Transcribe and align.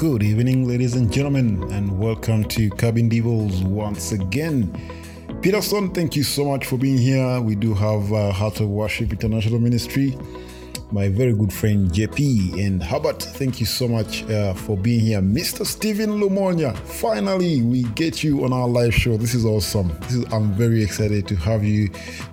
Good 0.00 0.22
evening, 0.22 0.66
ladies 0.66 0.96
and 0.96 1.12
gentlemen, 1.12 1.62
and 1.72 1.98
welcome 1.98 2.44
to 2.44 2.70
Cabin 2.70 3.10
Devils 3.10 3.62
once 3.62 4.12
again. 4.12 4.72
Peterson, 5.42 5.92
thank 5.92 6.16
you 6.16 6.22
so 6.22 6.46
much 6.46 6.64
for 6.64 6.78
being 6.78 6.96
here. 6.96 7.38
We 7.42 7.54
do 7.54 7.74
have 7.74 8.10
uh, 8.10 8.32
Heart 8.32 8.60
of 8.60 8.70
Worship 8.70 9.12
International 9.12 9.58
Ministry 9.58 10.16
my 10.92 11.08
very 11.08 11.32
good 11.32 11.52
friend 11.52 11.90
JP. 11.90 12.64
And 12.64 12.82
Herbert, 12.82 13.22
thank 13.22 13.60
you 13.60 13.66
so 13.66 13.86
much 13.88 14.28
uh, 14.30 14.54
for 14.54 14.76
being 14.76 15.00
here. 15.00 15.20
Mr. 15.20 15.66
Stephen 15.66 16.20
Lumonia, 16.20 16.76
finally, 16.78 17.62
we 17.62 17.84
get 17.94 18.22
you 18.24 18.44
on 18.44 18.52
our 18.52 18.68
live 18.68 18.94
show. 18.94 19.16
This 19.16 19.34
is 19.34 19.44
awesome. 19.44 19.88
This 20.02 20.14
is, 20.14 20.32
I'm 20.32 20.52
very 20.52 20.82
excited 20.82 21.28
to 21.28 21.36
have 21.36 21.64
you 21.64 21.88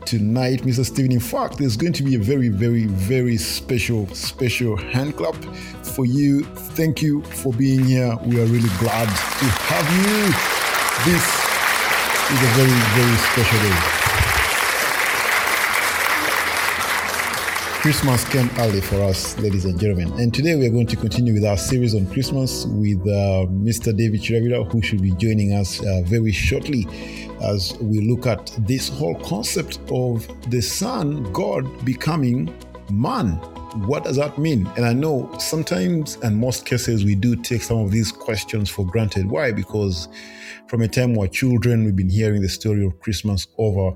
tonight, 0.05 0.61
Mr. 0.61 0.85
Stephen. 0.85 1.11
In 1.11 1.19
fact, 1.19 1.57
there's 1.57 1.77
going 1.77 1.93
to 1.93 2.04
be 2.04 2.15
a 2.15 2.19
very, 2.19 2.49
very, 2.49 2.85
very 2.85 3.37
special, 3.37 4.07
special 4.13 4.75
hand 4.75 5.18
clap 5.18 5.35
for 5.83 6.05
you. 6.05 6.43
Thank 6.43 7.01
you 7.01 7.21
for 7.24 7.54
being 7.54 7.85
here. 7.85 8.15
We 8.25 8.41
are 8.41 8.46
really 8.46 8.69
glad 8.79 9.07
to 9.07 9.46
have 9.46 9.85
you. 9.91 11.11
This 11.11 11.47
is 12.32 12.41
a 12.41 12.51
very, 12.55 12.79
very 12.96 13.18
special 13.18 13.60
day. 13.69 13.96
Christmas 17.81 18.27
came 18.27 18.49
early 18.57 18.81
for 18.81 19.01
us, 19.04 19.37
ladies 19.37 19.63
and 19.65 19.79
gentlemen. 19.79 20.11
And 20.19 20.33
today 20.33 20.55
we 20.55 20.65
are 20.65 20.71
going 20.71 20.87
to 20.87 20.95
continue 20.95 21.31
with 21.33 21.45
our 21.45 21.55
series 21.55 21.93
on 21.93 22.07
Christmas 22.07 22.65
with 22.65 22.99
uh, 23.01 23.45
Mr. 23.49 23.95
David 23.95 24.19
Chiravira, 24.19 24.69
who 24.71 24.81
should 24.81 24.99
be 24.99 25.11
joining 25.11 25.54
us 25.54 25.79
uh, 25.85 26.01
very 26.04 26.32
shortly 26.32 26.87
as 27.43 27.77
we 27.79 28.01
look 28.01 28.25
at 28.25 28.51
this 28.61 28.89
whole 28.89 29.13
concept 29.19 29.79
of 29.91 30.27
the 30.49 30.59
Son, 30.59 31.32
God, 31.32 31.85
becoming 31.85 32.52
man. 32.91 33.33
What 33.85 34.05
does 34.05 34.16
that 34.16 34.39
mean? 34.39 34.66
And 34.75 34.83
I 34.83 34.93
know 34.93 35.31
sometimes, 35.37 36.15
and 36.23 36.35
most 36.35 36.65
cases, 36.65 37.05
we 37.05 37.13
do 37.13 37.35
take 37.35 37.61
some 37.61 37.77
of 37.77 37.91
these 37.91 38.11
questions 38.11 38.71
for 38.71 38.87
granted. 38.87 39.30
Why? 39.30 39.52
Because 39.52 40.09
from 40.67 40.81
a 40.81 40.87
time 40.87 41.13
we're 41.13 41.27
children, 41.27 41.85
we've 41.85 41.95
been 41.95 42.09
hearing 42.09 42.41
the 42.41 42.49
story 42.49 42.83
of 42.83 42.99
Christmas 42.99 43.47
over 43.59 43.95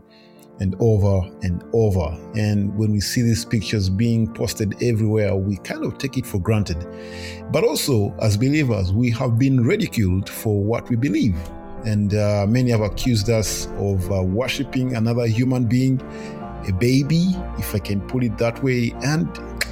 and 0.61 0.75
over 0.79 1.27
and 1.41 1.63
over. 1.73 2.15
And 2.35 2.77
when 2.77 2.91
we 2.91 3.01
see 3.01 3.23
these 3.23 3.43
pictures 3.43 3.89
being 3.89 4.31
posted 4.31 4.81
everywhere, 4.81 5.35
we 5.35 5.57
kind 5.57 5.83
of 5.83 5.97
take 5.97 6.17
it 6.17 6.25
for 6.25 6.39
granted. 6.39 6.77
But 7.51 7.63
also, 7.63 8.15
as 8.21 8.37
believers, 8.37 8.93
we 8.93 9.09
have 9.09 9.39
been 9.39 9.65
ridiculed 9.65 10.29
for 10.29 10.63
what 10.63 10.87
we 10.87 10.95
believe. 10.95 11.35
And 11.83 12.13
uh, 12.13 12.45
many 12.47 12.69
have 12.69 12.81
accused 12.81 13.27
us 13.31 13.65
of 13.77 14.09
uh, 14.11 14.21
worshiping 14.21 14.95
another 14.95 15.25
human 15.25 15.65
being, 15.65 15.99
a 16.69 16.71
baby, 16.71 17.35
if 17.57 17.73
I 17.73 17.79
can 17.79 17.99
put 18.01 18.23
it 18.23 18.37
that 18.37 18.61
way. 18.61 18.93
And 19.03 19.27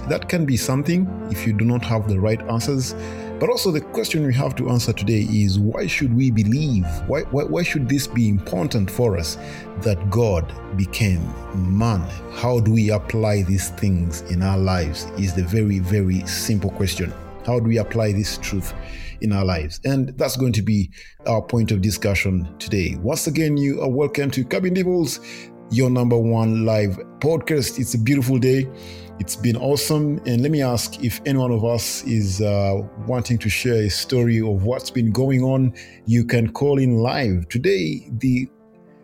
that 0.10 0.28
can 0.28 0.46
be 0.46 0.58
something 0.58 1.08
if 1.32 1.46
you 1.48 1.54
do 1.54 1.66
not 1.66 1.84
have 1.84 2.08
the 2.08 2.20
right 2.20 2.42
answers. 2.50 2.94
But 3.40 3.50
also, 3.50 3.72
the 3.72 3.80
question 3.80 4.26
we 4.26 4.34
have 4.34 4.54
to 4.58 4.70
answer 4.70 4.92
today 4.92 5.26
is 5.32 5.58
why 5.58 5.88
should 5.88 6.14
we 6.14 6.30
believe? 6.30 6.86
Why, 7.08 7.22
why, 7.22 7.44
why 7.44 7.64
should 7.64 7.88
this 7.88 8.06
be 8.06 8.28
important 8.28 8.92
for 8.92 9.18
us 9.18 9.38
that 9.82 10.10
God 10.10 10.52
became 10.76 11.24
man? 11.56 12.02
How 12.34 12.60
do 12.60 12.74
we 12.74 12.90
apply 12.90 13.44
these 13.44 13.70
things 13.70 14.22
in 14.30 14.42
our 14.42 14.58
lives? 14.58 15.06
Is 15.18 15.34
the 15.34 15.44
very, 15.44 15.80
very 15.80 16.20
simple 16.28 16.70
question. 16.72 17.14
How 17.46 17.60
do 17.60 17.66
we 17.66 17.78
apply 17.78 18.12
this 18.12 18.38
truth 18.40 18.74
in 19.22 19.32
our 19.32 19.46
lives? 19.46 19.80
And 19.86 20.10
that's 20.18 20.36
going 20.36 20.54
to 20.54 20.62
be 20.62 20.92
our 21.26 21.42
point 21.42 21.72
of 21.72 21.82
discussion 21.82 22.54
today. 22.60 22.98
Once 23.02 23.28
again, 23.28 23.56
you 23.56 23.82
are 23.82 23.90
welcome 23.90 24.32
to 24.32 24.44
Cabin 24.44 24.74
Devils, 24.74 25.22
your 25.72 25.90
number 25.90 26.18
one 26.18 26.66
live 26.66 26.98
podcast. 27.20 27.80
It's 27.80 27.94
a 27.94 27.98
beautiful 27.98 28.38
day. 28.38 28.68
It's 29.20 29.36
been 29.36 29.58
awesome. 29.58 30.22
And 30.26 30.42
let 30.42 30.50
me 30.50 30.62
ask 30.62 31.04
if 31.04 31.20
any 31.26 31.38
one 31.38 31.52
of 31.52 31.66
us 31.66 32.04
is 32.06 32.42
uh, 32.42 32.82
wanting 33.06 33.38
to 33.40 33.50
share 33.50 33.84
a 33.84 33.90
story 33.90 34.40
of 34.40 34.64
what's 34.64 34.90
been 34.90 35.12
going 35.12 35.44
on, 35.44 35.74
you 36.06 36.24
can 36.24 36.50
call 36.54 36.80
in 36.80 36.96
live. 36.96 37.50
Today, 37.50 38.08
the 38.20 38.48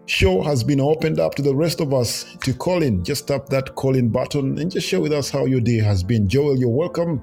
show 0.06 0.42
has 0.42 0.64
been 0.64 0.80
opened 0.80 1.20
up 1.20 1.36
to 1.36 1.42
the 1.42 1.54
rest 1.54 1.82
of 1.82 1.94
us 1.94 2.38
to 2.44 2.54
call 2.54 2.82
in. 2.82 3.04
Just 3.04 3.28
tap 3.28 3.48
that 3.48 3.76
call 3.76 3.98
in 3.98 4.08
button 4.08 4.58
and 4.58 4.72
just 4.72 4.88
share 4.88 5.02
with 5.02 5.12
us 5.12 5.30
how 5.30 5.46
your 5.46 5.60
day 5.60 5.80
has 5.80 6.02
been. 6.02 6.30
Joel, 6.30 6.58
you're 6.58 6.70
welcome. 6.70 7.22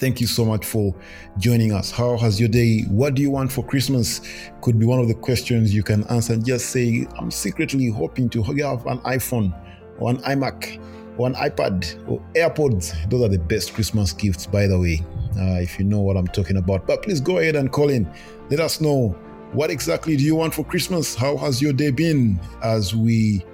Thank 0.00 0.20
you 0.20 0.26
so 0.26 0.44
much 0.44 0.64
for 0.64 0.92
joining 1.38 1.72
us. 1.72 1.92
How 1.92 2.16
has 2.16 2.40
your 2.40 2.48
day? 2.48 2.82
What 2.88 3.14
do 3.14 3.22
you 3.22 3.30
want 3.30 3.52
for 3.52 3.64
Christmas? 3.64 4.20
Could 4.62 4.80
be 4.80 4.86
one 4.86 4.98
of 4.98 5.06
the 5.06 5.14
questions 5.14 5.72
you 5.72 5.84
can 5.84 6.04
answer. 6.08 6.36
Just 6.36 6.70
say, 6.70 7.06
I'm 7.18 7.30
secretly 7.30 7.88
hoping 7.88 8.28
to 8.30 8.42
have 8.42 8.84
an 8.86 8.98
iPhone 9.00 9.54
or 10.00 10.10
an 10.10 10.16
iMac 10.22 10.80
or 11.16 11.26
an 11.26 11.34
iPad 11.34 12.08
or 12.08 12.20
AirPods. 12.34 13.08
Those 13.10 13.22
are 13.22 13.28
the 13.28 13.38
best 13.38 13.74
Christmas 13.74 14.12
gifts, 14.12 14.46
by 14.46 14.66
the 14.66 14.78
way, 14.78 15.02
uh, 15.38 15.60
if 15.60 15.78
you 15.78 15.84
know 15.84 16.00
what 16.00 16.16
I'm 16.16 16.28
talking 16.28 16.56
about. 16.56 16.86
But 16.86 17.02
please 17.02 17.20
go 17.20 17.38
ahead 17.38 17.56
and 17.56 17.70
call 17.70 17.90
in. 17.90 18.10
Let 18.50 18.60
us 18.60 18.80
know 18.80 19.16
what 19.52 19.70
exactly 19.70 20.16
do 20.16 20.24
you 20.24 20.36
want 20.36 20.54
for 20.54 20.64
Christmas? 20.64 21.14
How 21.14 21.36
has 21.36 21.60
your 21.60 21.72
day 21.72 21.90
been 21.90 22.40
as 22.62 22.94
we 22.94 23.44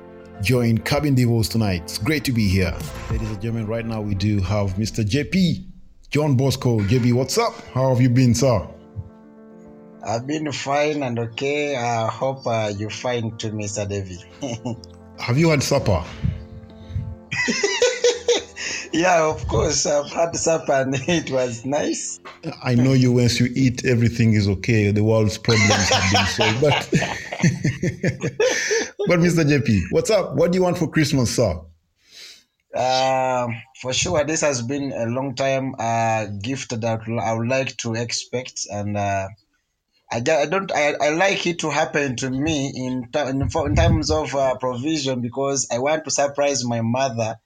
join 0.42 0.78
Cabin 0.78 1.14
Devils 1.14 1.48
tonight? 1.48 1.82
It's 1.84 1.98
great 1.98 2.24
to 2.24 2.32
be 2.32 2.48
here. 2.48 2.76
Ladies 3.10 3.30
and 3.30 3.40
gentlemen, 3.40 3.66
right 3.66 3.86
now 3.86 4.00
we 4.00 4.14
do 4.14 4.40
have 4.40 4.74
Mr. 4.74 5.04
JP, 5.04 5.64
John 6.10 6.36
Bosco. 6.36 6.80
JB, 6.80 7.14
what's 7.14 7.38
up? 7.38 7.54
How 7.72 7.88
have 7.88 8.00
you 8.00 8.10
been, 8.10 8.34
sir? 8.34 8.68
I've 10.06 10.26
been 10.26 10.52
fine 10.52 11.02
and 11.02 11.18
okay. 11.18 11.74
I 11.74 12.06
hope 12.06 12.46
uh, 12.46 12.72
you're 12.76 12.90
fine 12.90 13.36
too, 13.38 13.50
Mr. 13.50 13.88
David. 13.88 14.22
have 15.18 15.36
you 15.36 15.50
had 15.50 15.62
supper? 15.62 16.04
yeah, 18.92 19.28
of 19.28 19.46
course. 19.48 19.86
I've 19.86 20.10
had 20.10 20.36
supper 20.36 20.72
and 20.72 20.94
it 21.08 21.30
was 21.30 21.64
nice. 21.64 22.20
I 22.62 22.74
know 22.74 22.92
you 22.92 23.12
once 23.12 23.40
you 23.40 23.50
eat, 23.54 23.84
everything 23.84 24.34
is 24.34 24.48
okay. 24.48 24.90
The 24.90 25.04
world's 25.04 25.38
problems 25.38 25.88
have 25.88 26.12
been 26.12 26.26
solved. 26.26 26.60
But, 26.60 26.88
but 29.08 29.20
Mr. 29.20 29.44
JP, 29.44 29.84
what's 29.90 30.10
up? 30.10 30.34
What 30.34 30.52
do 30.52 30.58
you 30.58 30.62
want 30.62 30.78
for 30.78 30.88
Christmas, 30.88 31.34
sir? 31.34 31.60
Uh, 32.74 33.48
for 33.80 33.92
sure, 33.94 34.24
this 34.24 34.42
has 34.42 34.60
been 34.60 34.92
a 34.92 35.06
long 35.06 35.34
time 35.34 35.74
uh, 35.78 36.26
gift 36.42 36.78
that 36.78 37.00
I 37.08 37.32
would 37.32 37.48
like 37.48 37.74
to 37.78 37.94
expect, 37.94 38.66
and 38.70 38.98
uh, 38.98 39.28
I, 40.10 40.18
I 40.18 40.46
don't 40.46 40.70
I, 40.72 40.94
I 41.00 41.10
like 41.10 41.46
it 41.46 41.58
to 41.60 41.70
happen 41.70 42.16
to 42.16 42.30
me 42.30 42.72
in 42.74 43.08
in, 43.14 43.42
in 43.42 43.76
terms 43.76 44.10
of 44.10 44.34
uh, 44.34 44.56
provision 44.56 45.20
because 45.20 45.68
I 45.72 45.78
want 45.78 46.04
to 46.04 46.10
surprise 46.10 46.64
my 46.64 46.80
mother 46.80 47.36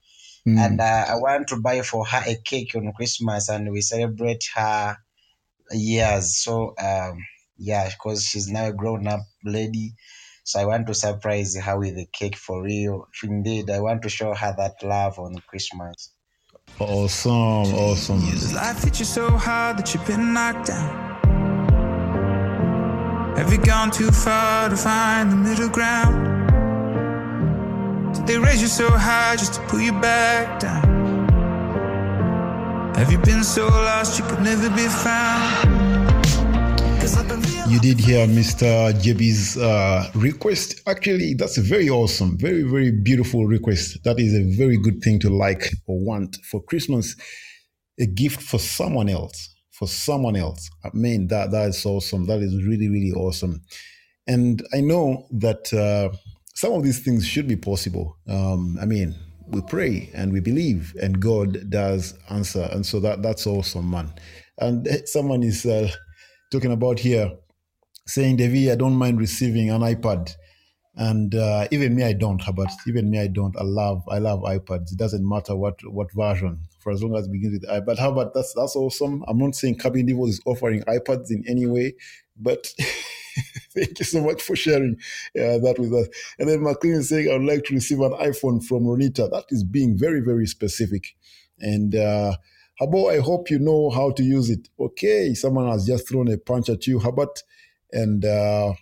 Mm. 0.47 0.59
And 0.59 0.81
uh, 0.81 1.05
I 1.09 1.17
want 1.17 1.49
to 1.49 1.57
buy 1.57 1.83
for 1.83 2.05
her 2.07 2.23
a 2.27 2.37
cake 2.37 2.75
on 2.75 2.93
Christmas 2.93 3.49
and 3.49 3.71
we 3.71 3.81
celebrate 3.83 4.45
her 4.55 4.97
years. 5.71 6.37
So, 6.37 6.75
um, 6.83 7.25
yeah, 7.59 7.89
because 7.91 8.25
she's 8.25 8.49
now 8.49 8.67
a 8.67 8.73
grown 8.73 9.07
up 9.07 9.21
lady. 9.45 9.95
So 10.45 10.59
I 10.59 10.65
want 10.65 10.87
to 10.87 10.95
surprise 10.95 11.57
her 11.57 11.79
with 11.79 11.97
a 11.99 12.09
cake 12.13 12.37
for 12.37 12.63
real. 12.63 13.07
Indeed, 13.23 13.71
I 13.71 13.81
want 13.81 14.03
to 14.03 14.09
show 14.09 14.35
her 14.35 14.55
that 14.57 14.83
love 14.83 15.19
on 15.19 15.37
Christmas. 15.47 16.13
Awesome, 16.79 17.33
awesome. 17.33 18.21
Does 18.21 18.55
life 18.55 18.83
hit 18.83 18.99
you 18.99 19.05
so 19.05 19.31
hard 19.31 19.79
that 19.79 19.93
you've 19.93 20.07
been 20.07 20.33
knocked 20.33 20.69
down? 20.69 21.10
Have 23.41 23.51
you 23.51 23.59
gone 23.59 23.91
too 23.91 24.11
far 24.11 24.69
to 24.69 24.77
find 24.77 25.33
the 25.33 25.37
middle 25.37 25.71
ground? 25.71 26.15
Did 28.15 28.27
They 28.27 28.39
raise 28.39 28.61
you 28.61 28.69
so 28.69 28.91
high 28.91 29.35
just 29.37 29.55
to 29.55 29.61
pull 29.63 29.81
you 29.81 29.93
back 29.93 30.61
down. 30.61 30.85
Have 32.97 33.11
you 33.11 33.17
been 33.17 33.43
so 33.43 33.67
lost 33.67 34.19
you 34.19 34.27
could 34.27 34.43
never 34.43 34.69
be 34.69 34.87
found? 34.89 35.81
You 37.67 37.81
did 37.81 37.99
hear 37.99 38.27
Mr. 38.27 38.93
JB's 38.93 39.57
uh, 39.57 40.11
request. 40.15 40.83
Actually, 40.87 41.33
that's 41.33 41.57
very 41.57 41.89
awesome, 41.89 42.37
very, 42.37 42.63
very 42.63 42.91
beautiful 42.91 43.47
request. 43.47 44.05
That 44.05 44.21
is 44.21 44.35
a 44.35 44.43
very 44.55 44.77
good 44.77 45.01
thing 45.01 45.19
to 45.21 45.31
like 45.31 45.73
or 45.87 45.99
want 45.99 46.37
for 46.51 46.63
Christmas. 46.63 47.17
A 47.99 48.05
gift 48.05 48.43
for 48.43 48.59
someone 48.59 49.09
else, 49.09 49.50
for 49.81 49.89
someone 49.89 50.37
else. 50.37 50.71
I 50.85 50.91
mean, 50.93 51.29
that 51.29 51.53
that 51.53 51.71
is 51.71 51.87
awesome. 51.87 52.27
That 52.27 52.41
is 52.41 52.63
really, 52.65 52.91
really 52.91 53.13
awesome. 53.13 53.63
And 54.27 54.63
I 54.75 54.83
know 54.83 55.27
that 55.31 55.73
uh, 55.73 56.15
some 56.55 56.75
of 56.75 56.85
these 56.85 57.03
things 57.03 57.27
should 57.27 57.49
be 57.49 57.57
possible. 57.57 58.19
Um, 58.29 58.79
I 58.79 58.85
mean, 58.85 59.17
we 59.49 59.63
pray 59.63 60.11
and 60.13 60.35
we 60.35 60.41
believe, 60.41 60.95
and 61.01 61.19
God 61.19 61.71
does 61.71 62.13
answer, 62.29 62.69
and 62.71 62.85
so 62.85 63.01
that 63.01 63.23
that's 63.23 63.47
awesome, 63.47 63.91
man. 63.91 64.13
And 64.59 64.87
someone 65.07 65.43
is 65.43 65.65
uh, 65.65 65.91
talking 66.53 66.73
about 66.73 66.99
here, 66.99 67.33
saying, 68.07 68.37
"Devi, 68.37 68.71
I 68.71 68.75
don't 68.75 68.97
mind 68.97 69.19
receiving 69.19 69.71
an 69.71 69.81
iPad." 69.81 70.37
And 71.01 71.35
uh, 71.35 71.67
even 71.71 71.95
me 71.95 72.05
i 72.05 72.13
don't 72.13 72.43
but 72.55 72.69
even 72.87 73.11
me 73.11 73.19
i 73.19 73.27
don't 73.27 73.57
i 73.59 73.63
love 73.63 74.03
i 74.09 74.19
love 74.19 74.41
ipads 74.43 74.93
it 74.93 74.99
doesn't 74.99 75.27
matter 75.27 75.57
what 75.57 75.75
what 75.91 76.13
version 76.13 76.61
for 76.79 76.93
as 76.93 77.03
long 77.03 77.17
as 77.17 77.27
it 77.27 77.33
begins 77.33 77.59
with 77.59 77.69
ipad 77.71 77.99
how 77.99 78.13
about 78.13 78.33
that's 78.35 78.55
that's 78.55 78.77
awesome 78.77 79.25
i'm 79.27 79.39
not 79.39 79.55
saying 79.55 79.77
cabin 79.77 80.07
devil 80.07 80.27
is 80.27 80.41
offering 80.45 80.83
ipads 80.83 81.31
in 81.31 81.43
any 81.49 81.67
way 81.67 81.93
but 82.37 82.73
Thank 83.75 83.99
you 84.01 84.05
so 84.05 84.21
much 84.23 84.43
for 84.43 84.57
sharing 84.57 84.97
uh, 85.39 85.59
that 85.59 85.77
with 85.79 85.95
us. 85.95 86.09
And 86.39 86.49
then 86.49 86.63
McLean 86.63 86.95
is 86.95 87.09
saying, 87.09 87.31
I 87.31 87.35
would 87.35 87.47
like 87.47 87.65
to 87.65 87.75
receive 87.75 88.01
an 88.01 88.13
iPhone 88.13 88.65
from 88.65 88.85
Ronita. 88.85 89.31
That 89.31 89.45
is 89.51 89.63
being 89.65 89.97
very, 89.97 90.21
very 90.21 90.47
specific. 90.47 91.15
And 91.61 91.95
uh, 91.95 92.35
Habo, 92.81 93.13
I 93.13 93.21
hope 93.21 93.51
you 93.51 93.59
know 93.59 93.91
how 93.91 94.11
to 94.13 94.23
use 94.23 94.51
it. 94.51 94.69
Okay, 94.79 95.35
someone 95.35 95.71
has 95.71 95.87
just 95.87 96.09
thrown 96.09 96.29
a 96.29 96.39
punch 96.39 96.69
at 96.69 96.87
you, 96.87 96.99
Habat, 96.99 97.43
and 97.93 98.25
uh, 98.25 98.73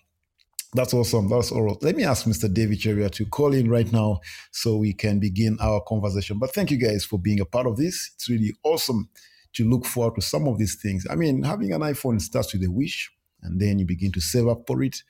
that's 0.75 0.93
awesome. 0.93 1.29
That's 1.29 1.51
all. 1.51 1.79
Let 1.81 1.97
me 1.97 2.05
ask 2.05 2.27
Mr. 2.27 2.53
David 2.53 2.79
Cheria 2.79 3.11
to 3.13 3.25
call 3.25 3.55
in 3.55 3.71
right 3.71 3.91
now 3.91 4.21
so 4.51 4.77
we 4.77 4.93
can 4.93 5.19
begin 5.19 5.57
our 5.61 5.81
conversation. 5.81 6.39
But 6.39 6.53
thank 6.53 6.71
you 6.71 6.77
guys 6.77 7.05
for 7.05 7.19
being 7.19 7.41
a 7.41 7.47
part 7.47 7.67
of 7.67 7.77
this. 7.77 8.11
It's 8.15 8.29
really 8.29 8.55
awesome 8.63 9.09
to 9.55 9.69
look 9.69 9.87
forward 9.87 10.17
to 10.17 10.21
some 10.21 10.47
of 10.47 10.59
these 10.59 10.77
things. 10.81 11.07
I 11.11 11.15
mean, 11.15 11.43
having 11.43 11.73
an 11.73 11.81
iPhone 11.81 12.21
starts 12.21 12.53
with 12.53 12.65
a 12.65 12.71
wish, 12.71 13.11
and 13.43 13.59
then 13.59 13.79
you 13.79 13.87
begin 13.87 14.13
to 14.13 14.21
save 14.21 14.47
up 14.47 14.67
for 14.67 14.83
it, 14.83 15.03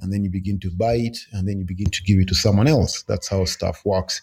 and 0.00 0.10
then 0.10 0.24
you 0.24 0.30
begin 0.30 0.58
to 0.60 0.70
buy 0.70 0.94
it, 0.94 1.18
and 1.32 1.46
then 1.46 1.58
you 1.58 1.66
begin 1.66 1.90
to 1.90 2.02
give 2.04 2.18
it 2.18 2.28
to 2.28 2.34
someone 2.34 2.66
else. 2.66 3.02
That's 3.02 3.28
how 3.28 3.44
stuff 3.44 3.82
works. 3.84 4.22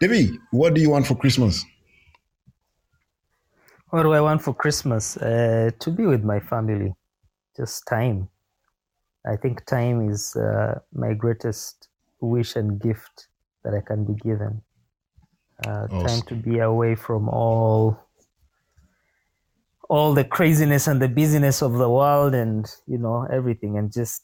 David, 0.00 0.38
what 0.52 0.72
do 0.72 0.80
you 0.80 0.88
want 0.88 1.06
for 1.06 1.16
Christmas? 1.16 1.66
What 3.90 4.04
do 4.04 4.12
I 4.12 4.22
want 4.22 4.40
for 4.40 4.54
Christmas? 4.54 5.18
Uh, 5.18 5.70
to 5.80 5.90
be 5.90 6.06
with 6.06 6.24
my 6.24 6.40
family, 6.40 6.94
just 7.56 7.86
time 7.86 8.30
I 9.26 9.36
think 9.36 9.64
time 9.66 10.08
is 10.10 10.34
uh, 10.36 10.80
my 10.92 11.12
greatest 11.14 11.88
wish 12.20 12.56
and 12.56 12.80
gift 12.80 13.28
that 13.64 13.74
I 13.74 13.80
can 13.80 14.04
be 14.04 14.14
given. 14.14 14.62
Uh, 15.66 15.86
Awesome. 15.90 16.06
Time 16.06 16.22
to 16.28 16.34
be 16.34 16.58
away 16.58 16.94
from 16.94 17.28
all 17.28 17.98
all 19.90 20.14
the 20.14 20.24
craziness 20.24 20.86
and 20.86 21.02
the 21.02 21.08
busyness 21.08 21.62
of 21.62 21.72
the 21.72 21.90
world 21.90 22.32
and 22.32 22.72
you 22.86 22.96
know 22.96 23.26
everything 23.30 23.76
and 23.76 23.92
just 23.92 24.22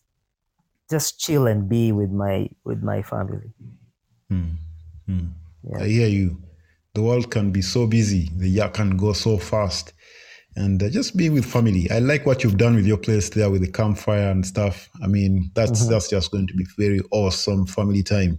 just 0.88 1.19
chill 1.19 1.46
and 1.49 1.69
be 1.69 1.92
with 1.92 2.10
my 2.10 2.49
with 2.64 2.82
my 2.82 3.02
family. 3.02 3.50
Hmm. 4.31 4.50
Hmm. 5.06 5.26
Yeah. 5.69 5.82
I 5.82 5.88
hear 5.88 6.08
you. 6.08 6.40
The 6.94 7.02
world 7.02 7.31
can 7.31 7.50
be 7.50 7.60
so 7.60 7.87
busy, 7.87 8.31
the 8.34 8.49
year 8.49 8.69
can 8.69 8.96
go 8.96 9.12
so 9.12 9.37
fast. 9.37 9.92
And 10.56 10.82
uh, 10.82 10.88
just 10.88 11.17
being 11.17 11.35
with 11.35 11.44
family. 11.44 11.88
I 11.91 11.99
like 11.99 12.25
what 12.26 12.43
you've 12.43 12.56
done 12.56 12.75
with 12.76 12.87
your 12.87 12.97
place 12.97 13.29
there 13.29 13.50
with 13.50 13.61
the 13.61 13.70
campfire 13.70 14.31
and 14.31 14.44
stuff. 14.44 14.88
I 15.03 15.06
mean, 15.06 15.50
that's 15.55 15.82
Mhm. 15.85 15.91
that's 15.91 16.08
just 16.08 16.31
going 16.31 16.47
to 16.47 16.55
be 16.55 16.64
very 16.79 17.00
awesome 17.11 17.67
family 17.67 18.03
time. 18.03 18.38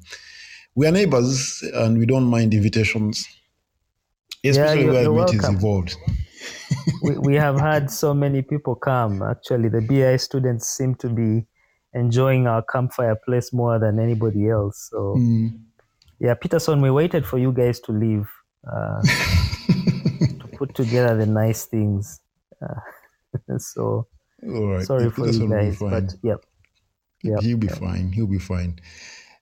We 0.76 0.88
are 0.88 0.92
neighbors 0.92 1.64
and 1.74 1.98
we 1.98 2.06
don't 2.06 2.26
mind 2.26 2.54
invitations, 2.54 3.26
especially 4.44 4.86
you're- 4.86 5.08
where 5.10 5.28
it 5.28 5.34
is 5.36 5.48
involved. 5.48 5.96
we, 7.04 7.18
we 7.20 7.36
have 7.36 7.60
had 7.60 7.90
so 7.92 8.14
many 8.14 8.42
people 8.42 8.76
come. 8.76 9.22
Actually, 9.22 9.70
the 9.70 9.82
BI 9.82 10.18
students 10.18 10.68
seem 10.68 10.96
to 10.96 11.10
be 11.10 11.46
enjoying 11.94 12.48
our 12.48 12.64
campfire 12.64 13.16
place 13.26 13.54
more 13.54 13.80
than 13.80 14.00
anybody 14.00 14.50
else. 14.50 14.88
So 14.92 15.16
Hmm. 15.18 15.48
yeah, 16.20 16.34
Peterson, 16.36 16.82
we 16.82 16.90
waited 16.92 17.26
for 17.26 17.38
you 17.38 17.52
guys 17.52 17.80
to 17.82 17.92
leave 17.92 18.28
uh, 18.72 19.02
put 20.58 20.76
together 20.76 21.16
the 21.18 21.26
nice 21.26 21.66
things. 21.66 22.20
Uh, 22.62 23.58
so 23.58 24.08
All 24.44 24.68
right. 24.68 24.86
sorry 24.86 25.06
If 25.06 25.14
for 25.14 25.30
you 25.30 25.50
guys, 25.50 25.80
but 25.80 26.14
yep. 26.24 26.46
Yep, 27.24 27.42
He'll 27.42 27.58
be 27.58 27.68
fine. 27.68 28.12
He'll 28.12 28.28
be 28.28 28.40
fine. 28.40 28.80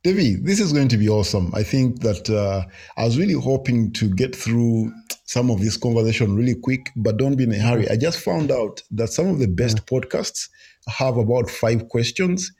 David, 0.04 0.46
this 0.46 0.60
is 0.60 0.72
going 0.72 0.88
to 0.90 0.98
be 0.98 1.10
awesome. 1.10 1.52
I 1.56 1.64
think 1.64 2.02
that 2.02 2.30
uh, 2.30 2.64
I 2.96 3.06
was 3.06 3.18
really 3.18 3.34
hoping 3.34 3.92
to 3.94 4.08
get 4.08 4.36
through 4.36 4.94
some 5.26 5.50
of 5.50 5.60
this 5.60 5.78
conversation 5.78 6.36
really 6.36 6.54
quick, 6.54 6.92
but 6.96 7.18
don't 7.18 7.36
be 7.36 7.44
in 7.44 7.52
a 7.52 7.58
hurry. 7.58 7.90
I 7.90 7.98
just 7.98 8.20
found 8.20 8.52
out 8.52 8.84
that 8.92 9.10
some 9.10 9.28
of 9.28 9.40
the 9.40 9.48
best 9.48 9.86
podcasts 9.88 10.48
have 10.88 11.18
about 11.18 11.50
five 11.50 11.90
questions, 11.90 12.52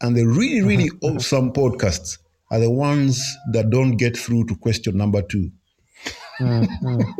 and 0.00 0.16
the 0.16 0.24
really, 0.24 0.62
really 0.62 0.90
awesome 1.02 1.52
podcasts 1.52 2.18
are 2.52 2.60
the 2.60 2.70
ones 2.70 3.20
that 3.52 3.70
don't 3.70 3.96
get 3.96 4.16
through 4.16 4.46
to 4.46 4.54
question 4.56 4.96
number 4.96 5.20
two. 5.22 5.50
Mm, 6.40 6.68
mm. 6.82 7.14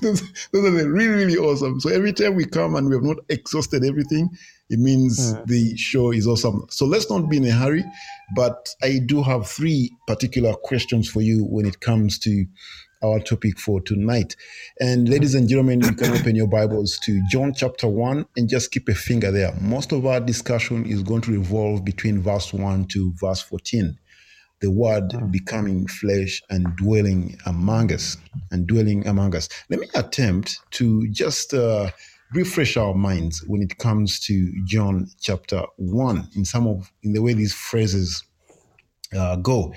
Those, 0.00 0.22
those 0.52 0.64
are 0.64 0.90
really, 0.90 1.24
really 1.24 1.36
awesome. 1.36 1.80
So 1.80 1.90
every 1.90 2.12
time 2.12 2.34
we 2.34 2.44
come 2.46 2.74
and 2.76 2.88
we 2.88 2.94
have 2.96 3.04
not 3.04 3.18
exhausted 3.28 3.84
everything, 3.84 4.30
it 4.68 4.78
means 4.78 5.34
Mm. 5.34 5.46
the 5.46 5.76
show 5.76 6.12
is 6.12 6.26
awesome. 6.26 6.66
So 6.70 6.86
let's 6.86 7.10
not 7.10 7.28
be 7.28 7.38
in 7.38 7.46
a 7.46 7.52
hurry. 7.52 7.84
But 8.34 8.68
I 8.82 9.00
do 9.04 9.22
have 9.22 9.48
three 9.48 9.90
particular 10.06 10.54
questions 10.54 11.08
for 11.08 11.20
you 11.22 11.44
when 11.44 11.66
it 11.66 11.80
comes 11.80 12.18
to 12.20 12.46
our 13.02 13.18
topic 13.18 13.58
for 13.58 13.80
tonight. 13.80 14.36
And 14.78 15.08
ladies 15.08 15.34
and 15.34 15.48
gentlemen, 15.48 15.80
you 15.80 15.92
can 15.94 16.12
open 16.12 16.36
your 16.36 16.46
Bibles 16.46 16.98
to 17.04 17.22
John 17.30 17.54
chapter 17.54 17.88
1 17.88 18.26
and 18.36 18.48
just 18.48 18.70
keep 18.70 18.88
a 18.88 18.94
finger 18.94 19.30
there. 19.32 19.54
Most 19.60 19.92
of 19.92 20.04
our 20.04 20.20
discussion 20.20 20.84
is 20.86 21.02
going 21.02 21.22
to 21.22 21.32
revolve 21.32 21.82
between 21.84 22.20
verse 22.20 22.52
1 22.52 22.86
to 22.88 23.12
verse 23.14 23.40
14 23.42 23.98
the 24.60 24.70
word 24.70 25.12
becoming 25.30 25.86
flesh 25.86 26.42
and 26.50 26.76
dwelling 26.76 27.38
among 27.46 27.92
us 27.92 28.16
and 28.50 28.66
dwelling 28.66 29.06
among 29.06 29.34
us. 29.34 29.48
Let 29.68 29.80
me 29.80 29.88
attempt 29.94 30.58
to 30.72 31.08
just 31.08 31.54
uh, 31.54 31.90
refresh 32.32 32.76
our 32.76 32.94
minds 32.94 33.42
when 33.46 33.60
it 33.62 33.78
comes 33.78 34.20
to 34.20 34.52
john 34.64 35.08
chapter 35.20 35.62
1 35.76 36.28
in 36.36 36.44
some 36.44 36.66
of 36.66 36.92
in 37.02 37.12
the 37.12 37.20
way 37.20 37.32
these 37.32 37.52
phrases 37.52 38.22
uh, 39.16 39.34
go. 39.36 39.74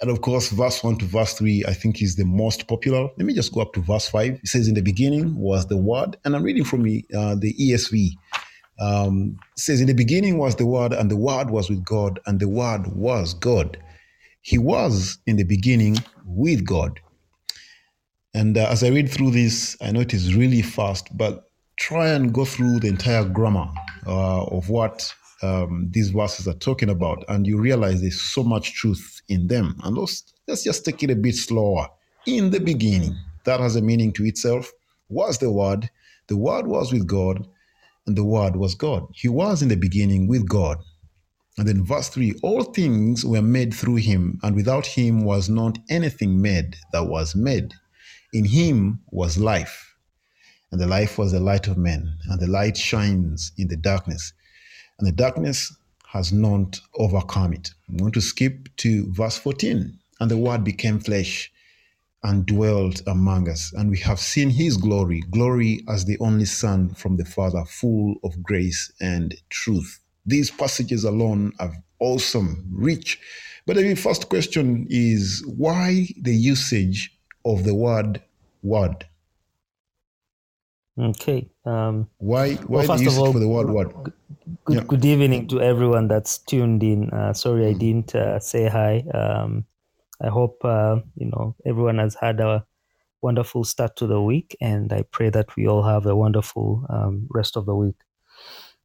And 0.00 0.10
of 0.10 0.20
course 0.20 0.50
verse 0.50 0.84
1 0.84 0.98
to 0.98 1.04
verse 1.06 1.34
3 1.34 1.64
i 1.66 1.72
think 1.72 2.00
is 2.00 2.14
the 2.14 2.24
most 2.24 2.68
popular. 2.68 3.08
Let 3.16 3.26
me 3.26 3.34
just 3.34 3.52
go 3.52 3.60
up 3.60 3.72
to 3.72 3.80
verse 3.80 4.08
5 4.08 4.34
it 4.34 4.46
says 4.46 4.68
in 4.68 4.74
the 4.74 4.82
beginning 4.82 5.36
was 5.36 5.66
the 5.66 5.76
word 5.76 6.16
and 6.24 6.36
i'm 6.36 6.44
reading 6.44 6.64
from 6.64 6.82
the, 6.82 7.04
uh, 7.16 7.34
the 7.34 7.52
esv 7.54 8.10
um, 8.78 9.36
it 9.56 9.60
says 9.60 9.80
in 9.80 9.86
the 9.86 9.94
beginning 9.94 10.38
was 10.38 10.54
the 10.56 10.66
word 10.66 10.92
and 10.92 11.10
the 11.10 11.16
word 11.16 11.50
was 11.50 11.68
with 11.68 11.84
god 11.84 12.20
and 12.26 12.38
the 12.38 12.48
word 12.48 12.86
was 12.88 13.34
god 13.34 13.78
he 14.46 14.58
was 14.58 15.18
in 15.26 15.34
the 15.34 15.42
beginning 15.42 15.96
with 16.24 16.64
God. 16.64 17.00
And 18.32 18.56
uh, 18.56 18.68
as 18.70 18.84
I 18.84 18.90
read 18.90 19.10
through 19.10 19.32
this, 19.32 19.76
I 19.82 19.90
know 19.90 20.02
it 20.02 20.14
is 20.14 20.36
really 20.36 20.62
fast, 20.62 21.08
but 21.18 21.50
try 21.76 22.10
and 22.10 22.32
go 22.32 22.44
through 22.44 22.78
the 22.78 22.86
entire 22.86 23.24
grammar 23.24 23.66
uh, 24.06 24.44
of 24.44 24.70
what 24.70 25.12
um, 25.42 25.88
these 25.90 26.10
verses 26.10 26.46
are 26.46 26.54
talking 26.54 26.90
about, 26.90 27.24
and 27.28 27.44
you 27.44 27.58
realize 27.58 28.00
there's 28.00 28.22
so 28.22 28.44
much 28.44 28.74
truth 28.74 29.20
in 29.28 29.48
them. 29.48 29.80
And 29.82 29.98
let's, 29.98 30.32
let's 30.46 30.62
just 30.62 30.84
take 30.84 31.02
it 31.02 31.10
a 31.10 31.16
bit 31.16 31.34
slower. 31.34 31.88
In 32.28 32.50
the 32.50 32.60
beginning, 32.60 33.16
that 33.46 33.58
has 33.58 33.74
a 33.74 33.82
meaning 33.82 34.12
to 34.12 34.24
itself, 34.24 34.70
was 35.08 35.38
the 35.38 35.50
Word. 35.50 35.90
The 36.28 36.36
Word 36.36 36.68
was 36.68 36.92
with 36.92 37.08
God, 37.08 37.48
and 38.06 38.16
the 38.16 38.24
Word 38.24 38.54
was 38.54 38.76
God. 38.76 39.08
He 39.12 39.28
was 39.28 39.60
in 39.60 39.70
the 39.70 39.76
beginning 39.76 40.28
with 40.28 40.48
God. 40.48 40.78
And 41.58 41.66
then 41.66 41.84
verse 41.84 42.08
3 42.10 42.34
All 42.42 42.64
things 42.64 43.24
were 43.24 43.42
made 43.42 43.72
through 43.72 43.96
him, 43.96 44.38
and 44.42 44.54
without 44.54 44.86
him 44.86 45.24
was 45.24 45.48
not 45.48 45.78
anything 45.88 46.40
made 46.40 46.76
that 46.92 47.06
was 47.06 47.34
made. 47.34 47.72
In 48.32 48.44
him 48.44 49.00
was 49.10 49.38
life, 49.38 49.94
and 50.70 50.80
the 50.80 50.86
life 50.86 51.16
was 51.16 51.32
the 51.32 51.40
light 51.40 51.66
of 51.68 51.78
men, 51.78 52.18
and 52.28 52.40
the 52.40 52.46
light 52.46 52.76
shines 52.76 53.52
in 53.56 53.68
the 53.68 53.76
darkness, 53.76 54.32
and 54.98 55.08
the 55.08 55.12
darkness 55.12 55.74
has 56.12 56.32
not 56.32 56.80
overcome 56.94 57.52
it. 57.52 57.70
I'm 57.88 57.96
going 57.96 58.12
to 58.12 58.20
skip 58.20 58.68
to 58.78 59.12
verse 59.12 59.36
14. 59.36 59.98
And 60.20 60.30
the 60.30 60.38
word 60.38 60.64
became 60.64 60.98
flesh 60.98 61.52
and 62.22 62.46
dwelt 62.46 63.02
among 63.06 63.48
us, 63.48 63.72
and 63.74 63.90
we 63.90 63.98
have 63.98 64.18
seen 64.18 64.50
his 64.50 64.76
glory, 64.76 65.22
glory 65.30 65.84
as 65.88 66.04
the 66.04 66.18
only 66.18 66.46
Son 66.46 66.94
from 66.94 67.16
the 67.16 67.24
Father, 67.24 67.64
full 67.66 68.16
of 68.24 68.42
grace 68.42 68.90
and 69.00 69.34
truth. 69.50 70.00
These 70.26 70.50
passages 70.52 71.04
alone 71.04 71.52
are 71.60 71.72
awesome, 72.00 72.66
rich. 72.72 73.20
But 73.66 73.76
the 73.76 73.94
first 73.96 74.28
question 74.28 74.86
is 74.90 75.44
why 75.56 76.08
the 76.22 76.34
usage 76.34 77.12
of 77.44 77.64
the 77.64 77.74
word 77.74 78.22
word? 78.62 79.06
Okay. 80.98 81.50
Um, 81.66 82.08
Why 82.18 82.54
why 82.54 82.86
Well, 82.86 82.98
the 82.98 83.04
usage 83.04 83.18
all, 83.20 83.32
for 83.32 83.40
the 83.40 83.48
word 83.48 83.70
word? 83.70 83.92
good, 84.64 84.76
Yeah. 84.76 84.84
good 84.84 85.04
evening 85.04 85.48
to 85.48 85.60
everyone 85.60 86.08
that's 86.08 86.38
tuned 86.38 86.82
in. 86.82 87.10
Uh, 87.10 87.32
sorry 87.34 87.66
I 87.66 87.72
didn't 87.74 88.14
uh, 88.14 88.40
say 88.40 88.68
hi. 88.68 89.04
Um, 89.14 89.66
I 90.22 90.28
hope 90.28 90.64
uh, 90.64 91.00
you 91.16 91.26
know 91.30 91.56
everyone 91.66 91.98
has 91.98 92.14
had 92.16 92.40
a 92.40 92.66
wonderful 93.22 93.64
start 93.64 93.96
to 93.96 94.06
the 94.06 94.22
week, 94.22 94.56
and 94.60 94.92
I 94.92 95.02
pray 95.12 95.30
that 95.30 95.56
we 95.56 95.68
all 95.68 95.82
have 95.82 96.06
a 96.06 96.16
wonderful 96.16 96.86
um, 96.90 97.28
rest 97.30 97.56
of 97.56 97.66
the 97.66 97.76
week. 97.76 97.96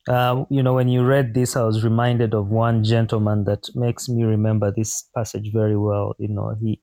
Uh, 0.07 0.45
you 0.49 0.63
know, 0.63 0.73
when 0.73 0.87
you 0.87 1.03
read 1.05 1.33
this, 1.33 1.55
I 1.55 1.63
was 1.63 1.83
reminded 1.83 2.33
of 2.33 2.47
one 2.47 2.83
gentleman 2.83 3.43
that 3.45 3.69
makes 3.75 4.09
me 4.09 4.23
remember 4.23 4.71
this 4.71 5.07
passage 5.15 5.51
very 5.53 5.77
well. 5.77 6.15
You 6.17 6.29
know, 6.29 6.55
he 6.59 6.81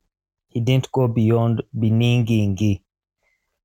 he 0.48 0.60
didn't 0.60 0.90
go 0.92 1.08
beyond 1.08 1.62
Biningingi. 1.76 2.82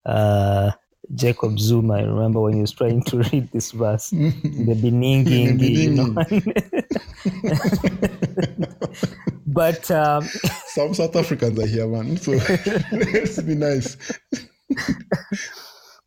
Uh, 0.06 0.72
Jacob 1.14 1.60
Zuma, 1.60 1.96
I 1.96 2.02
remember 2.02 2.42
when 2.42 2.54
he 2.54 2.62
was 2.62 2.72
trying 2.72 3.04
to 3.04 3.18
read 3.32 3.52
this 3.52 3.72
verse, 3.72 4.10
the 4.10 4.76
Biningingi, 4.76 5.70
you 5.70 5.92
know. 5.92 6.16
but 9.48 9.92
um, 9.92 10.24
Some 10.68 10.94
South 10.94 11.16
Africans 11.16 11.60
are 11.60 11.68
here, 11.68 11.88
man. 11.88 12.18
So 12.18 12.32
let's 12.92 13.42
be 13.42 13.56
nice. 13.56 13.98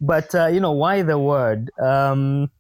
but 0.01 0.35
uh, 0.35 0.47
you 0.47 0.59
know 0.61 0.73
why 0.73 1.03
the 1.03 1.19
word 1.19 1.71
um, 1.81 2.51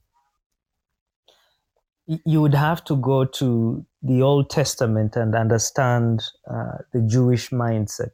you 2.06 2.40
would 2.40 2.54
have 2.54 2.84
to 2.84 2.96
go 2.96 3.24
to 3.24 3.84
the 4.02 4.22
old 4.22 4.50
testament 4.50 5.16
and 5.16 5.34
understand 5.34 6.22
uh, 6.50 6.78
the 6.92 7.00
jewish 7.02 7.50
mindset 7.50 8.12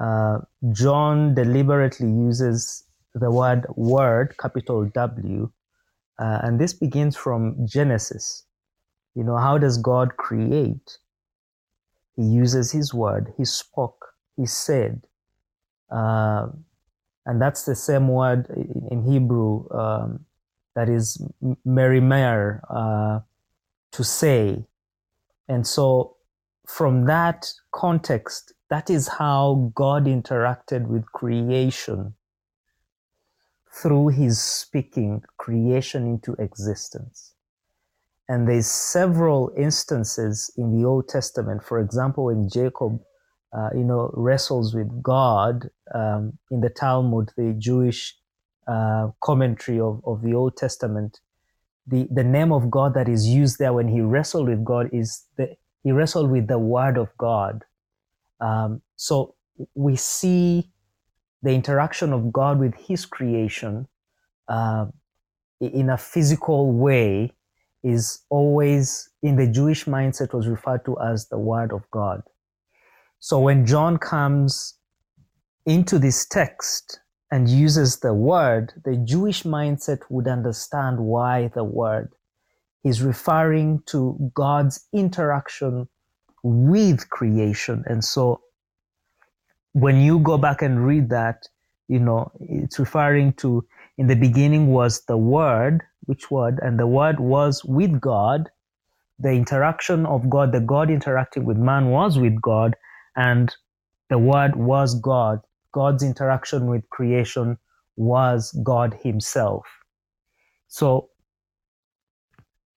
uh, 0.00 0.38
john 0.72 1.34
deliberately 1.34 2.08
uses 2.08 2.84
the 3.14 3.30
word 3.30 3.66
word, 3.76 4.34
capital 4.38 4.84
W, 4.86 5.50
uh, 6.18 6.38
and 6.42 6.60
this 6.60 6.72
begins 6.72 7.16
from 7.16 7.66
Genesis. 7.66 8.44
You 9.14 9.24
know, 9.24 9.36
how 9.36 9.58
does 9.58 9.78
God 9.78 10.16
create? 10.16 10.98
He 12.16 12.22
uses 12.22 12.72
His 12.72 12.92
word, 12.92 13.32
He 13.36 13.44
spoke, 13.44 14.06
He 14.36 14.46
said. 14.46 15.06
Uh, 15.90 16.48
and 17.26 17.40
that's 17.40 17.64
the 17.64 17.74
same 17.74 18.08
word 18.08 18.48
in, 18.50 18.88
in 18.90 19.12
Hebrew 19.12 19.68
um, 19.70 20.24
that 20.74 20.88
is 20.88 21.22
merimer, 21.64 22.62
uh, 22.68 23.20
to 23.92 24.04
say. 24.04 24.64
And 25.48 25.66
so, 25.66 26.16
from 26.66 27.04
that 27.06 27.52
context, 27.72 28.52
that 28.70 28.90
is 28.90 29.08
how 29.08 29.72
God 29.74 30.06
interacted 30.06 30.86
with 30.86 31.06
creation 31.06 32.14
through 33.72 34.08
his 34.08 34.40
speaking 34.40 35.22
creation 35.36 36.06
into 36.06 36.32
existence. 36.34 37.34
And 38.28 38.48
there's 38.48 38.66
several 38.66 39.52
instances 39.56 40.50
in 40.56 40.76
the 40.76 40.86
Old 40.86 41.08
Testament. 41.08 41.62
For 41.62 41.78
example, 41.80 42.26
when 42.26 42.48
Jacob, 42.48 43.00
uh, 43.52 43.70
you 43.74 43.84
know, 43.84 44.10
wrestles 44.14 44.74
with 44.74 45.02
God 45.02 45.68
um, 45.94 46.38
in 46.50 46.60
the 46.60 46.70
Talmud, 46.70 47.32
the 47.36 47.54
Jewish 47.58 48.16
uh, 48.66 49.08
commentary 49.20 49.80
of, 49.80 50.00
of 50.06 50.22
the 50.22 50.34
Old 50.34 50.56
Testament, 50.56 51.20
the, 51.86 52.08
the 52.10 52.24
name 52.24 52.52
of 52.52 52.70
God 52.70 52.94
that 52.94 53.08
is 53.08 53.26
used 53.26 53.58
there 53.58 53.72
when 53.72 53.88
he 53.88 54.00
wrestled 54.00 54.48
with 54.48 54.64
God 54.64 54.88
is 54.92 55.24
the, 55.36 55.56
he 55.82 55.92
wrestled 55.92 56.30
with 56.30 56.48
the 56.48 56.58
Word 56.58 56.96
of 56.96 57.08
God. 57.18 57.64
Um, 58.40 58.80
so 58.96 59.34
we 59.74 59.96
see 59.96 60.70
the 61.42 61.50
interaction 61.50 62.12
of 62.12 62.32
God 62.32 62.58
with 62.58 62.74
His 62.74 63.04
creation 63.04 63.86
uh, 64.48 64.86
in 65.60 65.90
a 65.90 65.98
physical 65.98 66.72
way 66.72 67.32
is 67.82 68.22
always 68.30 69.10
in 69.22 69.36
the 69.36 69.46
Jewish 69.46 69.84
mindset 69.84 70.32
was 70.32 70.48
referred 70.48 70.84
to 70.86 70.96
as 71.00 71.28
the 71.28 71.38
Word 71.38 71.70
of 71.70 71.82
God. 71.90 72.22
So 73.18 73.38
when 73.38 73.66
John 73.66 73.98
comes 73.98 74.74
into 75.66 75.98
this 75.98 76.26
text 76.26 77.00
and 77.34 77.48
uses 77.48 77.98
the 77.98 78.14
word, 78.14 78.72
the 78.84 78.96
Jewish 78.96 79.42
mindset 79.42 80.02
would 80.08 80.28
understand 80.28 81.00
why 81.00 81.48
the 81.48 81.64
word 81.64 82.12
is 82.84 83.02
referring 83.02 83.82
to 83.86 84.30
God's 84.34 84.86
interaction 84.92 85.88
with 86.44 87.10
creation. 87.10 87.82
And 87.88 88.04
so 88.04 88.40
when 89.72 90.00
you 90.00 90.20
go 90.20 90.38
back 90.38 90.62
and 90.62 90.86
read 90.86 91.08
that, 91.08 91.48
you 91.88 91.98
know, 91.98 92.30
it's 92.38 92.78
referring 92.78 93.32
to 93.32 93.66
in 93.98 94.06
the 94.06 94.14
beginning 94.14 94.68
was 94.68 95.04
the 95.06 95.16
word, 95.16 95.82
which 96.04 96.30
word, 96.30 96.60
and 96.62 96.78
the 96.78 96.86
word 96.86 97.18
was 97.18 97.64
with 97.64 98.00
God. 98.00 98.48
The 99.18 99.32
interaction 99.32 100.06
of 100.06 100.30
God, 100.30 100.52
the 100.52 100.60
God 100.60 100.88
interacting 100.88 101.44
with 101.46 101.56
man 101.56 101.86
was 101.90 102.16
with 102.16 102.40
God, 102.40 102.76
and 103.16 103.52
the 104.08 104.18
word 104.18 104.54
was 104.54 104.94
God. 105.00 105.40
God's 105.74 106.04
interaction 106.04 106.68
with 106.68 106.88
creation 106.88 107.58
was 107.96 108.56
God 108.62 108.96
Himself. 109.02 109.66
So 110.68 111.10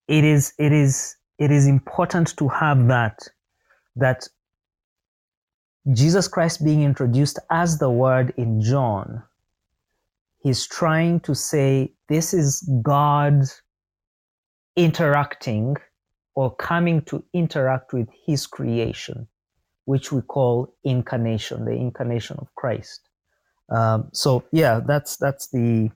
it 0.08 0.24
is 0.24 0.54
it 0.58 0.72
is 0.72 1.16
it 1.38 1.52
is 1.52 1.68
important 1.68 2.36
to 2.38 2.48
have 2.48 2.88
that 2.88 3.20
that 3.96 4.28
Jesus 5.94 6.28
Christ 6.28 6.66
being 6.66 6.82
introduced 6.82 7.38
as 7.52 7.78
the 7.78 7.90
Word 7.90 8.34
in 8.36 8.62
John, 8.62 9.24
he's 10.42 10.66
trying 10.66 11.20
to 11.22 11.36
say 11.36 11.94
this 12.10 12.34
is 12.34 12.68
God 12.82 13.44
interacting 14.76 15.76
or 16.36 16.56
coming 16.56 17.02
to 17.04 17.24
interact 17.34 17.94
with 17.94 18.10
his 18.26 18.48
creation 18.48 19.28
which 19.88 20.12
we 20.12 20.22
call 20.22 20.74
incarnation, 20.84 21.64
the 21.64 21.72
incarnation 21.72 22.36
of 22.40 22.54
Christ. 22.56 23.08
Um, 23.70 24.10
so 24.12 24.44
yeah, 24.52 24.82
that's 24.86 25.16
that's 25.16 25.48
the 25.48 25.90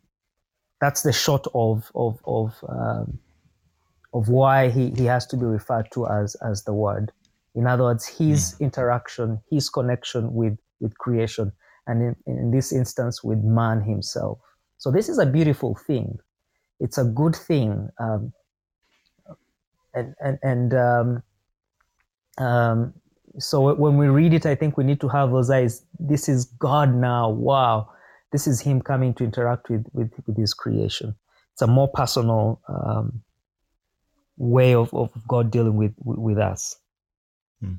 that's 0.80 1.04
the 1.04 1.12
short 1.12 1.46
of 1.54 1.92
of 1.94 2.18
of 2.26 2.56
um, 2.70 3.20
of 4.14 4.30
why 4.30 4.70
he, 4.70 4.92
he 4.92 5.04
has 5.06 5.28
to 5.28 5.36
be 5.36 5.46
referred 5.46 5.90
to 5.92 6.08
as 6.08 6.36
as 6.36 6.64
the 6.64 6.74
Word. 6.74 7.12
In 7.54 7.68
other 7.68 7.84
words, 7.84 8.08
his 8.08 8.56
mm. 8.56 8.62
interaction, 8.62 9.42
his 9.50 9.70
connection 9.70 10.34
with 10.34 10.58
with 10.80 10.98
creation, 10.98 11.52
and 11.86 12.02
in, 12.02 12.16
in 12.26 12.52
this 12.52 12.72
instance, 12.72 13.22
with 13.22 13.40
man 13.40 13.82
himself. 13.82 14.40
So 14.78 14.90
this 14.90 15.10
is 15.10 15.20
a 15.20 15.26
beautiful 15.26 15.76
thing. 15.76 16.18
It's 16.80 16.98
a 16.98 17.04
good 17.04 17.36
thing, 17.36 17.90
um, 18.00 18.32
and 19.94 20.16
and 20.22 20.40
and 20.42 20.74
um, 20.74 21.24
um, 22.38 22.94
so 23.40 23.74
when 23.74 23.98
we 23.98 24.08
read 24.08 24.34
it, 24.34 24.46
I 24.46 24.56
think 24.56 24.78
we 24.78 24.84
need 24.84 25.00
to 25.02 25.08
have 25.10 25.32
those 25.32 25.50
eyes. 25.50 25.84
This 26.00 26.28
is 26.28 26.46
God 26.46 26.94
now. 26.96 27.30
Wow. 27.30 27.90
This 28.32 28.48
is 28.48 28.62
Him 28.62 28.82
coming 28.82 29.14
to 29.16 29.24
interact 29.24 29.70
with, 29.70 29.86
with, 29.94 30.12
with 30.26 30.38
His 30.38 30.54
creation. 30.54 31.16
It's 31.54 31.62
a 31.62 31.68
more 31.68 31.88
personal 31.88 32.62
um, 32.68 33.22
way 34.38 34.74
of, 34.74 34.94
of 34.94 35.12
God 35.28 35.52
dealing 35.52 35.76
with, 35.76 35.94
with 35.98 36.38
us. 36.38 36.78
Hmm. 37.62 37.74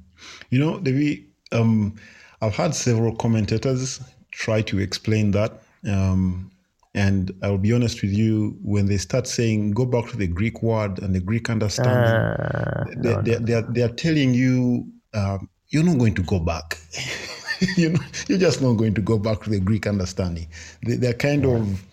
You 0.50 0.58
know, 0.58 0.78
Debbie, 0.78 1.28
um, 1.52 1.96
I've 2.40 2.54
had 2.54 2.74
several 2.74 3.14
commentators 3.14 4.00
try 4.30 4.62
to 4.62 4.78
explain 4.78 5.30
that. 5.32 5.62
Um, 5.86 6.50
and 6.94 7.32
I'll 7.42 7.58
be 7.58 7.72
honest 7.72 8.02
with 8.02 8.12
you, 8.12 8.58
when 8.62 8.86
they 8.86 8.98
start 8.98 9.26
saying, 9.26 9.70
go 9.72 9.86
back 9.86 10.10
to 10.10 10.16
the 10.16 10.26
Greek 10.26 10.62
word 10.62 10.98
and 10.98 11.14
the 11.14 11.20
Greek 11.20 11.48
understanding, 11.48 11.94
uh, 11.94 12.84
they, 12.96 13.14
no, 13.14 13.22
they, 13.22 13.32
no. 13.32 13.38
They, 13.38 13.54
are, 13.54 13.62
they, 13.62 13.82
are, 13.82 13.88
telling 13.88 14.34
you 14.34 14.92
um, 15.14 15.48
you're 15.68 15.84
not 15.84 15.98
going 15.98 16.14
to 16.14 16.22
go 16.22 16.38
back. 16.38 16.78
you 17.76 17.90
know, 17.90 18.00
you're 18.28 18.38
just 18.38 18.60
not 18.60 18.74
going 18.74 18.94
to 18.94 19.00
go 19.00 19.18
back 19.18 19.42
to 19.42 19.50
the 19.50 19.60
Greek 19.60 19.86
understanding. 19.86 20.48
They, 20.84 20.96
they're 20.96 21.14
kind 21.14 21.44
yeah. 21.44 21.56
of 21.56 21.84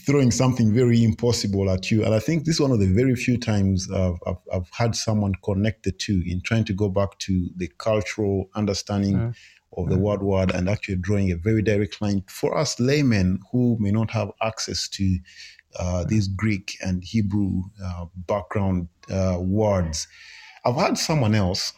throwing 0.00 0.30
something 0.30 0.74
very 0.74 1.04
impossible 1.04 1.70
at 1.70 1.90
you. 1.90 2.04
And 2.04 2.14
I 2.14 2.18
think 2.18 2.44
this 2.44 2.56
is 2.56 2.60
one 2.60 2.72
of 2.72 2.80
the 2.80 2.92
very 2.92 3.14
few 3.14 3.38
times 3.38 3.90
I've, 3.92 4.18
I've, 4.26 4.36
I've 4.52 4.70
had 4.72 4.96
someone 4.96 5.32
connect 5.44 5.84
the 5.84 5.92
two 5.92 6.22
in 6.26 6.40
trying 6.42 6.64
to 6.64 6.72
go 6.72 6.88
back 6.88 7.18
to 7.20 7.48
the 7.56 7.70
cultural 7.78 8.50
understanding 8.54 9.14
mm. 9.14 9.34
of 9.76 9.88
the 9.88 9.96
mm. 9.96 10.00
word 10.00 10.22
word 10.22 10.54
and 10.54 10.68
actually 10.68 10.96
drawing 10.96 11.30
a 11.30 11.36
very 11.36 11.62
direct 11.62 12.02
line 12.02 12.24
for 12.28 12.58
us 12.58 12.80
laymen 12.80 13.40
who 13.52 13.76
may 13.78 13.92
not 13.92 14.10
have 14.10 14.32
access 14.42 14.88
to 14.88 15.18
uh, 15.78 16.04
these 16.04 16.26
Greek 16.28 16.76
and 16.84 17.04
Hebrew 17.04 17.62
uh, 17.84 18.06
background 18.26 18.88
uh, 19.10 19.38
words. 19.40 20.08
I've 20.64 20.76
had 20.76 20.98
someone 20.98 21.34
else 21.34 21.72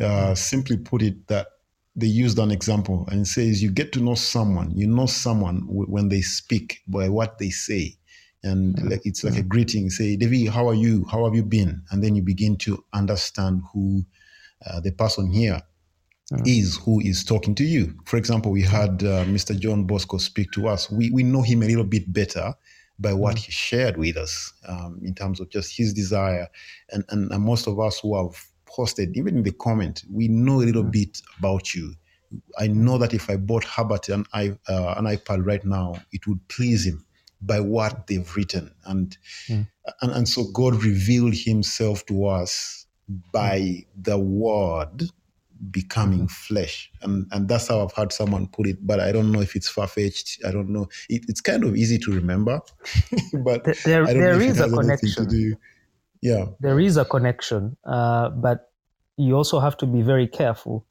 uh, 0.00 0.34
simply 0.34 0.76
put 0.76 1.02
it 1.02 1.26
that 1.28 1.48
they 1.94 2.06
used 2.06 2.38
an 2.38 2.50
example 2.50 3.08
and 3.10 3.26
says 3.26 3.62
you 3.62 3.70
get 3.70 3.92
to 3.92 4.00
know 4.00 4.14
someone. 4.14 4.70
You 4.72 4.86
know 4.86 5.06
someone 5.06 5.60
w- 5.66 5.86
when 5.86 6.08
they 6.08 6.20
speak 6.20 6.82
by 6.86 7.08
what 7.08 7.38
they 7.38 7.50
say. 7.50 7.96
And 8.42 8.76
mm-hmm. 8.76 8.88
like 8.88 9.00
it's 9.04 9.24
like 9.24 9.36
a 9.36 9.42
greeting. 9.42 9.88
Say 9.90 10.16
david 10.16 10.48
how 10.48 10.68
are 10.68 10.74
you? 10.74 11.06
How 11.10 11.24
have 11.24 11.34
you 11.34 11.42
been? 11.42 11.82
And 11.90 12.04
then 12.04 12.14
you 12.14 12.22
begin 12.22 12.56
to 12.58 12.84
understand 12.92 13.62
who 13.72 14.04
uh, 14.66 14.80
the 14.80 14.92
person 14.92 15.30
here 15.32 15.62
mm-hmm. 16.32 16.42
is 16.46 16.76
who 16.76 17.00
is 17.00 17.24
talking 17.24 17.54
to 17.54 17.64
you. 17.64 17.94
For 18.04 18.18
example 18.18 18.52
we 18.52 18.62
had 18.62 19.02
uh, 19.02 19.24
mr 19.24 19.58
john 19.58 19.84
bosco 19.84 20.18
speak 20.18 20.52
to 20.52 20.68
us. 20.68 20.90
We, 20.90 21.10
we 21.10 21.22
know 21.22 21.42
him 21.42 21.62
a 21.62 21.66
little 21.66 21.84
bit 21.84 22.12
better 22.12 22.54
by 22.98 23.12
what 23.12 23.38
he 23.38 23.50
shared 23.50 23.96
with 23.96 24.16
us 24.16 24.52
um, 24.68 25.00
in 25.02 25.14
terms 25.14 25.40
of 25.40 25.50
just 25.50 25.76
his 25.76 25.92
desire. 25.92 26.48
And, 26.90 27.04
and, 27.10 27.30
and 27.30 27.42
most 27.42 27.66
of 27.66 27.78
us 27.78 28.00
who 28.00 28.16
have 28.16 28.34
posted, 28.76 29.16
even 29.16 29.36
in 29.38 29.42
the 29.42 29.52
comment, 29.52 30.04
we 30.12 30.28
know 30.28 30.60
a 30.60 30.66
little 30.68 30.84
bit 30.84 31.20
about 31.38 31.74
you. 31.74 31.94
I 32.58 32.66
know 32.66 32.98
that 32.98 33.14
if 33.14 33.30
I 33.30 33.36
bought 33.36 33.64
Herbert 33.64 34.08
an, 34.10 34.26
uh, 34.34 34.50
an 34.68 35.04
iPad 35.06 35.46
right 35.46 35.64
now, 35.64 35.94
it 36.12 36.26
would 36.26 36.46
please 36.48 36.84
him 36.86 37.06
by 37.40 37.60
what 37.60 38.06
they've 38.06 38.36
written. 38.36 38.74
And, 38.84 39.16
mm. 39.48 39.66
and, 40.02 40.12
and 40.12 40.28
so 40.28 40.44
God 40.52 40.84
revealed 40.84 41.34
himself 41.34 42.04
to 42.06 42.26
us 42.26 42.86
by 43.32 43.60
mm. 43.60 43.86
the 43.96 44.18
word 44.18 45.04
becoming 45.70 46.26
mm-hmm. 46.26 46.54
flesh. 46.54 46.90
And, 47.02 47.26
and 47.32 47.48
that's 47.48 47.68
how 47.68 47.82
I've 47.82 47.92
had 47.92 48.12
someone 48.12 48.48
put 48.48 48.66
it, 48.66 48.86
but 48.86 49.00
I 49.00 49.12
don't 49.12 49.32
know 49.32 49.40
if 49.40 49.56
it's 49.56 49.68
far 49.68 49.86
fetched. 49.86 50.44
I 50.44 50.50
don't 50.50 50.68
know. 50.68 50.88
It, 51.08 51.24
it's 51.28 51.40
kind 51.40 51.64
of 51.64 51.76
easy 51.76 51.98
to 52.00 52.12
remember, 52.12 52.60
but 53.32 53.64
there, 53.84 54.06
there 54.06 54.40
is 54.40 54.60
a 54.60 54.68
connection 54.68 55.56
yeah 56.22 56.46
there 56.60 56.80
is 56.80 56.96
a 56.96 57.04
connection 57.04 57.76
uh, 57.84 58.28
but 58.30 58.70
you 59.16 59.34
also 59.34 59.58
have 59.60 59.76
to 59.76 59.86
be 59.86 60.02
very 60.02 60.26
careful 60.26 60.86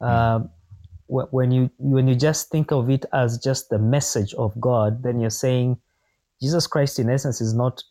uh, 0.00 0.40
when 1.08 1.50
you 1.50 1.70
when 1.78 2.06
you 2.06 2.14
just 2.14 2.50
think 2.50 2.70
of 2.70 2.90
it 2.90 3.04
as 3.12 3.38
just 3.38 3.70
the 3.70 3.78
message 3.78 4.34
of 4.34 4.58
god 4.60 5.02
then 5.02 5.20
you're 5.20 5.30
saying 5.30 5.76
jesus 6.40 6.66
christ 6.66 6.98
in 6.98 7.10
essence 7.10 7.40
is 7.40 7.54
not 7.54 7.82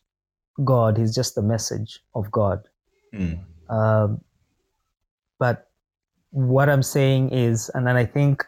god 0.63 0.97
he's 0.97 1.13
just 1.13 1.35
the 1.35 1.41
message 1.41 1.99
of 2.15 2.31
god 2.31 2.63
mm. 3.13 3.39
um, 3.69 4.21
but 5.39 5.69
what 6.31 6.69
i'm 6.69 6.83
saying 6.83 7.29
is 7.29 7.69
and 7.73 7.85
then 7.87 7.95
i 7.95 8.05
think 8.05 8.45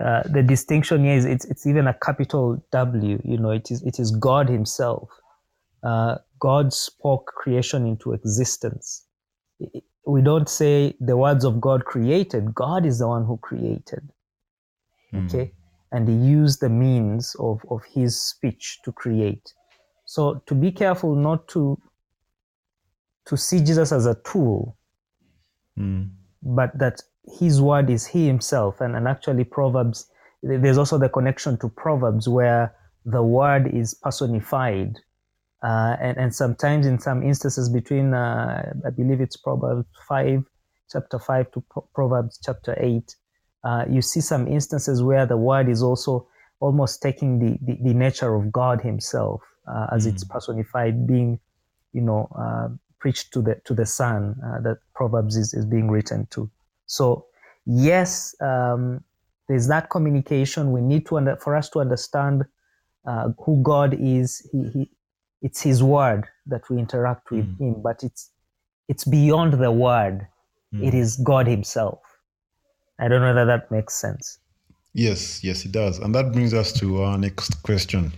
uh, 0.00 0.22
the 0.28 0.42
distinction 0.42 1.04
here 1.04 1.16
is 1.16 1.24
it's, 1.24 1.44
it's 1.46 1.66
even 1.66 1.86
a 1.86 1.94
capital 1.94 2.62
W. 2.70 3.20
You 3.24 3.38
know, 3.38 3.50
it 3.50 3.70
is 3.70 3.82
it 3.82 3.98
is 3.98 4.10
God 4.10 4.48
Himself. 4.48 5.08
Uh, 5.82 6.16
God 6.40 6.72
spoke 6.72 7.26
creation 7.36 7.86
into 7.86 8.12
existence. 8.12 9.06
We 10.06 10.22
don't 10.22 10.48
say 10.48 10.94
the 11.00 11.16
words 11.16 11.44
of 11.44 11.60
God 11.60 11.84
created. 11.84 12.54
God 12.54 12.86
is 12.86 12.98
the 13.00 13.08
one 13.08 13.26
who 13.26 13.38
created. 13.38 14.10
Mm. 15.14 15.26
Okay, 15.26 15.52
and 15.92 16.08
He 16.08 16.14
used 16.14 16.60
the 16.60 16.68
means 16.70 17.36
of 17.40 17.60
of 17.70 17.82
His 17.92 18.20
speech 18.20 18.80
to 18.84 18.92
create. 18.92 19.52
So 20.06 20.42
to 20.46 20.54
be 20.54 20.72
careful 20.72 21.16
not 21.16 21.48
to 21.48 21.78
to 23.26 23.36
see 23.36 23.60
Jesus 23.60 23.92
as 23.92 24.06
a 24.06 24.16
tool, 24.24 24.76
Mm. 25.78 26.10
but 26.42 26.78
that 26.78 27.02
his 27.38 27.60
word 27.60 27.90
is 27.90 28.06
he 28.06 28.26
himself 28.26 28.80
and, 28.80 28.96
and 28.96 29.08
actually 29.08 29.44
proverbs 29.44 30.08
there's 30.42 30.78
also 30.78 30.98
the 30.98 31.08
connection 31.08 31.58
to 31.58 31.68
proverbs 31.68 32.28
where 32.28 32.74
the 33.04 33.22
word 33.22 33.68
is 33.74 33.94
personified 33.94 34.94
uh, 35.62 35.96
and, 36.00 36.16
and 36.18 36.34
sometimes 36.34 36.86
in 36.86 36.98
some 36.98 37.22
instances 37.22 37.68
between 37.68 38.14
uh, 38.14 38.72
i 38.86 38.90
believe 38.90 39.20
it's 39.20 39.36
proverbs 39.36 39.86
5 40.08 40.42
chapter 40.90 41.18
5 41.18 41.50
to 41.52 41.64
Pro- 41.70 41.88
proverbs 41.94 42.38
chapter 42.42 42.76
8 42.78 43.16
uh, 43.64 43.84
you 43.90 44.02
see 44.02 44.20
some 44.20 44.46
instances 44.46 45.02
where 45.02 45.26
the 45.26 45.36
word 45.36 45.68
is 45.68 45.82
also 45.82 46.28
almost 46.60 47.02
taking 47.02 47.38
the, 47.38 47.58
the, 47.62 47.78
the 47.82 47.94
nature 47.94 48.34
of 48.34 48.52
god 48.52 48.80
himself 48.80 49.40
uh, 49.68 49.86
as 49.92 50.06
it's 50.06 50.24
personified 50.24 51.06
being 51.06 51.38
you 51.92 52.00
know 52.00 52.28
uh, 52.38 52.68
preached 52.98 53.32
to 53.32 53.42
the 53.42 53.60
to 53.64 53.74
the 53.74 53.86
son 53.86 54.36
uh, 54.44 54.60
that 54.60 54.78
proverbs 54.94 55.36
is, 55.36 55.54
is 55.54 55.66
being 55.66 55.90
written 55.90 56.26
to 56.30 56.50
so 56.86 57.26
yes, 57.66 58.34
um, 58.40 59.02
there's 59.48 59.68
that 59.68 59.90
communication. 59.90 60.72
We 60.72 60.80
need 60.80 61.06
to 61.06 61.18
under, 61.18 61.36
for 61.36 61.54
us 61.54 61.68
to 61.70 61.80
understand 61.80 62.44
uh, 63.06 63.28
who 63.44 63.62
God 63.62 63.96
is. 63.98 64.48
He, 64.52 64.70
he, 64.72 64.90
it's 65.42 65.60
His 65.62 65.82
word 65.82 66.26
that 66.46 66.68
we 66.70 66.78
interact 66.78 67.30
with 67.30 67.46
Mm. 67.46 67.60
Him, 67.60 67.82
but 67.82 68.02
it's 68.02 68.30
it's 68.88 69.04
beyond 69.04 69.54
the 69.54 69.70
word. 69.72 70.26
Mm. 70.74 70.86
It 70.86 70.94
is 70.94 71.16
God 71.16 71.46
Himself. 71.46 72.00
I 72.98 73.08
don't 73.08 73.20
know 73.20 73.28
whether 73.34 73.44
that 73.46 73.70
makes 73.70 73.94
sense. 73.94 74.38
Yes, 74.94 75.44
yes, 75.44 75.64
it 75.64 75.72
does. 75.72 75.98
And 75.98 76.14
that 76.14 76.32
brings 76.32 76.54
us 76.54 76.72
to 76.74 77.02
our 77.02 77.18
next 77.18 77.62
question 77.62 78.12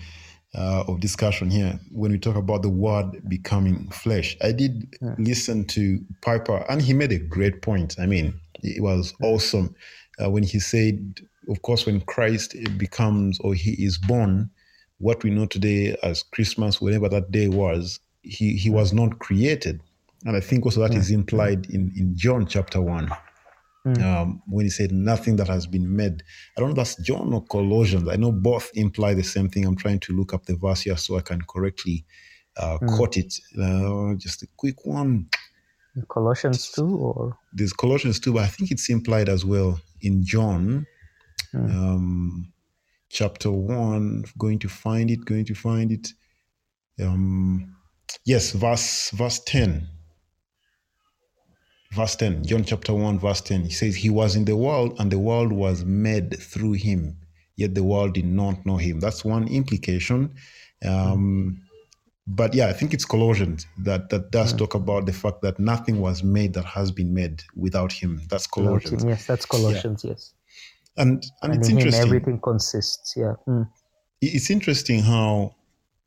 uh, 0.54 0.84
of 0.86 1.00
discussion 1.00 1.50
here. 1.50 1.80
When 1.90 2.12
we 2.12 2.18
talk 2.18 2.36
about 2.36 2.62
the 2.62 2.68
word 2.68 3.28
becoming 3.28 3.88
flesh, 3.90 4.36
I 4.42 4.52
did 4.52 4.96
listen 5.18 5.64
to 5.68 6.00
Piper, 6.22 6.64
and 6.68 6.80
he 6.80 6.92
made 6.92 7.10
a 7.12 7.18
great 7.18 7.62
point. 7.62 7.96
I 7.98 8.06
mean, 8.06 8.38
it 8.62 8.80
was 8.82 9.12
awesome 9.22 9.74
uh, 10.22 10.30
when 10.30 10.44
he 10.44 10.60
said, 10.60 11.20
of 11.48 11.62
course, 11.62 11.84
when 11.86 12.00
Christ 12.02 12.54
becomes 12.76 13.40
or 13.40 13.54
he 13.54 13.72
is 13.72 13.98
born, 13.98 14.48
what 14.98 15.22
we 15.22 15.30
know 15.30 15.46
today 15.46 15.96
as 16.02 16.22
Christmas, 16.22 16.80
whatever 16.80 17.08
that 17.08 17.30
day 17.30 17.48
was, 17.48 18.00
he, 18.22 18.56
he 18.56 18.70
was 18.70 18.92
not 18.92 19.18
created. 19.18 19.80
And 20.24 20.36
I 20.36 20.40
think 20.40 20.64
also 20.64 20.80
that 20.80 20.94
is 20.94 21.10
implied 21.10 21.66
in, 21.70 21.92
in 21.96 22.16
John 22.16 22.46
chapter 22.46 22.80
1 22.80 23.10
um, 24.02 24.42
when 24.46 24.66
he 24.66 24.70
said 24.70 24.92
nothing 24.92 25.36
that 25.36 25.48
has 25.48 25.66
been 25.66 25.94
made. 25.94 26.22
I 26.56 26.60
don't 26.60 26.70
know 26.70 26.72
if 26.72 26.76
that's 26.76 26.96
John 26.96 27.32
or 27.32 27.44
Colossians. 27.44 28.08
I 28.08 28.16
know 28.16 28.32
both 28.32 28.70
imply 28.74 29.14
the 29.14 29.22
same 29.22 29.48
thing. 29.48 29.64
I'm 29.64 29.76
trying 29.76 30.00
to 30.00 30.12
look 30.12 30.34
up 30.34 30.46
the 30.46 30.56
verse 30.56 30.82
here 30.82 30.96
so 30.96 31.16
I 31.16 31.20
can 31.20 31.40
correctly 31.42 32.04
uh, 32.56 32.78
quote 32.78 33.16
it. 33.16 33.32
Uh, 33.60 34.14
just 34.16 34.42
a 34.42 34.48
quick 34.56 34.84
one. 34.84 35.28
Colossians 36.08 36.70
two 36.70 36.96
or 36.96 37.36
There's 37.52 37.72
Colossians 37.72 38.20
2, 38.20 38.32
but 38.32 38.42
I 38.42 38.46
think 38.46 38.70
it's 38.70 38.88
implied 38.88 39.28
as 39.28 39.44
well 39.44 39.80
in 40.00 40.24
John 40.24 40.86
um, 41.54 42.52
chapter 43.08 43.50
1. 43.50 44.24
Going 44.38 44.58
to 44.60 44.68
find 44.68 45.10
it, 45.10 45.24
going 45.24 45.44
to 45.46 45.54
find 45.54 45.92
it. 45.92 46.08
Um, 47.00 47.76
yes, 48.24 48.52
verse 48.52 49.10
verse 49.10 49.40
10. 49.40 49.88
Verse 51.92 52.16
10, 52.16 52.44
John 52.44 52.64
chapter 52.64 52.92
1, 52.92 53.18
verse 53.18 53.40
10. 53.40 53.62
He 53.62 53.70
says, 53.70 53.96
He 53.96 54.10
was 54.10 54.36
in 54.36 54.44
the 54.44 54.56
world, 54.56 54.96
and 55.00 55.10
the 55.10 55.18
world 55.18 55.52
was 55.52 55.84
made 55.86 56.38
through 56.38 56.72
him, 56.72 57.16
yet 57.56 57.74
the 57.74 57.82
world 57.82 58.12
did 58.12 58.26
not 58.26 58.64
know 58.66 58.76
him. 58.76 59.00
That's 59.00 59.24
one 59.24 59.48
implication. 59.48 60.34
Um, 60.84 61.62
but 62.26 62.52
yeah, 62.52 62.68
I 62.68 62.74
think 62.74 62.92
it's 62.92 63.06
Colossians 63.06 63.66
that, 63.78 64.10
that 64.10 64.30
does 64.30 64.52
talk 64.52 64.74
about 64.74 65.06
the 65.06 65.14
fact 65.14 65.40
that 65.40 65.58
nothing 65.58 66.00
was 66.00 66.22
made 66.22 66.52
that 66.54 66.66
has 66.66 66.92
been 66.92 67.14
made 67.14 67.42
without 67.56 67.90
him. 67.90 68.20
That's 68.28 68.46
Colossians. 68.46 69.02
yes, 69.04 69.26
that's 69.26 69.46
Colossians. 69.46 70.04
Yes, 70.04 70.34
And, 70.98 71.24
and, 71.42 71.52
and 71.52 71.60
it's 71.60 71.70
interesting. 71.70 72.02
everything 72.02 72.40
consists. 72.40 73.14
Yeah. 73.16 73.34
Mm. 73.46 73.68
it's 74.20 74.50
interesting 74.50 75.00
how 75.00 75.54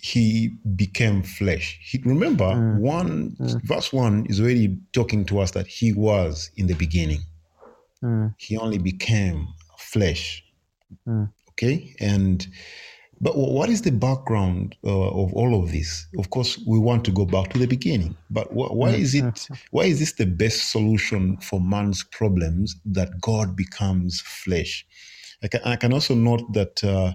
he 0.01 0.49
became 0.75 1.21
flesh. 1.21 1.79
He, 1.81 1.99
remember, 2.03 2.75
one 2.79 3.35
verse 3.63 3.93
one 3.93 4.25
is 4.27 4.39
already 4.39 4.77
talking 4.93 5.25
to 5.25 5.39
us 5.39 5.51
that 5.51 5.67
he 5.67 5.93
was 5.93 6.49
in 6.57 6.67
the 6.67 6.73
beginning. 6.73 7.21
Mm. 8.03 8.33
He 8.37 8.57
only 8.57 8.79
became 8.79 9.47
flesh. 9.77 10.43
Mm. 11.07 11.31
Okay, 11.51 11.95
and 11.99 12.47
but 13.21 13.37
what 13.37 13.69
is 13.69 13.83
the 13.83 13.91
background 13.91 14.75
uh, 14.83 15.09
of 15.09 15.31
all 15.33 15.63
of 15.63 15.71
this? 15.71 16.07
Of 16.17 16.31
course, 16.31 16.57
we 16.67 16.79
want 16.79 17.05
to 17.05 17.11
go 17.11 17.25
back 17.25 17.49
to 17.49 17.59
the 17.59 17.67
beginning. 17.67 18.17
But 18.31 18.47
wh- 18.47 18.73
why 18.75 18.89
is 18.91 19.13
it? 19.13 19.47
Why 19.69 19.83
is 19.83 19.99
this 19.99 20.13
the 20.13 20.25
best 20.25 20.71
solution 20.71 21.37
for 21.37 21.61
man's 21.61 22.03
problems? 22.03 22.75
That 22.83 23.21
God 23.21 23.55
becomes 23.55 24.21
flesh. 24.21 24.85
I 25.43 25.47
can, 25.47 25.61
I 25.63 25.75
can 25.75 25.93
also 25.93 26.15
note 26.15 26.51
that. 26.53 26.83
Uh, 26.83 27.13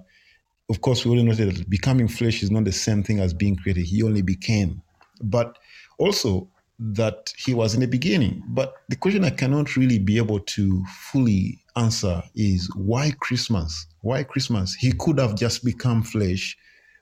of 0.68 0.80
course, 0.80 1.04
we 1.04 1.12
already 1.12 1.28
noted 1.28 1.54
that 1.54 1.70
becoming 1.70 2.08
flesh 2.08 2.42
is 2.42 2.50
not 2.50 2.64
the 2.64 2.72
same 2.72 3.04
thing 3.04 3.20
as 3.20 3.32
being 3.32 3.54
created. 3.54 3.84
He 3.84 4.02
only 4.02 4.22
became. 4.22 4.82
But 5.22 5.56
also 5.98 6.50
that 6.78 7.32
he 7.38 7.54
was 7.54 7.74
in 7.74 7.80
the 7.80 7.86
beginning. 7.86 8.42
But 8.48 8.74
the 8.88 8.96
question 8.96 9.24
I 9.24 9.30
cannot 9.30 9.76
really 9.76 10.00
be 10.00 10.18
able 10.18 10.40
to 10.40 10.84
fully 11.12 11.62
answer 11.76 12.22
is 12.34 12.68
why 12.74 13.12
Christmas? 13.20 13.86
Why 14.00 14.24
Christmas? 14.24 14.74
He 14.74 14.92
could 14.92 15.18
have 15.18 15.36
just 15.36 15.64
become 15.64 16.02
flesh 16.02 16.56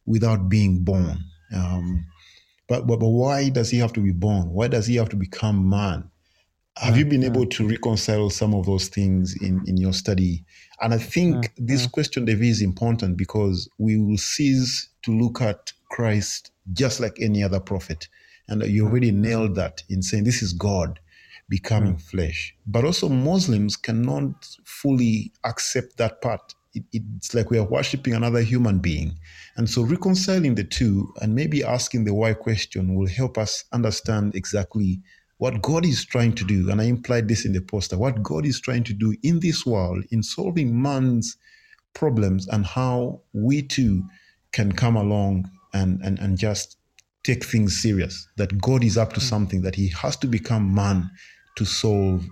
without 0.07 0.49
being 0.49 0.85
born. 0.85 1.19
Um, 1.55 2.07
but, 2.69 2.87
but 2.87 2.99
but 2.99 3.09
why 3.09 3.51
does 3.51 3.71
he 3.71 3.79
have 3.79 3.93
to 3.95 4.01
be 4.01 4.13
born? 4.13 4.51
Why 4.51 4.69
does 4.69 4.87
he 4.87 4.97
have 4.97 5.09
to 5.11 5.17
become 5.17 5.69
man? 5.69 6.11
Have 6.77 6.99
you 6.99 7.05
been 7.05 7.21
mm-hmm. 7.21 7.33
able 7.33 7.47
to 7.47 7.69
reconcile 7.69 8.31
some 8.31 8.53
of 8.53 8.67
those 8.67 8.89
things 8.89 9.41
in, 9.41 9.63
in 9.67 9.77
your 9.77 9.93
study? 9.93 10.45
And 10.81 10.93
I 10.93 10.99
think 10.99 11.37
mm-hmm. 11.37 11.67
this 11.67 11.87
question, 11.87 12.25
David, 12.25 12.49
is 12.49 12.63
important 12.63 13.17
because 13.17 13.69
we 13.79 13.97
will 13.97 14.19
cease 14.19 14.89
to 15.03 15.17
look 15.17 15.41
at 15.41 15.73
Christ 15.91 16.51
just 16.73 16.99
like 16.99 17.17
any 17.21 17.45
other 17.45 17.61
prophet. 17.61 18.09
And 18.49 18.63
you 18.65 18.87
already 18.87 19.13
mm-hmm. 19.13 19.23
nailed 19.23 19.55
that 19.55 19.85
in 19.89 20.03
saying 20.03 20.25
this 20.25 20.43
is 20.43 20.53
God 20.53 20.99
becoming 21.49 21.93
hmm. 21.93 21.99
flesh. 21.99 22.55
But 22.67 22.85
also, 22.85 23.09
Muslims 23.09 23.77
cannot 23.77 24.47
fully 24.65 25.33
accept 25.45 25.97
that 25.99 26.21
part. 26.21 26.55
It, 26.75 26.85
it's 26.93 27.35
like 27.35 27.51
we 27.51 27.59
are 27.59 27.65
worshiping 27.65 28.15
another 28.15 28.41
human 28.41 28.79
being. 28.79 29.19
And 29.57 29.69
so, 29.69 29.83
reconciling 29.83 30.55
the 30.55 30.65
two 30.65 31.13
and 31.21 31.35
maybe 31.35 31.63
asking 31.63 32.05
the 32.05 32.15
why 32.15 32.35
question 32.35 32.95
will 32.95 33.09
help 33.09 33.39
us 33.39 33.65
understand 33.73 34.35
exactly 34.35 35.01
what 35.39 35.63
God 35.63 35.85
is 35.85 36.05
trying 36.05 36.35
to 36.35 36.45
do. 36.45 36.71
And 36.71 36.81
I 36.81 36.85
implied 36.85 37.29
this 37.29 37.45
in 37.45 37.53
the 37.53 37.61
poster 37.61 37.99
what 37.99 38.23
God 38.23 38.47
is 38.47 38.61
trying 38.61 38.85
to 38.85 38.95
do 38.95 39.15
in 39.23 39.41
this 39.41 39.67
world 39.67 40.05
in 40.11 40.23
solving 40.23 40.81
man's 40.81 41.37
problems 41.93 42.49
and 42.49 42.67
how 42.67 43.21
we 43.33 43.63
too 43.63 44.05
can 44.53 44.73
come 44.73 44.97
along 44.97 45.51
and, 45.73 46.01
and, 46.03 46.19
and 46.19 46.39
just 46.39 46.77
take 47.25 47.45
things 47.45 47.81
serious. 47.81 48.29
That 48.37 48.61
God 48.61 48.85
is 48.85 48.97
up 48.97 49.13
to 49.15 49.21
something, 49.21 49.63
that 49.63 49.75
He 49.75 49.89
has 49.89 50.17
to 50.19 50.27
become 50.27 50.75
man 50.75 51.11
to 51.57 51.65
solve 51.65 52.25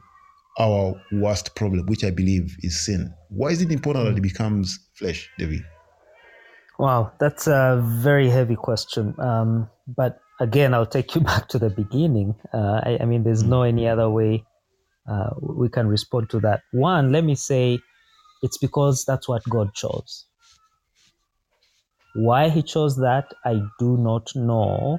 our 0.58 0.94
worst 1.12 1.54
problem, 1.54 1.86
which 1.86 2.04
I 2.04 2.10
believe 2.10 2.56
is 2.62 2.78
sin. 2.84 3.12
Why 3.30 3.48
is 3.48 3.62
it 3.62 3.72
important 3.72 4.04
that 4.06 4.14
He 4.14 4.20
becomes 4.20 4.78
flesh, 4.94 5.28
David? 5.38 5.62
Wow, 6.78 7.12
that's 7.18 7.46
a 7.46 7.82
very 7.84 8.28
heavy 8.28 8.56
question. 8.56 9.14
Um, 9.18 9.70
but 9.86 10.20
again, 10.40 10.74
I'll 10.74 10.86
take 10.86 11.14
you 11.14 11.20
back 11.32 11.48
to 11.48 11.58
the 11.58 11.70
beginning. 11.70 12.34
Uh, 12.52 12.80
I, 12.84 12.98
I 13.02 13.04
mean, 13.04 13.24
there's 13.24 13.42
no 13.42 13.62
any 13.62 13.88
other 13.88 14.10
way 14.10 14.44
uh, 15.08 15.30
we 15.40 15.68
can 15.68 15.88
respond 15.88 16.30
to 16.30 16.40
that. 16.40 16.62
One, 16.72 17.12
let 17.12 17.24
me 17.24 17.34
say 17.34 17.78
it's 18.42 18.58
because 18.58 19.04
that's 19.04 19.28
what 19.28 19.42
God 19.48 19.74
chose. 19.74 20.26
Why 22.14 22.48
He 22.48 22.62
chose 22.62 22.96
that, 22.96 23.32
I 23.44 23.62
do 23.78 23.96
not 23.96 24.34
know. 24.34 24.98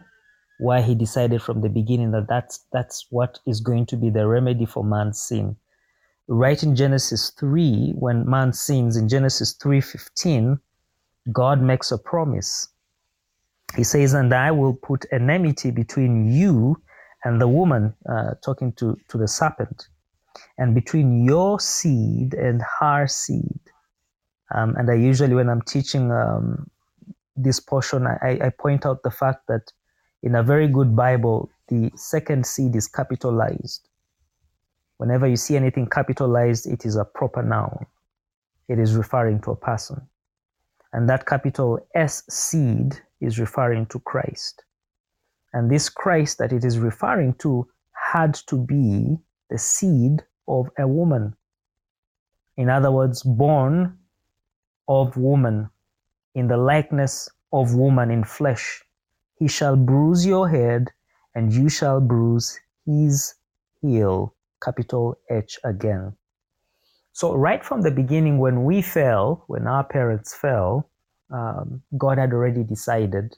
Why 0.59 0.81
He 0.81 0.95
decided 0.95 1.41
from 1.41 1.61
the 1.61 1.69
beginning 1.69 2.11
that 2.11 2.27
that's, 2.27 2.65
that's 2.71 3.07
what 3.09 3.39
is 3.45 3.61
going 3.61 3.85
to 3.87 3.97
be 3.97 4.09
the 4.09 4.27
remedy 4.27 4.65
for 4.65 4.83
man's 4.83 5.21
sin. 5.21 5.55
Right 6.27 6.61
in 6.63 6.75
Genesis 6.75 7.31
3, 7.31 7.93
when 7.95 8.29
man 8.29 8.53
sins 8.53 8.95
in 8.95 9.09
Genesis 9.09 9.55
3:15, 9.61 10.57
God 11.31 11.61
makes 11.61 11.91
a 11.91 11.97
promise. 11.97 12.69
He 13.75 13.83
says, 13.83 14.13
And 14.13 14.33
I 14.33 14.51
will 14.51 14.73
put 14.73 15.05
enmity 15.11 15.71
between 15.71 16.31
you 16.31 16.81
and 17.25 17.41
the 17.41 17.47
woman, 17.47 17.93
uh, 18.09 18.35
talking 18.43 18.71
to, 18.73 18.97
to 19.09 19.17
the 19.17 19.27
serpent, 19.27 19.87
and 20.57 20.73
between 20.73 21.25
your 21.25 21.59
seed 21.59 22.33
and 22.33 22.61
her 22.79 23.07
seed. 23.07 23.59
Um, 24.53 24.75
and 24.77 24.89
I 24.89 24.95
usually, 24.95 25.33
when 25.33 25.49
I'm 25.49 25.61
teaching 25.61 26.11
um, 26.11 26.69
this 27.35 27.59
portion, 27.59 28.05
I, 28.07 28.39
I 28.41 28.49
point 28.49 28.85
out 28.85 29.03
the 29.03 29.11
fact 29.11 29.47
that 29.47 29.71
in 30.21 30.35
a 30.35 30.43
very 30.43 30.67
good 30.67 30.95
Bible, 30.95 31.49
the 31.67 31.91
second 31.95 32.45
seed 32.45 32.75
is 32.75 32.87
capitalized. 32.87 33.87
Whenever 34.97 35.27
you 35.27 35.35
see 35.35 35.55
anything 35.55 35.87
capitalized, 35.89 36.67
it 36.67 36.85
is 36.85 36.95
a 36.95 37.05
proper 37.05 37.43
noun. 37.43 37.85
It 38.69 38.79
is 38.79 38.95
referring 38.95 39.41
to 39.41 39.51
a 39.51 39.55
person. 39.55 40.01
And 40.93 41.09
that 41.09 41.25
capital 41.25 41.79
S 41.95 42.23
seed 42.29 43.01
is 43.19 43.39
referring 43.39 43.87
to 43.87 43.99
Christ. 43.99 44.63
And 45.51 45.69
this 45.69 45.89
Christ 45.89 46.37
that 46.37 46.53
it 46.53 46.63
is 46.63 46.79
referring 46.79 47.33
to 47.39 47.67
had 47.91 48.35
to 48.47 48.57
be 48.57 49.17
the 49.49 49.57
seed 49.57 50.23
of 50.47 50.69
a 50.77 50.87
woman. 50.87 51.35
In 52.57 52.69
other 52.69 52.91
words, 52.91 53.23
born 53.23 53.97
of 54.87 55.17
woman, 55.17 55.69
in 56.35 56.47
the 56.47 56.57
likeness 56.57 57.29
of 57.51 57.75
woman 57.75 58.11
in 58.11 58.23
flesh. 58.23 58.83
He 59.37 59.47
shall 59.47 59.75
bruise 59.75 60.25
your 60.25 60.49
head, 60.49 60.89
and 61.35 61.53
you 61.53 61.69
shall 61.69 61.99
bruise 62.01 62.59
his 62.85 63.35
heel. 63.81 64.33
Capital 64.63 65.17
H 65.29 65.59
again. 65.63 66.15
So, 67.11 67.35
right 67.35 67.63
from 67.63 67.81
the 67.81 67.91
beginning, 67.91 68.39
when 68.39 68.63
we 68.63 68.81
fell, 68.81 69.43
when 69.47 69.67
our 69.67 69.83
parents 69.83 70.33
fell, 70.33 70.89
um, 71.29 71.83
God 71.97 72.17
had 72.17 72.31
already 72.33 72.63
decided 72.63 73.37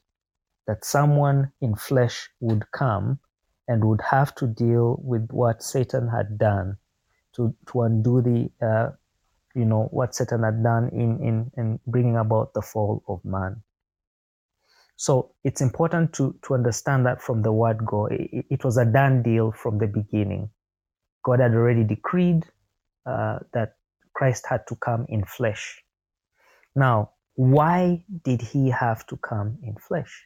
that 0.67 0.85
someone 0.85 1.51
in 1.61 1.75
flesh 1.75 2.29
would 2.39 2.71
come 2.71 3.19
and 3.67 3.83
would 3.83 4.01
have 4.01 4.33
to 4.35 4.47
deal 4.47 4.99
with 5.03 5.29
what 5.31 5.63
Satan 5.63 6.07
had 6.07 6.37
done 6.37 6.77
to, 7.33 7.53
to 7.67 7.81
undo 7.81 8.21
the, 8.21 8.65
uh, 8.65 8.91
you 9.55 9.65
know, 9.65 9.87
what 9.91 10.15
Satan 10.15 10.43
had 10.43 10.63
done 10.63 10.89
in, 10.89 11.19
in, 11.23 11.51
in 11.57 11.79
bringing 11.87 12.17
about 12.17 12.53
the 12.53 12.61
fall 12.61 13.03
of 13.07 13.23
man. 13.25 13.63
So 14.97 15.31
it's 15.43 15.61
important 15.61 16.13
to, 16.13 16.35
to 16.43 16.53
understand 16.53 17.05
that 17.05 17.21
from 17.21 17.41
the 17.41 17.51
word 17.51 17.85
go. 17.85 18.07
It, 18.07 18.45
it 18.49 18.63
was 18.63 18.77
a 18.77 18.85
done 18.85 19.23
deal 19.23 19.51
from 19.51 19.77
the 19.77 19.87
beginning. 19.87 20.49
God 21.23 21.39
had 21.39 21.53
already 21.53 21.83
decreed 21.83 22.45
uh, 23.05 23.39
that 23.53 23.75
Christ 24.13 24.45
had 24.47 24.67
to 24.67 24.75
come 24.75 25.05
in 25.09 25.25
flesh. 25.25 25.81
Now, 26.75 27.11
why 27.35 28.03
did 28.23 28.41
he 28.41 28.69
have 28.69 29.05
to 29.07 29.17
come 29.17 29.57
in 29.63 29.75
flesh? 29.75 30.25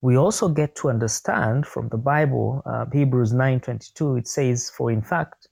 We 0.00 0.16
also 0.16 0.48
get 0.48 0.76
to 0.76 0.88
understand 0.90 1.66
from 1.66 1.88
the 1.88 1.96
Bible, 1.98 2.62
uh, 2.66 2.86
Hebrews 2.92 3.32
9:22, 3.32 4.18
it 4.18 4.28
says, 4.28 4.70
"For 4.70 4.90
in 4.90 5.02
fact, 5.02 5.48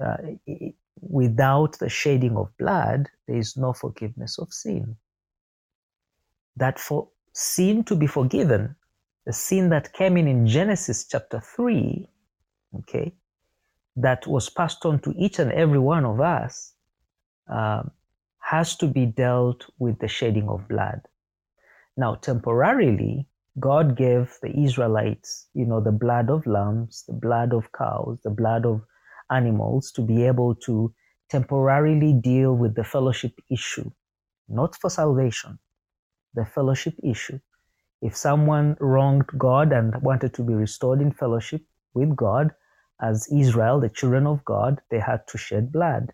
uh, 0.00 0.16
without 1.00 1.78
the 1.78 1.88
shedding 1.88 2.36
of 2.36 2.56
blood, 2.58 3.08
there 3.26 3.38
is 3.38 3.56
no 3.56 3.72
forgiveness 3.72 4.38
of 4.38 4.52
sin." 4.52 4.96
That 6.56 6.78
for 6.78 7.08
sin 7.32 7.84
to 7.84 7.96
be 7.96 8.06
forgiven, 8.06 8.76
the 9.26 9.32
sin 9.32 9.68
that 9.70 9.92
came 9.92 10.16
in 10.16 10.26
in 10.26 10.46
Genesis 10.46 11.06
chapter 11.06 11.40
3, 11.40 12.08
okay, 12.78 13.14
that 13.96 14.26
was 14.26 14.50
passed 14.50 14.84
on 14.84 15.00
to 15.00 15.12
each 15.16 15.38
and 15.38 15.52
every 15.52 15.78
one 15.78 16.04
of 16.04 16.20
us, 16.20 16.74
um, 17.48 17.90
has 18.38 18.76
to 18.76 18.86
be 18.86 19.06
dealt 19.06 19.66
with 19.78 19.98
the 20.00 20.08
shedding 20.08 20.48
of 20.48 20.66
blood. 20.68 21.00
Now, 21.96 22.14
temporarily, 22.16 23.28
God 23.58 23.96
gave 23.96 24.38
the 24.42 24.56
Israelites, 24.58 25.48
you 25.54 25.66
know, 25.66 25.80
the 25.80 25.92
blood 25.92 26.30
of 26.30 26.46
lambs, 26.46 27.04
the 27.06 27.12
blood 27.14 27.52
of 27.52 27.70
cows, 27.72 28.18
the 28.24 28.30
blood 28.30 28.64
of 28.64 28.82
animals 29.30 29.92
to 29.92 30.02
be 30.02 30.24
able 30.26 30.54
to 30.56 30.92
temporarily 31.28 32.12
deal 32.12 32.54
with 32.56 32.74
the 32.74 32.84
fellowship 32.84 33.32
issue, 33.50 33.90
not 34.48 34.76
for 34.76 34.90
salvation, 34.90 35.58
the 36.34 36.44
fellowship 36.44 36.94
issue. 37.02 37.38
If 38.02 38.16
someone 38.16 38.76
wronged 38.80 39.26
God 39.38 39.72
and 39.72 40.00
wanted 40.02 40.34
to 40.34 40.42
be 40.42 40.54
restored 40.54 41.00
in 41.00 41.12
fellowship 41.12 41.62
with 41.94 42.16
God, 42.16 42.50
as 43.02 43.28
Israel, 43.32 43.80
the 43.80 43.88
children 43.88 44.26
of 44.26 44.44
God, 44.44 44.80
they 44.90 44.98
had 44.98 45.26
to 45.28 45.38
shed 45.38 45.72
blood 45.72 46.12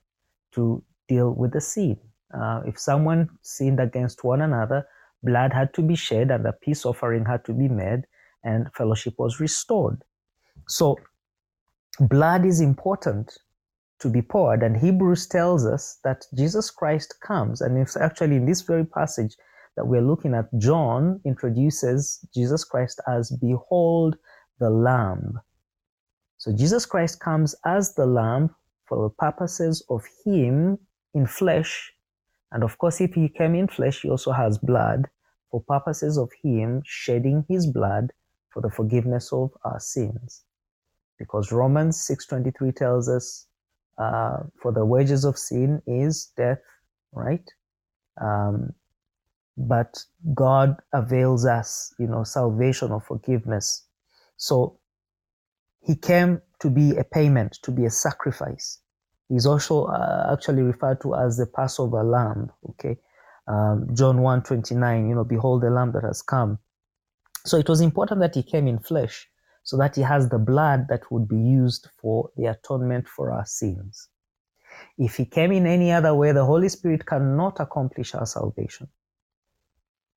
to 0.53 0.83
deal 1.09 1.33
with 1.33 1.53
the 1.53 1.61
sin. 1.61 1.99
Uh, 2.33 2.63
if 2.67 2.79
someone 2.79 3.29
sinned 3.43 3.81
against 3.81 4.25
one 4.25 4.43
another, 4.43 4.87
blood 5.23 5.53
had 5.53 5.73
to 5.75 5.83
be 5.83 5.97
shed 5.97 6.31
and 6.31 6.47
a 6.47 6.53
peace 6.53 6.85
offering 6.85 7.25
had 7.25 7.45
to 7.45 7.53
be 7.53 7.69
made 7.69 8.05
and 8.45 8.73
fellowship 8.75 9.15
was 9.19 9.41
restored. 9.41 10.03
So, 10.69 10.99
blood 12.01 12.45
is 12.45 12.61
important 12.61 13.39
to 14.01 14.11
be 14.11 14.23
poured, 14.23 14.63
and 14.63 14.77
Hebrews 14.77 15.27
tells 15.27 15.67
us 15.67 15.99
that 16.05 16.25
Jesus 16.37 16.71
Christ 16.71 17.15
comes, 17.27 17.61
and 17.61 17.79
it's 17.79 17.97
actually 17.97 18.37
in 18.37 18.47
this 18.47 18.63
very 18.63 18.85
passage 18.85 19.35
that 19.77 19.87
we're 19.87 20.03
looking 20.03 20.35
at, 20.35 20.47
John 20.59 21.21
introduces 21.25 22.27
Jesus 22.35 22.65
Christ 22.65 23.01
as 23.07 23.31
Behold 23.41 24.17
the 24.59 24.71
Lamb. 24.71 25.39
So 26.39 26.53
Jesus 26.55 26.87
Christ 26.87 27.21
comes 27.21 27.55
as 27.65 27.95
the 27.95 28.07
Lamb 28.07 28.55
for 28.87 29.03
the 29.03 29.15
purposes 29.15 29.85
of 29.91 30.03
Him 30.25 30.79
in 31.15 31.27
flesh. 31.27 31.93
And 32.53 32.65
of 32.65 32.79
course, 32.79 33.01
if 33.01 33.15
He 33.15 33.29
came 33.29 33.55
in 33.55 33.69
flesh, 33.69 34.03
He 34.03 34.11
also 34.11 34.33
has 34.33 34.59
blood 34.59 35.09
for 35.51 35.63
purposes 35.63 36.17
of 36.19 36.31
Him 36.43 36.83
shedding 36.85 37.45
His 37.49 37.67
blood 37.67 38.13
for 38.51 38.63
the 38.63 38.71
forgiveness 38.71 39.33
of 39.33 39.51
our 39.65 39.81
sins. 39.81 40.46
Because 41.19 41.53
Romans 41.53 41.97
6.23 42.09 42.75
tells 42.75 43.09
us, 43.09 43.47
uh, 43.99 44.39
for 44.61 44.73
the 44.73 44.85
wages 44.85 45.25
of 45.25 45.39
sin 45.39 45.83
is 45.87 46.31
death, 46.37 46.61
right? 47.13 47.49
Um, 48.21 48.73
but 49.57 50.05
God 50.35 50.77
avails 50.93 51.47
us, 51.47 51.95
you 51.99 52.07
know, 52.07 52.25
salvation 52.25 52.93
or 52.93 53.01
forgiveness. 53.01 53.87
So 54.37 54.79
he 55.81 55.97
came 55.97 56.43
to 56.61 56.69
be 56.69 56.97
a 56.97 57.05
payment, 57.05 57.59
to 57.63 57.71
be 57.71 57.87
a 57.87 57.91
sacrifice. 57.91 58.81
He's 59.29 59.47
also 59.47 59.85
uh, 59.85 60.31
actually 60.33 60.63
referred 60.63 61.01
to 61.03 61.15
as 61.15 61.37
the 61.37 61.47
Passover 61.47 62.05
lamb, 62.05 62.51
okay? 62.71 62.99
Um, 63.49 63.89
John 63.95 64.21
1 64.21 64.43
29, 64.43 65.09
you 65.09 65.15
know, 65.15 65.25
behold 65.25 65.63
the 65.63 65.71
lamb 65.71 65.93
that 65.93 66.05
has 66.05 66.21
come. 66.21 66.59
So 67.45 67.57
it 67.57 67.69
was 67.69 67.81
important 67.81 68.21
that 68.21 68.35
he 68.35 68.43
came 68.43 68.67
in 68.67 68.79
flesh 68.79 69.29
so 69.67 69.77
that 69.77 69.97
he 69.97 70.03
has 70.03 70.29
the 70.29 70.39
blood 70.39 70.87
that 70.89 71.11
would 71.11 71.27
be 71.27 71.37
used 71.37 71.89
for 72.01 72.31
the 72.37 72.47
atonement 72.47 73.09
for 73.09 73.33
our 73.33 73.45
sins. 73.45 74.09
If 74.97 75.17
he 75.17 75.25
came 75.25 75.51
in 75.51 75.67
any 75.67 75.91
other 75.91 76.15
way, 76.15 76.31
the 76.31 76.45
Holy 76.45 76.69
Spirit 76.69 77.05
cannot 77.05 77.59
accomplish 77.59 78.15
our 78.15 78.27
salvation. 78.27 78.87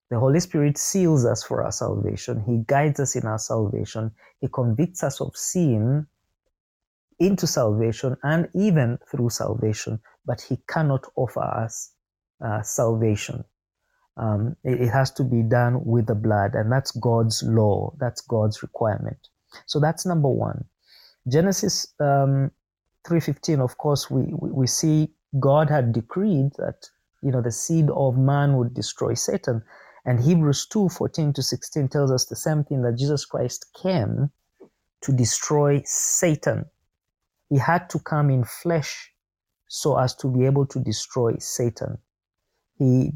The 0.10 0.20
Holy 0.20 0.42
Spirit 0.42 0.78
seals 0.78 1.26
us 1.26 1.44
for 1.44 1.64
our 1.64 1.72
salvation. 1.72 2.44
He 2.46 2.66
guides 2.68 3.00
us 3.00 3.16
in 3.16 3.26
our 3.26 3.40
salvation. 3.40 4.12
He 4.42 4.50
convicts 4.50 5.02
us 5.02 5.22
of 5.22 5.38
sin 5.38 6.08
into 7.18 7.48
salvation 7.48 8.18
and 8.24 8.50
even 8.54 9.00
through 9.10 9.30
salvation, 9.30 10.02
but 10.26 10.42
He 10.42 10.58
cannot 10.68 11.06
offer 11.16 11.42
us 11.42 11.94
uh, 12.44 12.62
salvation. 12.64 13.46
Um, 14.18 14.58
it, 14.66 14.82
it, 14.82 14.90
has 14.90 15.12
to 15.12 15.24
be 15.24 15.42
done 15.42 15.86
with 15.86 16.08
the 16.08 16.16
blood, 16.16 16.56
and 16.56 16.70
that's 16.70 16.92
God's 16.92 17.44
law. 17.44 17.94
That's 17.98 18.20
God's 18.22 18.62
requirement. 18.62 19.30
So 19.66 19.80
that's 19.80 20.06
number 20.06 20.30
one. 20.30 20.66
Genesis 21.28 21.94
um, 22.00 22.52
3.15, 23.08 23.60
of 23.62 23.78
course, 23.78 24.10
we, 24.10 24.24
we, 24.34 24.52
we 24.52 24.68
see 24.68 25.10
God 25.40 25.70
had 25.70 25.92
decreed 25.92 26.52
that 26.58 26.90
you 27.22 27.32
know 27.32 27.42
the 27.42 27.52
seed 27.52 27.90
of 27.90 28.18
man 28.18 28.58
would 28.58 28.74
destroy 28.74 29.14
Satan. 29.14 29.64
And 30.06 30.20
Hebrews 30.22 30.68
2 30.68 30.90
14 30.90 31.34
to 31.34 31.44
16 31.44 31.90
tells 31.90 32.12
us 32.12 32.26
the 32.26 32.36
same 32.36 32.64
thing 32.64 32.82
that 32.84 32.98
Jesus 32.98 33.26
Christ 33.26 33.66
came 33.74 34.32
to 35.02 35.12
destroy 35.12 35.82
Satan. 35.86 36.66
He 37.50 37.58
had 37.58 37.90
to 37.90 38.00
come 38.00 38.30
in 38.30 38.44
flesh 38.44 39.12
so 39.68 39.98
as 39.98 40.16
to 40.16 40.28
be 40.28 40.46
able 40.46 40.66
to 40.68 40.80
destroy 40.80 41.36
Satan. 41.40 41.98
He 42.78 43.12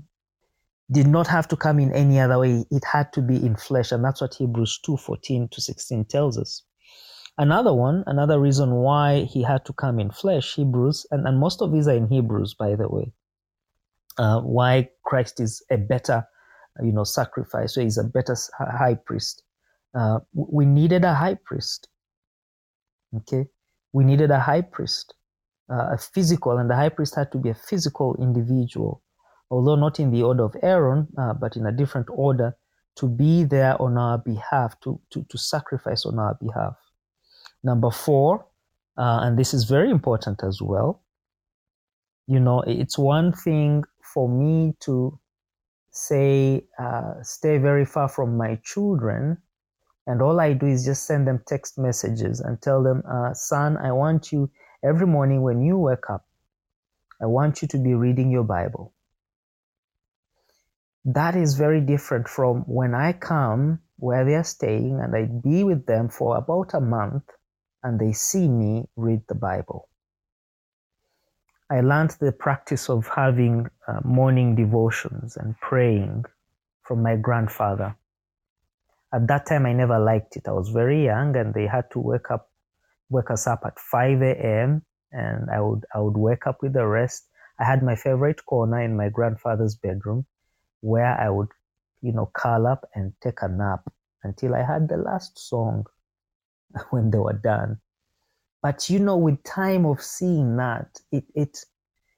did 0.92 1.08
not 1.08 1.28
have 1.28 1.48
to 1.50 1.56
come 1.56 1.80
in 1.80 1.94
any 1.94 2.20
other 2.20 2.40
way. 2.40 2.66
It 2.72 2.84
had 2.86 3.14
to 3.14 3.22
be 3.22 3.36
in 3.38 3.56
flesh. 3.56 3.92
And 3.92 4.04
that's 4.04 4.22
what 4.22 4.36
Hebrews 4.36 4.80
2 4.86 4.98
14 4.98 5.50
to 5.50 5.62
16 5.62 6.06
tells 6.06 6.38
us. 6.38 6.64
Another 7.38 7.74
one, 7.74 8.04
another 8.08 8.40
reason 8.40 8.72
why 8.72 9.22
he 9.24 9.42
had 9.42 9.66
to 9.66 9.74
come 9.74 10.00
in 10.00 10.12
flesh, 10.12 10.56
Hebrews, 10.56 11.06
and, 11.12 11.26
and 11.28 11.40
most 11.40 11.62
of 11.62 11.72
these 11.72 11.88
are 11.88 11.96
in 11.96 12.08
Hebrews, 12.08 12.56
by 12.56 12.76
the 12.76 12.90
way. 12.90 13.14
Uh, 14.18 14.42
why 14.42 14.90
Christ 15.06 15.40
is 15.40 15.64
a 15.72 15.78
better 15.78 16.28
you 16.82 16.92
know, 16.92 17.04
sacrifice. 17.04 17.76
So 17.76 17.82
he's 17.82 17.98
a 17.98 18.04
better 18.04 18.36
high 18.58 18.96
priest. 18.96 19.44
Uh, 19.94 20.20
we 20.34 20.66
needed 20.66 21.04
a 21.04 21.14
high 21.14 21.36
priest. 21.36 21.90
Okay, 23.16 23.46
we 23.92 24.06
needed 24.06 24.32
a 24.32 24.40
high 24.40 24.62
priest, 24.62 25.16
uh, 25.70 25.90
a 25.94 25.98
physical, 25.98 26.58
and 26.58 26.70
the 26.70 26.76
high 26.76 26.90
priest 26.90 27.14
had 27.14 27.30
to 27.34 27.38
be 27.38 27.50
a 27.50 27.54
physical 27.54 28.16
individual, 28.22 29.04
although 29.52 29.76
not 29.76 30.00
in 30.00 30.10
the 30.10 30.24
order 30.24 30.44
of 30.44 30.56
Aaron, 30.64 31.08
uh, 31.18 31.34
but 31.34 31.56
in 31.56 31.66
a 31.68 31.72
different 31.72 32.08
order, 32.10 32.56
to 32.96 33.08
be 33.08 33.44
there 33.44 33.80
on 33.82 33.98
our 33.98 34.18
behalf, 34.18 34.80
to 34.82 35.00
to, 35.12 35.24
to 35.30 35.38
sacrifice 35.38 36.06
on 36.06 36.18
our 36.18 36.36
behalf. 36.42 36.76
Number 37.64 37.92
four, 37.92 38.46
uh, 38.98 39.20
and 39.22 39.38
this 39.38 39.54
is 39.54 39.66
very 39.66 39.92
important 39.92 40.44
as 40.44 40.62
well. 40.62 41.04
You 42.28 42.40
know, 42.40 42.62
it's 42.62 42.98
one 42.98 43.34
thing 43.34 43.84
for 44.14 44.28
me 44.28 44.74
to 44.82 45.20
say, 45.92 46.66
uh, 46.80 47.22
stay 47.22 47.58
very 47.58 47.86
far 47.86 48.08
from 48.08 48.38
my 48.38 48.60
children. 48.64 49.38
And 50.08 50.22
all 50.22 50.40
I 50.40 50.54
do 50.54 50.66
is 50.66 50.84
just 50.84 51.06
send 51.06 51.28
them 51.28 51.42
text 51.46 51.78
messages 51.78 52.40
and 52.40 52.62
tell 52.62 52.82
them, 52.82 53.04
uh, 53.10 53.34
son, 53.34 53.78
I 53.78 53.92
want 53.92 54.32
you 54.32 54.50
every 54.84 55.06
morning 55.06 55.42
when 55.44 55.62
you 55.62 55.78
wake 55.78 56.10
up, 56.10 56.26
I 57.22 57.28
want 57.28 57.62
you 57.62 57.68
to 57.68 57.78
be 57.78 57.94
reading 57.94 58.32
your 58.32 58.44
Bible. 58.44 58.94
That 61.06 61.36
is 61.36 61.56
very 61.56 61.82
different 61.82 62.28
from 62.28 62.62
when 62.68 62.94
I 62.94 63.14
come 63.14 63.80
where 63.98 64.26
they 64.26 64.36
are 64.36 64.44
staying 64.44 65.00
and 65.02 65.16
I 65.16 65.26
be 65.26 65.64
with 65.64 65.86
them 65.86 66.10
for 66.10 66.38
about 66.38 66.74
a 66.74 66.82
month 66.82 67.24
and 67.84 68.00
they 68.00 68.12
see 68.12 68.48
me 68.48 68.88
read 68.96 69.22
the 69.28 69.36
Bible. 69.36 69.90
I 71.72 71.82
learned 71.82 72.18
the 72.20 72.34
practice 72.34 72.90
of 72.90 73.08
having 73.08 73.68
uh, 73.88 74.02
morning 74.04 74.56
devotions 74.56 75.38
and 75.38 75.58
praying 75.60 76.26
from 76.84 77.02
my 77.02 77.16
grandfather. 77.16 77.96
At 79.14 79.28
that 79.28 79.46
time, 79.46 79.66
I 79.66 79.72
never 79.72 79.98
liked 79.98 80.36
it. 80.36 80.48
I 80.48 80.52
was 80.52 80.70
very 80.70 81.06
young, 81.06 81.36
and 81.38 81.54
they 81.54 81.68
had 81.68 81.90
to 81.92 82.00
wake 82.00 82.30
up, 82.30 82.50
wake 83.10 83.32
us 83.32 83.48
up 83.48 83.62
at 83.66 83.80
5 83.80 84.22
a.m. 84.22 84.84
And 85.14 85.50
I 85.50 85.62
would, 85.62 85.86
I 85.96 86.00
would 86.00 86.18
wake 86.18 86.46
up 86.46 86.58
with 86.62 86.74
the 86.74 86.86
rest. 86.86 87.28
I 87.58 87.64
had 87.64 87.84
my 87.84 87.96
favorite 87.96 88.46
corner 88.46 88.82
in 88.82 88.98
my 88.98 89.10
grandfather's 89.10 89.76
bedroom, 89.76 90.26
where 90.82 91.20
I 91.20 91.30
would, 91.30 91.48
you 92.02 92.12
know, 92.12 92.30
curl 92.34 92.67
up 92.67 92.89
and 92.94 93.13
take 93.22 93.41
a 93.41 93.48
nap 93.48 93.91
until 94.24 94.56
I 94.56 94.63
had 94.63 94.89
the 94.89 94.98
last 94.98 95.39
song 95.39 95.86
when 96.89 97.12
they 97.12 97.17
were 97.17 97.34
done. 97.34 97.80
But 98.62 98.89
you 98.89 99.00
know, 99.00 99.17
with 99.17 99.44
time 99.44 99.86
of 99.86 100.02
seeing 100.02 100.58
that, 100.58 101.00
it 101.12 101.24
it 101.34 101.58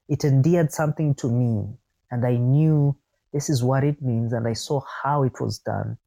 it 0.10 0.26
endeared 0.26 0.74
something 0.74 1.16
to 1.16 1.32
me, 1.32 1.78
and 2.12 2.26
I 2.26 2.36
knew 2.36 2.98
this 3.32 3.50
is 3.50 3.64
what 3.64 3.84
it 3.84 4.02
means, 4.02 4.34
and 4.34 4.48
I 4.48 4.54
saw 4.54 4.82
how 5.04 5.24
it 5.24 5.40
was 5.40 5.60
done. 5.60 5.98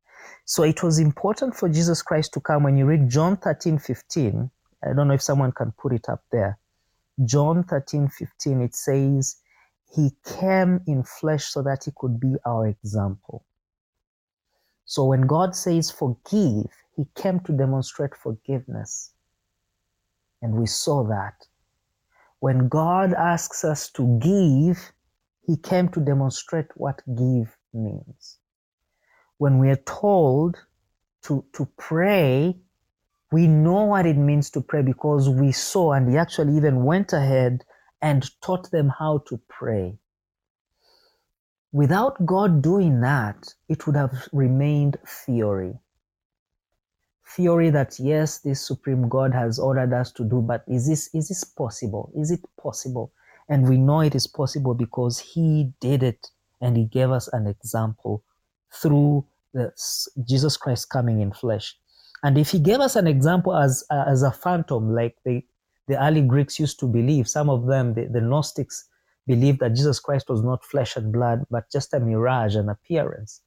So 0.45 0.63
it 0.63 0.83
was 0.83 0.99
important 0.99 1.57
for 1.57 1.69
Jesus 1.69 2.03
Christ 2.03 2.35
to 2.35 2.41
come. 2.41 2.65
When 2.65 2.77
you 2.77 2.87
read 2.87 3.09
John 3.09 3.37
13, 3.37 3.79
15, 3.79 4.51
I 4.85 4.93
don't 4.93 5.09
know 5.09 5.15
if 5.15 5.23
someone 5.23 5.53
can 5.53 5.73
put 5.73 5.93
it 5.93 6.09
up 6.09 6.23
there. 6.31 6.59
John 7.25 7.65
13, 7.65 8.09
15, 8.09 8.61
it 8.61 8.75
says, 8.75 9.37
He 9.95 10.13
came 10.25 10.81
in 10.87 11.05
flesh 11.05 11.45
so 11.47 11.63
that 11.63 11.85
He 11.85 11.93
could 11.97 12.21
be 12.21 12.35
our 12.45 12.67
example. 12.67 13.45
So 14.85 15.05
when 15.05 15.23
God 15.23 15.55
says 15.57 15.91
forgive, 15.91 16.71
He 16.97 17.07
came 17.15 17.41
to 17.41 17.53
demonstrate 17.53 18.15
forgiveness. 18.15 19.13
And 20.43 20.55
we 20.55 20.67
saw 20.67 21.05
that. 21.05 21.35
When 22.41 22.69
God 22.69 23.15
asks 23.15 23.65
us 23.65 23.91
to 23.93 24.19
give, 24.21 24.93
He 25.47 25.57
came 25.57 25.89
to 25.91 26.01
demonstrate 26.01 26.67
what 26.75 27.03
give 27.17 27.57
means. 27.73 28.39
When 29.39 29.59
we 29.59 29.71
are 29.71 29.83
told 29.87 30.57
to, 31.25 31.45
to 31.55 31.69
pray, 31.77 32.57
we 33.33 33.47
know 33.47 33.85
what 33.85 34.07
it 34.07 34.17
means 34.17 34.51
to 34.51 34.61
pray 34.61 34.83
because 34.83 35.29
we 35.29 35.53
saw, 35.53 35.93
and 35.93 36.09
He 36.09 36.17
actually 36.17 36.57
even 36.57 36.85
went 36.85 37.13
ahead 37.13 37.65
and 38.03 38.31
taught 38.43 38.71
them 38.71 38.93
how 38.99 39.19
to 39.29 39.41
pray. 39.49 39.99
Without 41.73 42.25
God 42.27 42.63
doing 42.63 43.01
that, 43.01 43.55
it 43.69 43.87
would 43.87 43.97
have 43.97 44.29
remained 44.33 44.97
theory 45.07 45.81
theory 47.29 47.71
that 47.71 47.99
yes, 47.99 48.39
this 48.39 48.67
supreme 48.67 49.09
God 49.09 49.35
has 49.35 49.59
ordered 49.59 49.93
us 49.93 50.13
to 50.13 50.25
do, 50.25 50.41
but 50.41 50.65
is 50.69 50.87
this 50.89 51.11
is 51.15 51.29
this 51.29 51.45
possible? 51.45 52.13
Is 52.17 52.31
it 52.31 52.41
possible? 52.61 53.13
And 53.49 53.69
we 53.69 53.79
know 53.79 54.01
it 54.01 54.15
is 54.15 54.27
possible 54.27 54.75
because 54.75 55.19
He 55.19 55.73
did 55.81 56.03
it 56.03 56.29
and 56.61 56.77
He 56.77 56.85
gave 56.85 57.11
us 57.11 57.29
an 57.33 57.47
example 57.47 58.25
through 58.73 59.27
Jesus 60.29 60.57
Christ 60.57 60.91
coming 60.91 61.21
in 61.21 61.33
flesh. 61.33 61.77
And 62.23 62.39
if 62.39 62.51
He 62.51 62.59
gave 62.59 62.81
us 62.81 62.97
an 62.97 63.07
example 63.07 63.55
as 63.57 63.85
as 63.91 64.23
a 64.23 64.31
phantom, 64.33 64.95
like 64.95 65.17
the 65.25 65.43
the 65.89 66.03
early 66.03 66.23
Greeks 66.23 66.59
used 66.59 66.79
to 66.81 66.87
believe, 66.87 67.29
some 67.29 67.49
of 67.49 67.67
them, 67.67 67.95
the, 67.95 68.07
the 68.07 68.21
Gnostics, 68.21 68.89
believed 69.27 69.61
that 69.61 69.75
Jesus 69.75 70.01
Christ 70.01 70.29
was 70.29 70.43
not 70.43 70.65
flesh 70.65 70.97
and 70.97 71.13
blood, 71.13 71.45
but 71.51 71.71
just 71.71 71.95
a 71.95 72.01
mirage, 72.01 72.55
an 72.57 72.69
appearance 72.69 73.43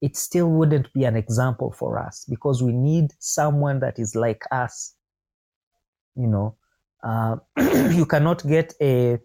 it 0.00 0.16
still 0.16 0.48
wouldn't 0.48 0.92
be 0.92 1.04
an 1.04 1.16
example 1.16 1.72
for 1.72 1.98
us 1.98 2.24
because 2.28 2.62
we 2.62 2.72
need 2.72 3.12
someone 3.18 3.80
that 3.80 3.98
is 3.98 4.14
like 4.14 4.42
us. 4.50 4.94
You 6.14 6.28
know, 6.28 6.56
uh, 7.02 7.36
you 7.92 8.06
cannot 8.06 8.46
get 8.46 8.74
a, 8.80 9.18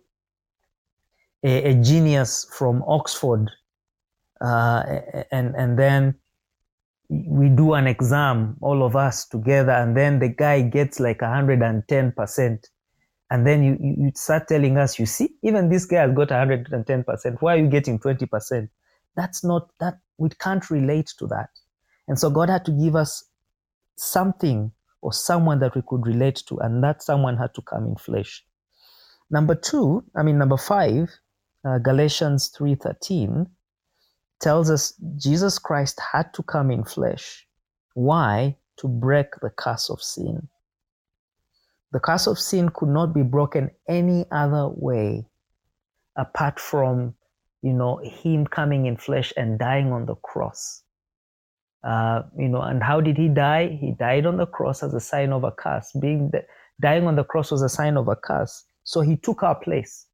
a, 1.44 1.72
a 1.72 1.74
genius 1.76 2.48
from 2.58 2.84
Oxford, 2.88 3.50
uh, 4.42 4.84
and 5.32 5.56
and 5.56 5.78
then 5.78 6.16
we 7.28 7.50
do 7.50 7.74
an 7.74 7.88
exam, 7.88 8.58
all 8.62 8.84
of 8.84 8.96
us 8.96 9.26
together, 9.26 9.72
and 9.72 9.96
then 9.96 10.20
the 10.20 10.30
guy 10.30 10.62
gets 10.62 11.00
like 11.00 11.22
hundred 11.22 11.62
and 11.62 13.48
then 13.48 13.64
you, 13.64 13.78
you 13.82 14.12
start 14.16 14.48
telling 14.48 14.78
us, 14.78 15.00
you 15.00 15.06
see, 15.06 15.30
even 15.42 15.70
this 15.70 15.86
guy 15.86 16.02
has 16.02 16.14
got 16.14 16.30
hundred 16.30 16.72
and 16.72 16.86
ten 16.86 17.04
percent. 17.04 17.42
Why 17.42 17.56
are 17.56 17.58
you 17.58 17.68
getting 17.68 18.00
twenty 18.00 18.26
percent? 18.26 18.70
That's 19.16 19.44
not 19.44 19.70
that 19.80 20.00
we 20.18 20.30
can't 20.30 20.70
relate 20.70 21.14
to 21.20 21.28
that. 21.28 21.50
And 22.08 22.20
so 22.20 22.30
God 22.30 22.50
had 22.50 22.66
to 22.66 22.72
give 22.72 22.96
us 22.96 23.24
something 23.96 24.72
or 25.02 25.14
someone 25.14 25.60
that 25.60 25.76
we 25.76 25.82
could 25.88 26.06
relate 26.06 26.44
to, 26.48 26.60
and 26.60 26.84
that 26.84 27.04
someone 27.04 27.38
had 27.38 27.54
to 27.56 27.62
come 27.62 27.88
in 27.88 27.96
flesh. 27.96 28.46
Number 29.30 29.56
two, 29.56 30.04
I 30.16 30.24
mean 30.24 30.38
number 30.38 30.58
five, 30.58 31.10
uh, 31.66 31.80
Galatians 31.80 32.50
three 32.56 32.76
thirteen 32.76 33.48
tells 34.40 34.70
us 34.70 34.94
Jesus 35.16 35.60
Christ 35.60 36.00
had 36.12 36.34
to 36.34 36.44
come 36.44 36.72
in 36.72 36.84
flesh. 36.84 37.48
Why? 37.94 38.58
To 38.78 38.88
break 38.88 39.28
the 39.42 39.50
curse 39.50 39.90
of 39.90 40.02
sin. 40.02 40.48
The 41.92 42.00
curse 42.00 42.28
of 42.28 42.40
sin 42.40 42.70
could 42.74 42.90
not 42.90 43.14
be 43.14 43.22
broken 43.22 43.70
any 43.88 44.26
other 44.32 44.68
way 44.68 45.26
apart 46.16 46.60
from 46.60 47.16
you 47.64 47.72
know, 47.72 47.98
him 48.04 48.46
coming 48.46 48.86
in 48.86 48.98
flesh 48.98 49.34
and 49.38 49.58
dying 49.58 49.92
on 49.92 50.06
the 50.06 50.16
cross. 50.16 50.84
Uh, 51.84 52.24
you 52.38 52.50
know, 52.50 52.62
and 52.62 52.84
how 52.84 53.00
did 53.00 53.18
he 53.18 53.30
die? 53.30 53.78
He 53.80 53.92
died 53.92 54.26
on 54.26 54.38
the 54.38 54.46
cross 54.46 54.84
as 54.84 54.94
a 54.94 55.00
sign 55.00 55.32
of 55.32 55.46
a 55.46 55.52
curse. 55.52 55.92
Being 56.00 56.30
the, 56.32 56.46
dying 56.82 57.08
on 57.08 57.16
the 57.16 57.24
cross 57.24 57.52
was 57.52 57.62
a 57.62 57.70
sign 57.70 57.98
of 57.98 58.10
a 58.10 58.18
curse. 58.18 58.66
So 58.84 59.00
he 59.00 59.16
took 59.16 59.44
our 59.44 59.56
place. 59.56 60.06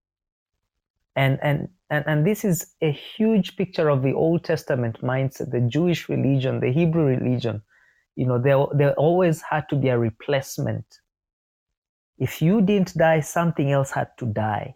And 1.16 1.40
and 1.42 1.70
and, 1.90 2.04
and 2.08 2.26
this 2.26 2.46
is 2.46 2.74
a 2.82 2.92
huge 2.92 3.56
picture 3.56 3.90
of 3.90 4.04
the 4.04 4.14
Old 4.14 4.44
Testament 4.44 5.02
mindset, 5.02 5.52
the 5.52 5.62
Jewish 5.62 6.10
religion, 6.10 6.60
the 6.60 6.72
Hebrew 6.72 7.06
religion. 7.06 7.62
You 8.16 8.28
know, 8.28 8.40
there, 8.40 8.66
there 8.74 8.94
always 8.94 9.42
had 9.42 9.68
to 9.70 9.76
be 9.76 9.90
a 9.90 9.98
replacement. 9.98 10.86
If 12.18 12.42
you 12.42 12.62
didn't 12.62 12.98
die, 12.98 13.22
something 13.22 13.72
else 13.72 13.92
had 13.92 14.10
to 14.18 14.26
die 14.26 14.76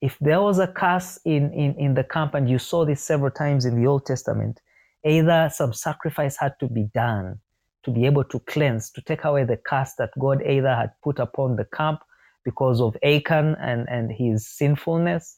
if 0.00 0.16
there 0.20 0.40
was 0.40 0.58
a 0.58 0.66
curse 0.66 1.18
in, 1.24 1.52
in, 1.52 1.74
in 1.74 1.94
the 1.94 2.04
camp, 2.04 2.34
and 2.34 2.48
you 2.48 2.58
saw 2.58 2.84
this 2.84 3.02
several 3.02 3.30
times 3.30 3.64
in 3.64 3.80
the 3.80 3.86
Old 3.86 4.06
Testament, 4.06 4.60
either 5.04 5.50
some 5.52 5.72
sacrifice 5.72 6.36
had 6.36 6.54
to 6.60 6.68
be 6.68 6.84
done 6.94 7.40
to 7.84 7.90
be 7.90 8.06
able 8.06 8.24
to 8.24 8.40
cleanse, 8.40 8.90
to 8.90 9.00
take 9.02 9.24
away 9.24 9.44
the 9.44 9.56
curse 9.56 9.94
that 9.98 10.10
God 10.18 10.42
either 10.44 10.74
had 10.74 10.90
put 11.02 11.18
upon 11.18 11.56
the 11.56 11.64
camp 11.64 12.00
because 12.44 12.80
of 12.80 12.96
Achan 13.02 13.56
and, 13.60 13.88
and 13.88 14.12
his 14.12 14.46
sinfulness, 14.46 15.37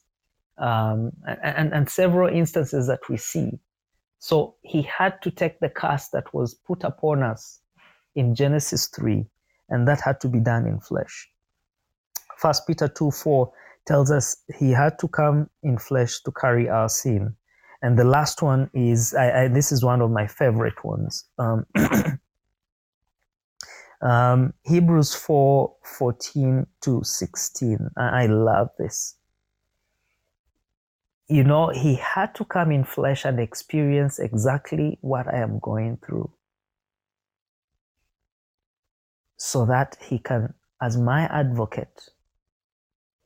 um, 0.61 1.11
and, 1.43 1.73
and 1.73 1.89
several 1.89 2.29
instances 2.29 2.87
that 2.87 3.01
we 3.09 3.17
see. 3.17 3.59
So 4.19 4.55
he 4.61 4.83
had 4.83 5.21
to 5.23 5.31
take 5.31 5.59
the 5.59 5.69
curse 5.69 6.09
that 6.09 6.33
was 6.33 6.53
put 6.53 6.83
upon 6.83 7.23
us 7.23 7.59
in 8.15 8.35
Genesis 8.35 8.87
3, 8.87 9.25
and 9.69 9.87
that 9.87 9.99
had 10.01 10.21
to 10.21 10.29
be 10.29 10.39
done 10.39 10.67
in 10.67 10.79
flesh. 10.79 11.27
First 12.37 12.67
Peter 12.67 12.87
2 12.87 13.11
4 13.11 13.51
tells 13.85 14.11
us 14.11 14.37
he 14.59 14.71
had 14.71 14.99
to 14.99 15.07
come 15.07 15.49
in 15.63 15.77
flesh 15.77 16.21
to 16.21 16.31
carry 16.31 16.69
our 16.69 16.87
sin. 16.87 17.35
And 17.81 17.97
the 17.97 18.03
last 18.03 18.43
one 18.43 18.69
is 18.75 19.15
I, 19.15 19.43
I, 19.43 19.47
this 19.47 19.71
is 19.71 19.83
one 19.83 20.01
of 20.01 20.11
my 20.11 20.27
favorite 20.27 20.83
ones. 20.83 21.25
Um, 21.39 21.65
um, 24.01 24.53
Hebrews 24.63 25.15
4 25.15 25.73
14 25.83 26.67
to 26.81 27.01
16. 27.03 27.89
I, 27.97 28.23
I 28.23 28.25
love 28.27 28.69
this. 28.77 29.15
You 31.31 31.45
know, 31.45 31.69
he 31.69 31.95
had 31.95 32.35
to 32.35 32.45
come 32.45 32.71
in 32.71 32.83
flesh 32.83 33.23
and 33.23 33.39
experience 33.39 34.19
exactly 34.19 34.97
what 34.99 35.33
I 35.33 35.37
am 35.37 35.59
going 35.59 35.97
through. 36.05 36.29
So 39.37 39.65
that 39.65 39.97
he 40.01 40.19
can, 40.19 40.53
as 40.81 40.97
my 40.97 41.23
advocate, 41.23 42.09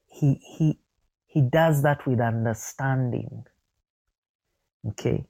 he 0.07 0.39
he 0.57 0.79
he 1.25 1.41
does 1.41 1.81
that 1.81 2.05
with 2.05 2.21
understanding. 2.21 3.43
Okay? 4.89 5.25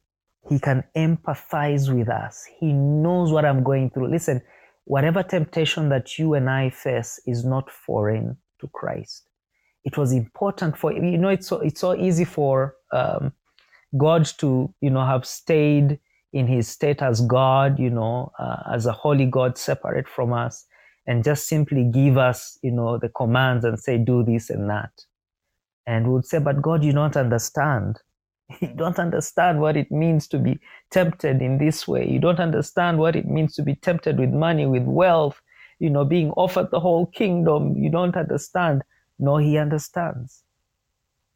He 0.49 0.59
can 0.59 0.83
empathize 0.95 1.91
with 1.91 2.09
us. 2.09 2.45
He 2.59 2.73
knows 2.73 3.31
what 3.31 3.45
i'm 3.45 3.63
going 3.63 3.89
through. 3.89 4.11
Listen 4.11 4.41
whatever 4.85 5.23
temptation 5.23 5.89
that 5.89 6.17
you 6.17 6.35
and 6.35 6.49
i 6.49 6.69
face 6.69 7.19
is 7.25 7.43
not 7.43 7.69
foreign 7.71 8.37
to 8.61 8.67
christ 8.67 9.27
it 9.85 9.97
was 9.97 10.11
important 10.11 10.75
for 10.77 10.91
you 10.91 11.17
know 11.17 11.29
it's 11.29 11.47
so 11.47 11.59
it's 11.61 11.79
so 11.79 11.95
easy 11.95 12.25
for 12.25 12.75
um, 12.91 13.31
God 13.97 14.25
to 14.39 14.73
you 14.81 14.89
know 14.89 15.05
have 15.05 15.25
stayed 15.25 15.99
in 16.33 16.47
His 16.47 16.67
state 16.67 17.01
as 17.01 17.21
God, 17.21 17.79
you 17.79 17.89
know, 17.89 18.31
uh, 18.37 18.63
as 18.73 18.85
a 18.85 18.91
holy 18.91 19.25
God, 19.25 19.57
separate 19.57 20.09
from 20.09 20.33
us, 20.33 20.65
and 21.07 21.23
just 21.23 21.47
simply 21.47 21.83
give 21.85 22.17
us 22.17 22.57
you 22.63 22.71
know 22.71 22.97
the 22.97 23.09
commands 23.09 23.63
and 23.63 23.79
say 23.79 23.97
do 23.97 24.23
this 24.23 24.49
and 24.49 24.69
that, 24.69 24.91
and 25.87 26.07
we 26.07 26.13
would 26.13 26.25
say, 26.25 26.39
but 26.39 26.61
God, 26.61 26.83
you 26.83 26.91
don't 26.91 27.15
understand. 27.17 27.99
You 28.61 28.73
don't 28.75 28.99
understand 28.99 29.59
what 29.59 29.75
it 29.75 29.91
means 29.91 30.27
to 30.27 30.37
be 30.37 30.59
tempted 30.91 31.41
in 31.41 31.57
this 31.57 31.87
way. 31.87 32.07
You 32.07 32.19
don't 32.19 32.39
understand 32.39 32.99
what 32.99 33.15
it 33.15 33.25
means 33.25 33.55
to 33.55 33.63
be 33.63 33.73
tempted 33.73 34.19
with 34.19 34.29
money, 34.29 34.67
with 34.67 34.83
wealth, 34.83 35.41
you 35.79 35.89
know, 35.89 36.05
being 36.05 36.29
offered 36.31 36.69
the 36.69 36.79
whole 36.79 37.07
kingdom. 37.07 37.75
You 37.75 37.89
don't 37.89 38.15
understand. 38.15 38.83
No, 39.17 39.37
he 39.37 39.57
understands. 39.57 40.43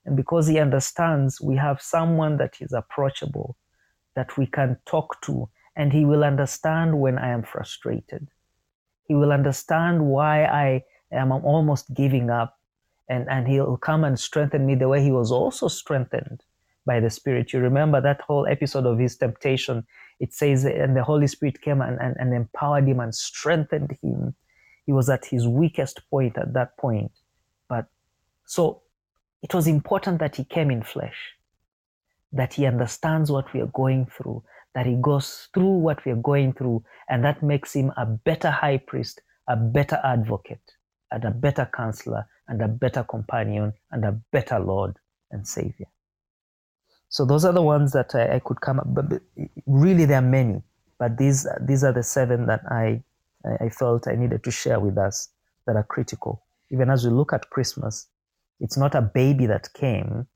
And 0.06 0.16
because 0.16 0.48
he 0.48 0.60
understands, 0.60 1.40
we 1.40 1.56
have 1.58 1.82
someone 1.82 2.38
that 2.38 2.56
is 2.62 2.74
approachable, 2.74 3.58
that 4.16 4.38
we 4.38 4.46
can 4.46 4.78
talk 4.86 5.22
to, 5.22 5.50
and 5.76 5.94
he 5.94 6.06
will 6.06 6.24
understand 6.24 7.00
when 7.00 7.18
I 7.18 7.30
am 7.30 7.44
frustrated. 7.44 8.28
He 9.04 9.16
will 9.16 9.32
understand 9.32 10.06
why 10.06 10.46
I 10.46 10.84
am 11.12 11.32
almost 11.32 11.94
giving 11.94 12.30
up, 12.30 12.58
and, 13.08 13.28
and 13.30 13.48
he'll 13.48 13.78
come 13.78 14.04
and 14.04 14.20
strengthen 14.20 14.66
me 14.66 14.76
the 14.76 14.88
way 14.88 15.02
he 15.02 15.12
was 15.12 15.32
also 15.32 15.68
strengthened 15.68 16.44
by 16.86 17.00
the 17.00 17.10
Spirit. 17.10 17.54
You 17.54 17.60
remember 17.60 18.02
that 18.02 18.22
whole 18.22 18.48
episode 18.48 18.86
of 18.86 19.00
his 19.00 19.16
temptation. 19.16 19.86
It 20.20 20.34
says, 20.34 20.66
and 20.66 20.96
the 20.96 21.04
Holy 21.04 21.28
Spirit 21.28 21.62
came 21.62 21.82
and, 21.82 22.00
and, 22.00 22.16
and 22.20 22.34
empowered 22.34 22.88
him 22.88 23.00
and 23.00 23.14
strengthened 23.14 23.98
him. 24.02 24.36
He 24.86 24.92
was 24.92 25.10
at 25.10 25.26
his 25.26 25.48
weakest 25.48 26.02
point 26.10 26.38
at 26.38 26.54
that 26.54 26.78
point. 26.78 27.12
But 27.70 27.86
so 28.46 28.82
it 29.42 29.54
was 29.54 29.68
important 29.68 30.20
that 30.20 30.36
he 30.36 30.44
came 30.44 30.72
in 30.72 30.84
flesh, 30.84 31.36
that 32.34 32.56
he 32.56 32.66
understands 32.66 33.32
what 33.32 33.54
we 33.54 33.62
are 33.62 33.68
going 33.68 34.08
through, 34.08 34.44
that 34.76 34.86
he 34.86 34.98
goes 35.02 35.48
through 35.54 35.78
what 35.80 36.04
we 36.06 36.12
are 36.12 36.22
going 36.22 36.54
through, 36.54 36.84
and 37.08 37.24
that 37.24 37.42
makes 37.42 37.74
him 37.74 37.92
a 37.96 38.06
better 38.06 38.52
high 38.52 38.78
priest, 38.78 39.22
a 39.48 39.56
better 39.56 40.00
advocate, 40.04 40.76
and 41.12 41.24
a 41.24 41.32
better 41.32 41.70
counselor, 41.74 42.28
and 42.48 42.62
a 42.62 42.68
better 42.68 43.04
companion, 43.04 43.74
and 43.92 44.04
a 44.04 44.12
better 44.32 44.60
Lord 44.60 44.98
and 45.32 45.48
Savior. 45.48 45.88
So 47.10 47.26
those 47.26 47.46
are 47.46 47.54
the 47.54 47.62
ones 47.62 47.92
that 47.94 48.14
I, 48.14 48.36
I 48.36 48.40
could 48.40 48.62
come 48.62 48.80
up. 48.80 48.88
But 48.94 49.22
really, 49.66 50.06
there 50.06 50.20
are 50.20 50.22
many, 50.22 50.62
but 51.00 51.18
these 51.18 51.48
these 51.62 51.84
are 51.84 51.94
the 51.94 52.04
seven 52.04 52.46
that 52.46 52.62
I 52.70 53.04
I 53.60 53.70
felt 53.70 54.08
I 54.08 54.16
needed 54.16 54.44
to 54.44 54.52
share 54.52 54.80
with 54.80 54.98
us 54.98 55.30
that 55.66 55.76
are 55.76 55.84
critical. 55.84 56.44
Even 56.72 56.90
as 56.90 57.06
we 57.06 57.12
look 57.12 57.34
at 57.34 57.50
Christmas, 57.50 58.08
it's 58.60 58.78
not 58.78 58.96
a 58.96 59.02
baby 59.02 59.46
that 59.46 59.74
came, 59.74 60.28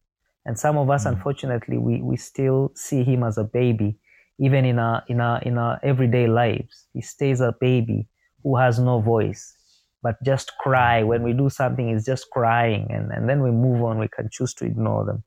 and 0.46 0.58
some 0.58 0.78
of 0.78 0.90
us, 0.90 1.06
mm. 1.06 1.12
unfortunately, 1.12 1.78
we 1.78 2.02
we 2.02 2.18
still 2.18 2.72
see 2.76 3.04
him 3.04 3.24
as 3.24 3.38
a 3.38 3.44
baby, 3.44 3.98
even 4.40 4.66
in 4.66 4.80
our 4.80 5.04
in 5.08 5.20
our 5.20 5.42
in 5.42 5.58
our 5.58 5.80
everyday 5.84 6.28
lives. 6.28 6.88
He 6.94 7.02
stays 7.02 7.42
a 7.42 7.56
baby 7.60 8.08
who 8.44 8.58
has 8.58 8.80
no 8.80 9.00
voice, 9.00 9.56
but 10.02 10.22
just 10.24 10.52
cry 10.60 11.04
when 11.04 11.24
we 11.24 11.34
do 11.34 11.50
something. 11.50 11.90
He's 11.90 12.06
just 12.06 12.30
crying, 12.30 12.88
and 12.90 13.12
and 13.12 13.30
then 13.30 13.44
we 13.44 13.52
move 13.52 13.84
on. 13.84 14.00
We 14.00 14.08
can 14.08 14.30
choose 14.32 14.54
to 14.56 14.66
ignore 14.66 15.06
them 15.06 15.24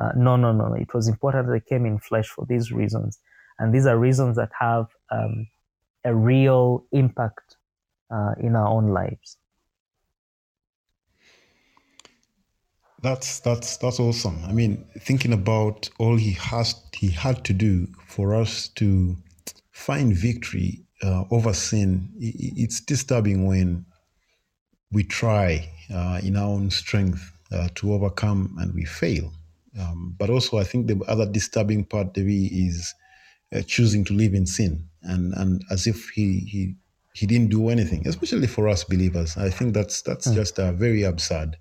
uh, 0.00 0.12
no, 0.16 0.36
no, 0.36 0.52
no. 0.52 0.72
It 0.74 0.94
was 0.94 1.08
important 1.08 1.46
that 1.46 1.52
they 1.52 1.60
came 1.60 1.86
in 1.86 1.98
flesh 1.98 2.28
for 2.28 2.46
these 2.46 2.72
reasons. 2.72 3.18
And 3.58 3.74
these 3.74 3.86
are 3.86 3.98
reasons 3.98 4.36
that 4.36 4.50
have 4.58 4.86
um, 5.10 5.46
a 6.04 6.14
real 6.14 6.84
impact 6.92 7.56
uh, 8.10 8.32
in 8.40 8.56
our 8.56 8.66
own 8.66 8.88
lives. 8.88 9.36
That's 13.02 13.40
that's 13.40 13.78
that's 13.78 13.98
awesome. 13.98 14.38
I 14.46 14.52
mean, 14.52 14.84
thinking 15.00 15.32
about 15.32 15.90
all 15.98 16.16
he 16.16 16.32
has 16.32 16.74
he 16.94 17.08
had 17.08 17.44
to 17.44 17.52
do 17.52 17.88
for 18.06 18.34
us 18.34 18.68
to 18.76 19.16
find 19.72 20.16
victory 20.16 20.84
uh, 21.02 21.24
over 21.30 21.52
sin, 21.52 22.08
it's 22.18 22.80
disturbing 22.80 23.46
when 23.46 23.84
we 24.92 25.02
try 25.02 25.68
uh, 25.92 26.20
in 26.22 26.36
our 26.36 26.48
own 26.48 26.70
strength 26.70 27.32
uh, 27.50 27.68
to 27.74 27.92
overcome 27.92 28.56
and 28.60 28.72
we 28.74 28.84
fail. 28.84 29.32
Um, 29.78 30.14
but 30.18 30.30
also, 30.30 30.58
I 30.58 30.64
think 30.64 30.86
the 30.86 31.02
other 31.08 31.26
disturbing 31.26 31.84
part, 31.84 32.14
Devi, 32.14 32.46
is 32.46 32.94
uh, 33.54 33.62
choosing 33.62 34.04
to 34.04 34.12
live 34.12 34.34
in 34.34 34.46
sin 34.46 34.86
and, 35.02 35.32
and 35.34 35.64
as 35.70 35.86
if 35.86 36.10
he, 36.10 36.40
he 36.40 36.74
he 37.14 37.26
didn't 37.26 37.50
do 37.50 37.68
anything, 37.68 38.06
especially 38.08 38.46
for 38.46 38.68
us 38.68 38.84
believers. 38.84 39.36
I 39.36 39.50
think 39.50 39.74
that's 39.74 40.02
that's 40.02 40.28
mm. 40.28 40.34
just 40.34 40.58
uh, 40.58 40.72
very 40.72 41.02
absurd. 41.02 41.56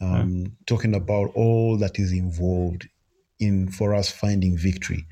Um, 0.00 0.10
mm. 0.10 0.52
Talking 0.66 0.94
about 0.94 1.30
all 1.34 1.76
that 1.78 1.98
is 1.98 2.12
involved 2.12 2.88
in 3.38 3.70
for 3.70 3.94
us 3.94 4.10
finding 4.10 4.56
victory 4.56 5.04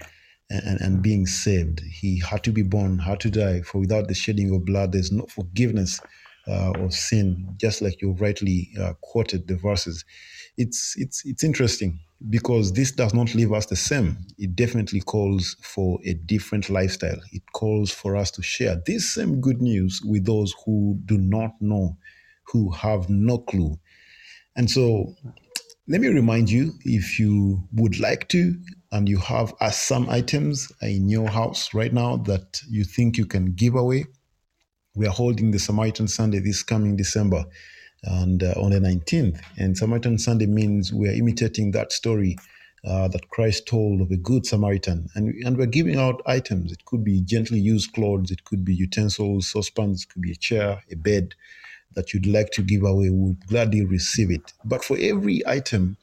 and, 0.51 0.63
and, 0.65 0.81
and, 0.81 1.03
being 1.03 1.27
saved. 1.27 1.81
He 1.81 2.21
had 2.21 2.43
to 2.45 2.53
be 2.53 2.63
born, 2.63 2.99
had 2.99 3.21
to 3.21 3.31
die. 3.31 3.63
For 3.63 3.79
without 3.79 4.09
the 4.09 4.15
shedding 4.15 4.55
of 4.55 4.65
blood, 4.65 4.93
there's 4.93 5.13
no 5.13 5.27
forgiveness 5.27 6.01
uh, 6.47 6.73
of 6.77 6.93
sin. 6.95 7.55
Just 7.59 7.83
like 7.83 8.01
you 8.01 8.13
rightly 8.13 8.71
uh, 8.81 8.95
quoted 9.03 9.47
the 9.47 9.57
verses, 9.57 10.05
it's 10.57 10.95
it's 10.97 11.25
it's 11.27 11.45
interesting 11.45 12.01
because 12.31 12.73
this 12.73 12.91
does 12.91 13.15
not 13.15 13.35
leave 13.35 13.53
us 13.53 13.67
the 13.67 13.77
same. 13.77 14.19
It 14.39 14.57
definitely 14.57 15.01
calls 15.01 15.57
for 15.63 15.99
a 16.05 16.15
different 16.15 16.69
lifestyle. 16.69 17.21
It 17.33 17.43
calls 17.53 17.91
for 17.91 18.17
us 18.17 18.31
to 18.33 18.43
share 18.43 18.83
this 18.87 19.15
same 19.15 19.41
good 19.41 19.63
news 19.63 20.01
with 20.05 20.25
those 20.25 20.55
who 20.65 20.99
do 21.05 21.17
not 21.17 21.53
know, 21.61 21.97
who 22.45 22.71
have 22.73 23.09
no 23.09 23.39
clue. 23.39 23.79
And 24.59 24.69
so, 24.69 25.15
let 25.87 26.01
me 26.01 26.09
remind 26.09 26.51
you 26.51 26.73
if 26.85 27.21
you 27.21 27.63
would 27.73 28.01
like 28.01 28.29
to, 28.31 28.57
and 28.91 29.09
you 29.09 29.19
have 29.19 29.55
uh, 29.61 29.71
some 29.71 30.11
items 30.11 30.71
in 30.83 31.09
your 31.09 31.29
house 31.29 31.73
right 31.75 31.93
now 31.93 32.17
that 32.17 32.61
you 32.69 32.83
think 32.83 33.17
you 33.17 33.25
can 33.25 33.53
give 33.53 33.77
away, 33.77 34.07
we 34.97 35.07
are 35.07 35.13
holding 35.13 35.53
the 35.53 35.61
Samaritan 35.61 36.09
Sunday 36.09 36.41
this 36.41 36.65
coming 36.65 36.97
December 36.97 37.45
and 38.03 38.43
uh, 38.43 38.55
on 38.57 38.73
the 38.73 38.81
19th. 38.81 39.41
And 39.59 39.79
Samaritan 39.79 40.19
Sunday 40.19 40.47
means 40.47 40.93
we 40.93 41.09
are 41.09 41.13
imitating 41.13 41.71
that 41.71 41.93
story 41.93 42.37
uh, 42.85 43.07
that 43.09 43.29
Christ 43.29 43.69
told 43.69 44.01
of 44.01 44.11
a 44.11 44.17
good 44.17 44.45
Samaritan. 44.45 45.09
And, 45.15 45.33
and 45.45 45.57
we're 45.57 45.67
giving 45.67 46.01
out 46.01 46.21
items. 46.27 46.73
It 46.73 46.85
could 46.85 47.05
be 47.05 47.21
gently 47.21 47.61
used 47.61 47.93
clothes, 47.93 48.33
it 48.33 48.43
could 48.43 48.65
be 48.65 48.75
utensils, 48.75 49.53
saucepans, 49.53 50.03
it 50.03 50.13
could 50.13 50.23
be 50.23 50.33
a 50.33 50.37
chair, 50.37 50.83
a 50.91 50.97
bed 50.97 51.37
that 51.95 52.13
you'd 52.13 52.27
like 52.27 52.51
to 52.53 52.63
give 52.63 52.83
away. 52.83 53.11
We 53.11 53.11
would 53.11 53.47
gladly 53.47 53.85
receive 53.85 54.31
it. 54.31 54.53
But 54.65 54.85
for 54.85 54.97
every 55.01 55.47
item, 55.47 55.97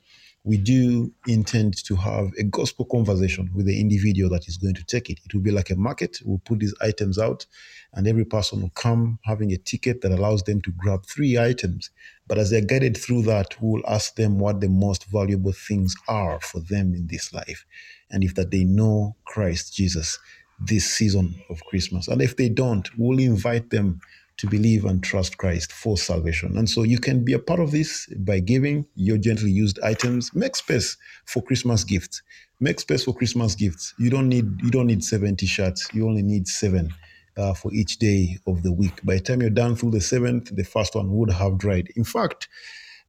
we 0.46 0.58
do 0.58 1.12
intend 1.28 1.84
to 1.86 1.96
have 1.96 2.32
a 2.38 2.44
gospel 2.44 2.86
conversation 2.86 3.50
with 3.56 3.66
the 3.66 3.82
individual 3.82 4.30
that 4.30 4.48
is 4.48 4.58
going 4.58 4.76
to 4.76 4.84
take 4.84 5.10
it. 5.10 5.20
It 5.26 5.34
will 5.34 5.42
be 5.42 5.50
like 5.50 5.72
a 5.72 5.76
market. 5.76 6.20
We'll 6.24 6.42
put 6.46 6.60
these 6.60 6.76
items 6.82 7.18
out, 7.18 7.48
and 7.94 8.08
every 8.08 8.26
person 8.26 8.62
will 8.62 8.70
come 8.76 9.18
having 9.26 9.52
a 9.52 9.58
ticket 9.58 10.02
that 10.02 10.12
allows 10.12 10.44
them 10.44 10.62
to 10.62 10.72
grab 10.78 11.04
three 11.08 11.40
items. 11.40 11.90
But 12.28 12.38
as 12.38 12.52
they're 12.52 12.62
guided 12.62 12.96
through 12.96 13.24
that, 13.24 13.56
we'll 13.60 13.82
ask 13.88 14.16
them 14.16 14.38
what 14.38 14.62
the 14.62 14.70
most 14.70 15.06
valuable 15.06 15.52
things 15.52 15.96
are 16.08 16.40
for 16.42 16.60
them 16.60 16.94
in 16.94 17.08
this 17.08 17.34
life, 17.34 17.66
and 18.12 18.24
if 18.24 18.36
that 18.36 18.52
they 18.52 18.66
know 18.66 19.16
Christ 19.26 19.76
Jesus 19.76 20.20
this 20.60 20.86
season 20.86 21.36
of 21.50 21.60
Christmas. 21.66 22.08
And 22.08 22.22
if 22.22 22.38
they 22.38 22.50
don't, 22.50 22.88
we'll 22.98 23.20
invite 23.20 23.72
them 23.72 24.00
to 24.38 24.48
believe 24.48 24.86
and 24.86 25.04
trust 25.04 25.38
Christ 25.38 25.72
for 25.72 25.98
salvation. 25.98 26.58
And 26.58 26.70
so 26.70 26.84
you 26.84 27.00
can 27.00 27.24
be 27.24 27.34
a 27.34 27.40
part 27.40 27.60
of 27.60 27.72
this 27.72 28.08
by 28.18 28.40
giving 28.40 28.86
your 28.96 29.18
gently 29.18 29.52
used 29.52 29.80
items. 29.82 30.34
Make 30.34 30.56
space 30.56 30.98
for 31.26 31.42
Christmas 31.42 31.84
gifts. 31.84 32.22
Make 32.60 32.80
space 32.80 33.04
for 33.04 33.14
Christmas 33.14 33.56
gifts. 33.56 33.94
You 33.98 34.10
don't 34.10 34.30
need 34.30 34.62
you 34.62 34.72
don't 34.72 34.88
need 34.88 35.04
70 35.04 35.46
shirts. 35.46 35.88
You 35.94 36.08
only 36.08 36.22
need 36.22 36.48
seven 36.48 36.94
uh, 37.38 37.54
for 37.54 37.74
each 37.74 37.98
day 37.98 38.38
of 38.48 38.64
the 38.64 38.72
week. 38.72 39.04
By 39.04 39.16
the 39.16 39.22
time 39.22 39.42
you're 39.42 39.50
done 39.50 39.76
through 39.76 39.92
the 39.92 40.02
seventh, 40.02 40.56
the 40.56 40.64
first 40.64 40.96
one 40.96 41.12
would 41.16 41.32
have 41.32 41.58
dried. 41.58 41.92
In 41.96 42.04
fact, 42.04 42.48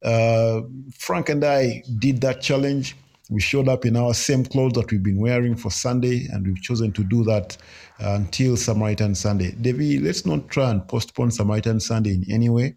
uh, 0.03 0.61
Frank 0.93 1.29
and 1.29 1.43
I 1.43 1.83
did 1.99 2.21
that 2.21 2.41
challenge 2.41 2.95
we 3.29 3.41
showed 3.41 3.67
up 3.67 3.85
in 3.85 3.95
our 3.97 4.13
same 4.13 4.45
clothes 4.45 4.73
that 4.73 4.91
we've 4.91 5.03
been 5.03 5.19
wearing 5.19 5.55
for 5.55 5.69
Sunday, 5.69 6.27
and 6.31 6.45
we've 6.45 6.61
chosen 6.61 6.91
to 6.93 7.03
do 7.03 7.23
that 7.25 7.57
until 7.99 8.55
Samaritan 8.55 9.15
Sunday. 9.15 9.51
Devi, 9.51 9.99
let's 9.99 10.25
not 10.25 10.47
try 10.49 10.71
and 10.71 10.87
postpone 10.87 11.31
Samaritan 11.31 11.79
Sunday 11.79 12.13
in 12.13 12.25
any 12.29 12.49
way, 12.49 12.75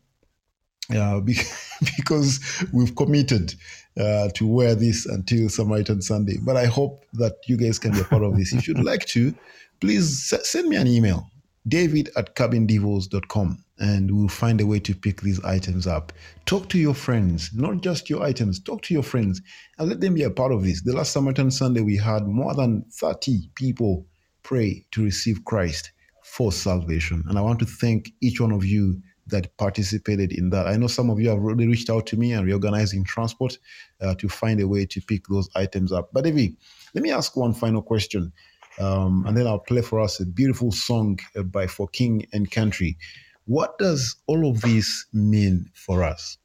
uh, 0.94 1.20
because 1.96 2.40
we've 2.72 2.96
committed 2.96 3.54
uh, 3.98 4.28
to 4.34 4.46
wear 4.46 4.74
this 4.74 5.06
until 5.06 5.48
Samaritan 5.48 6.02
Sunday. 6.02 6.38
But 6.42 6.56
I 6.56 6.66
hope 6.66 7.04
that 7.14 7.36
you 7.46 7.56
guys 7.56 7.78
can 7.78 7.92
be 7.92 8.00
a 8.00 8.04
part 8.04 8.24
of 8.24 8.36
this. 8.36 8.52
if 8.52 8.66
you'd 8.66 8.82
like 8.82 9.06
to, 9.06 9.34
please 9.80 10.34
send 10.42 10.68
me 10.68 10.76
an 10.76 10.86
email, 10.86 11.30
david 11.68 12.10
at 12.16 12.34
cabindevils.com 12.34 13.64
and 13.80 14.14
we'll 14.14 14.28
find 14.28 14.60
a 14.60 14.66
way 14.66 14.78
to 14.78 14.94
pick 14.94 15.22
these 15.22 15.42
items 15.42 15.86
up. 15.86 16.12
Talk 16.44 16.68
to 16.68 16.78
your 16.78 16.94
friends, 16.94 17.50
not 17.54 17.80
just 17.80 18.10
your 18.10 18.22
items, 18.22 18.60
talk 18.60 18.82
to 18.82 18.94
your 18.94 19.02
friends 19.02 19.40
and 19.78 19.88
let 19.88 20.00
them 20.00 20.14
be 20.14 20.22
a 20.22 20.30
part 20.30 20.52
of 20.52 20.62
this. 20.62 20.82
The 20.82 20.92
last 20.92 21.12
Samaritan 21.12 21.50
Sunday, 21.50 21.80
we 21.80 21.96
had 21.96 22.26
more 22.26 22.54
than 22.54 22.84
30 22.92 23.50
people 23.54 24.06
pray 24.42 24.84
to 24.92 25.02
receive 25.02 25.44
Christ 25.44 25.92
for 26.22 26.52
salvation. 26.52 27.24
And 27.28 27.38
I 27.38 27.40
want 27.40 27.58
to 27.60 27.66
thank 27.66 28.12
each 28.20 28.40
one 28.40 28.52
of 28.52 28.64
you 28.64 29.00
that 29.28 29.56
participated 29.56 30.32
in 30.32 30.50
that. 30.50 30.66
I 30.66 30.76
know 30.76 30.86
some 30.86 31.08
of 31.08 31.18
you 31.18 31.28
have 31.30 31.38
already 31.38 31.66
reached 31.66 31.88
out 31.88 32.06
to 32.08 32.16
me 32.16 32.32
and 32.32 32.46
reorganizing 32.46 33.04
transport 33.04 33.58
uh, 34.00 34.14
to 34.16 34.28
find 34.28 34.60
a 34.60 34.68
way 34.68 34.84
to 34.86 35.00
pick 35.00 35.26
those 35.28 35.48
items 35.54 35.92
up. 35.92 36.10
But 36.12 36.24
Devi, 36.24 36.56
let 36.94 37.02
me 37.02 37.10
ask 37.10 37.36
one 37.36 37.54
final 37.54 37.80
question, 37.80 38.32
um, 38.78 39.24
and 39.26 39.36
then 39.36 39.46
I'll 39.46 39.60
play 39.60 39.82
for 39.82 40.00
us 40.00 40.20
a 40.20 40.26
beautiful 40.26 40.72
song 40.72 41.18
uh, 41.36 41.42
by 41.42 41.66
For 41.66 41.88
King 41.88 42.26
and 42.32 42.50
Country. 42.50 42.98
What 43.46 43.78
does 43.78 44.16
all 44.26 44.48
of 44.48 44.60
this 44.60 45.06
mean 45.12 45.70
for 45.74 46.02
us? 46.02 46.38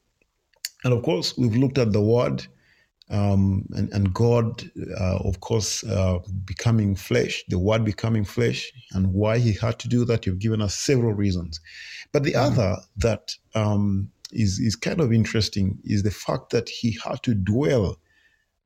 And 0.84 0.94
of 0.94 1.04
course, 1.04 1.38
we've 1.38 1.56
looked 1.56 1.78
at 1.78 1.92
the 1.92 2.02
word 2.02 2.46
um, 3.10 3.68
and, 3.74 3.92
and 3.94 4.14
God, 4.14 4.64
uh, 5.00 5.18
of 5.18 5.40
course, 5.40 5.84
uh, 5.84 6.20
becoming 6.44 6.96
flesh, 6.96 7.44
the 7.50 7.60
Word 7.60 7.86
becoming 7.86 8.26
flesh, 8.26 8.72
and 8.94 9.14
why 9.14 9.38
He 9.38 9.54
had 9.54 9.78
to 9.80 9.88
do 9.88 10.06
that. 10.06 10.26
You've 10.26 10.40
given 10.40 10.62
us 10.62 10.76
several 10.76 11.14
reasons. 11.14 11.60
But 12.12 12.24
the 12.24 12.34
mm-hmm. 12.34 12.60
other 12.60 12.78
that 12.98 13.36
um, 13.54 14.10
is 14.32 14.60
is 14.60 14.76
kind 14.76 15.02
of 15.02 15.14
interesting 15.14 15.78
is 15.84 16.02
the 16.02 16.12
fact 16.12 16.50
that 16.50 16.68
He 16.68 16.98
had 17.04 17.22
to 17.24 17.36
dwell 17.36 17.98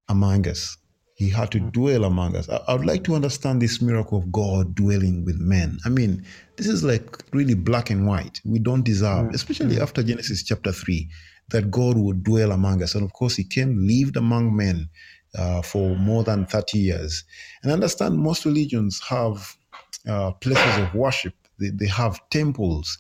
among 0.07 0.47
us. 0.47 0.77
He 1.19 1.29
had 1.29 1.51
to 1.51 1.57
mm-hmm. 1.57 1.71
dwell 1.71 2.05
among 2.05 2.37
us. 2.37 2.47
I, 2.47 2.61
I 2.69 2.73
would 2.75 2.85
like 2.85 3.03
to 3.03 3.13
understand 3.13 3.61
this 3.61 3.81
miracle 3.81 4.17
of 4.17 4.31
God 4.31 4.73
dwelling 4.73 5.25
with 5.25 5.37
men. 5.37 5.77
I 5.85 5.89
mean, 5.89 6.23
this 6.55 6.65
is 6.65 6.81
like 6.81 7.17
really 7.33 7.55
black 7.55 7.89
and 7.89 8.07
white. 8.07 8.39
We 8.45 8.57
don't 8.57 8.85
deserve, 8.85 9.25
mm-hmm. 9.25 9.35
especially 9.35 9.81
after 9.81 10.01
Genesis 10.01 10.43
chapter 10.43 10.71
3 10.71 11.09
that 11.49 11.71
God 11.71 11.97
would 11.97 12.23
dwell 12.23 12.53
among 12.53 12.81
us. 12.81 12.95
And 12.95 13.03
of 13.03 13.11
course, 13.11 13.35
he 13.35 13.43
came, 13.43 13.85
lived 13.85 14.15
among 14.15 14.55
men 14.55 14.87
uh, 15.35 15.61
for 15.61 15.97
more 15.97 16.23
than 16.23 16.45
30 16.45 16.79
years. 16.79 17.25
And 17.63 17.71
understand 17.73 18.17
most 18.17 18.45
religions 18.45 19.01
have 19.09 19.57
uh, 20.07 20.31
places 20.31 20.77
of 20.77 20.93
worship, 20.93 21.33
they, 21.59 21.71
they 21.71 21.87
have 21.87 22.21
temples. 22.29 22.97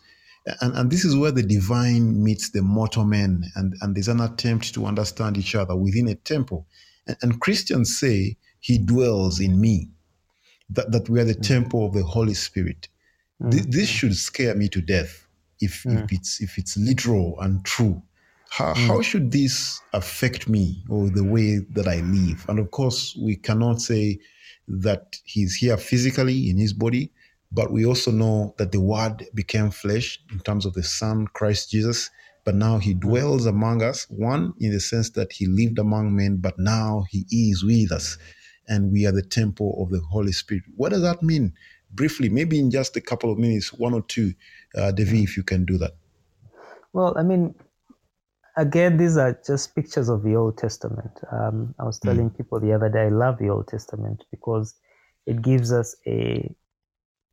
And, 0.59 0.75
and 0.75 0.91
this 0.91 1.05
is 1.05 1.15
where 1.15 1.31
the 1.31 1.43
divine 1.43 2.21
meets 2.21 2.49
the 2.49 2.63
mortal 2.63 3.05
man, 3.05 3.45
and, 3.55 3.75
and 3.79 3.95
there's 3.95 4.09
an 4.09 4.19
attempt 4.19 4.73
to 4.73 4.87
understand 4.87 5.37
each 5.37 5.55
other 5.55 5.77
within 5.77 6.09
a 6.09 6.15
temple. 6.15 6.67
And, 7.21 7.39
Christians 7.39 7.97
say, 7.99 8.37
He 8.59 8.77
dwells 8.77 9.39
in 9.39 9.59
me, 9.59 9.89
that, 10.69 10.91
that 10.91 11.09
we 11.09 11.19
are 11.19 11.25
the 11.25 11.33
mm-hmm. 11.33 11.41
temple 11.41 11.85
of 11.85 11.93
the 11.93 12.03
Holy 12.03 12.33
Spirit. 12.33 12.87
Mm-hmm. 13.41 13.51
This, 13.51 13.65
this 13.67 13.89
should 13.89 14.15
scare 14.15 14.55
me 14.55 14.67
to 14.69 14.81
death 14.81 15.27
if, 15.59 15.83
mm-hmm. 15.83 15.97
if, 15.97 16.03
mm. 16.03 16.11
it's, 16.13 16.41
if 16.41 16.57
it's 16.57 16.77
literal 16.77 17.39
and 17.41 17.63
true. 17.65 18.01
How, 18.49 18.73
mm. 18.73 18.87
how 18.87 19.01
should 19.01 19.31
this 19.31 19.79
affect 19.93 20.49
me 20.49 20.83
or 20.89 21.09
the 21.09 21.23
way 21.23 21.59
that 21.71 21.87
I 21.87 22.01
live? 22.01 22.45
And 22.49 22.59
of 22.59 22.71
course, 22.71 23.15
we 23.15 23.35
cannot 23.35 23.81
say 23.81 24.19
that 24.67 25.17
he's 25.23 25.55
here 25.55 25.77
physically 25.77 26.49
in 26.49 26.57
his 26.57 26.73
body, 26.73 27.11
but 27.51 27.71
we 27.71 27.85
also 27.85 28.11
know 28.11 28.53
that 28.57 28.71
the 28.71 28.81
word 28.81 29.25
became 29.33 29.71
flesh 29.71 30.19
in 30.31 30.39
terms 30.39 30.65
of 30.65 30.73
the 30.73 30.83
Son, 30.83 31.27
Christ 31.33 31.71
Jesus. 31.71 32.09
But 32.49 32.55
now 32.55 32.79
he 32.79 32.95
dwells 32.95 33.45
among 33.45 33.83
us, 33.83 34.07
one 34.09 34.55
in 34.59 34.71
the 34.71 34.79
sense 34.79 35.11
that 35.11 35.31
he 35.31 35.45
lived 35.45 35.77
among 35.77 36.15
men, 36.15 36.37
but 36.37 36.57
now 36.57 37.05
he 37.07 37.27
is 37.29 37.63
with 37.63 37.91
us. 37.91 38.17
And 38.67 38.91
we 38.91 39.05
are 39.05 39.11
the 39.11 39.21
temple 39.21 39.79
of 39.79 39.91
the 39.91 39.99
Holy 39.99 40.31
Spirit. 40.31 40.63
What 40.75 40.89
does 40.89 41.03
that 41.03 41.21
mean? 41.21 41.53
Briefly, 41.91 42.27
maybe 42.27 42.57
in 42.57 42.71
just 42.71 42.97
a 42.97 43.01
couple 43.01 43.31
of 43.31 43.37
minutes, 43.37 43.71
one 43.71 43.93
or 43.93 44.01
two, 44.01 44.33
uh, 44.75 44.91
Devi, 44.93 45.21
if 45.21 45.37
you 45.37 45.43
can 45.43 45.63
do 45.63 45.77
that. 45.77 45.91
Well, 46.91 47.13
I 47.19 47.21
mean, 47.21 47.53
again, 48.57 48.97
these 48.97 49.15
are 49.15 49.39
just 49.45 49.75
pictures 49.75 50.09
of 50.09 50.23
the 50.23 50.35
Old 50.35 50.57
Testament. 50.57 51.11
Um, 51.31 51.75
I 51.77 51.83
was 51.83 51.99
hmm. 51.99 52.07
telling 52.07 52.29
mm. 52.31 52.37
people 52.37 52.59
the 52.59 52.73
other 52.73 52.89
day, 52.89 53.01
I 53.01 53.09
love 53.09 53.37
the 53.37 53.49
Old 53.49 53.67
Testament 53.67 54.23
because 54.31 54.73
it 55.27 55.43
gives 55.43 55.71
us 55.71 55.95
a 56.07 56.49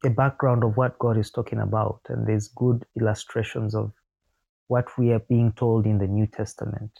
a 0.05 0.11
background 0.11 0.63
of 0.63 0.77
what 0.77 0.99
God 0.99 1.17
is 1.17 1.31
talking 1.31 1.59
about, 1.59 2.01
and 2.11 2.27
there's 2.27 2.49
good 2.49 2.85
illustrations 3.01 3.75
of 3.75 3.95
what 4.69 4.87
we 4.99 5.13
are 5.13 5.21
being 5.29 5.53
told 5.53 5.87
in 5.87 5.99
the 5.99 6.07
New 6.07 6.27
Testament. 6.27 6.91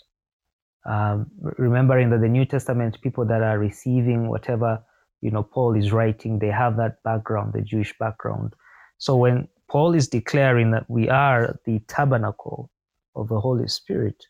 Um, 0.85 1.27
remembering 1.59 2.11
that 2.11 2.21
the 2.21 2.29
New 2.29 2.45
Testament 2.45 2.99
people 3.03 3.25
that 3.27 3.43
are 3.43 3.59
receiving 3.59 4.29
whatever 4.29 4.83
you 5.21 5.31
know 5.31 5.43
Paul 5.43 5.75
is 5.75 5.93
writing, 5.93 6.39
they 6.39 6.49
have 6.49 6.77
that 6.77 7.03
background, 7.03 7.53
the 7.53 7.63
Jewish 7.63 7.97
background. 7.99 8.55
So 8.99 9.17
when 9.17 9.49
Paul 9.69 9.95
is 9.95 10.07
declaring 10.09 10.71
that 10.71 10.89
we 10.89 11.09
are 11.09 11.59
the 11.65 11.81
tabernacle, 11.89 12.71
of 13.17 13.29
the 13.29 13.41
Holy 13.41 13.67
Spirit, 13.67 14.27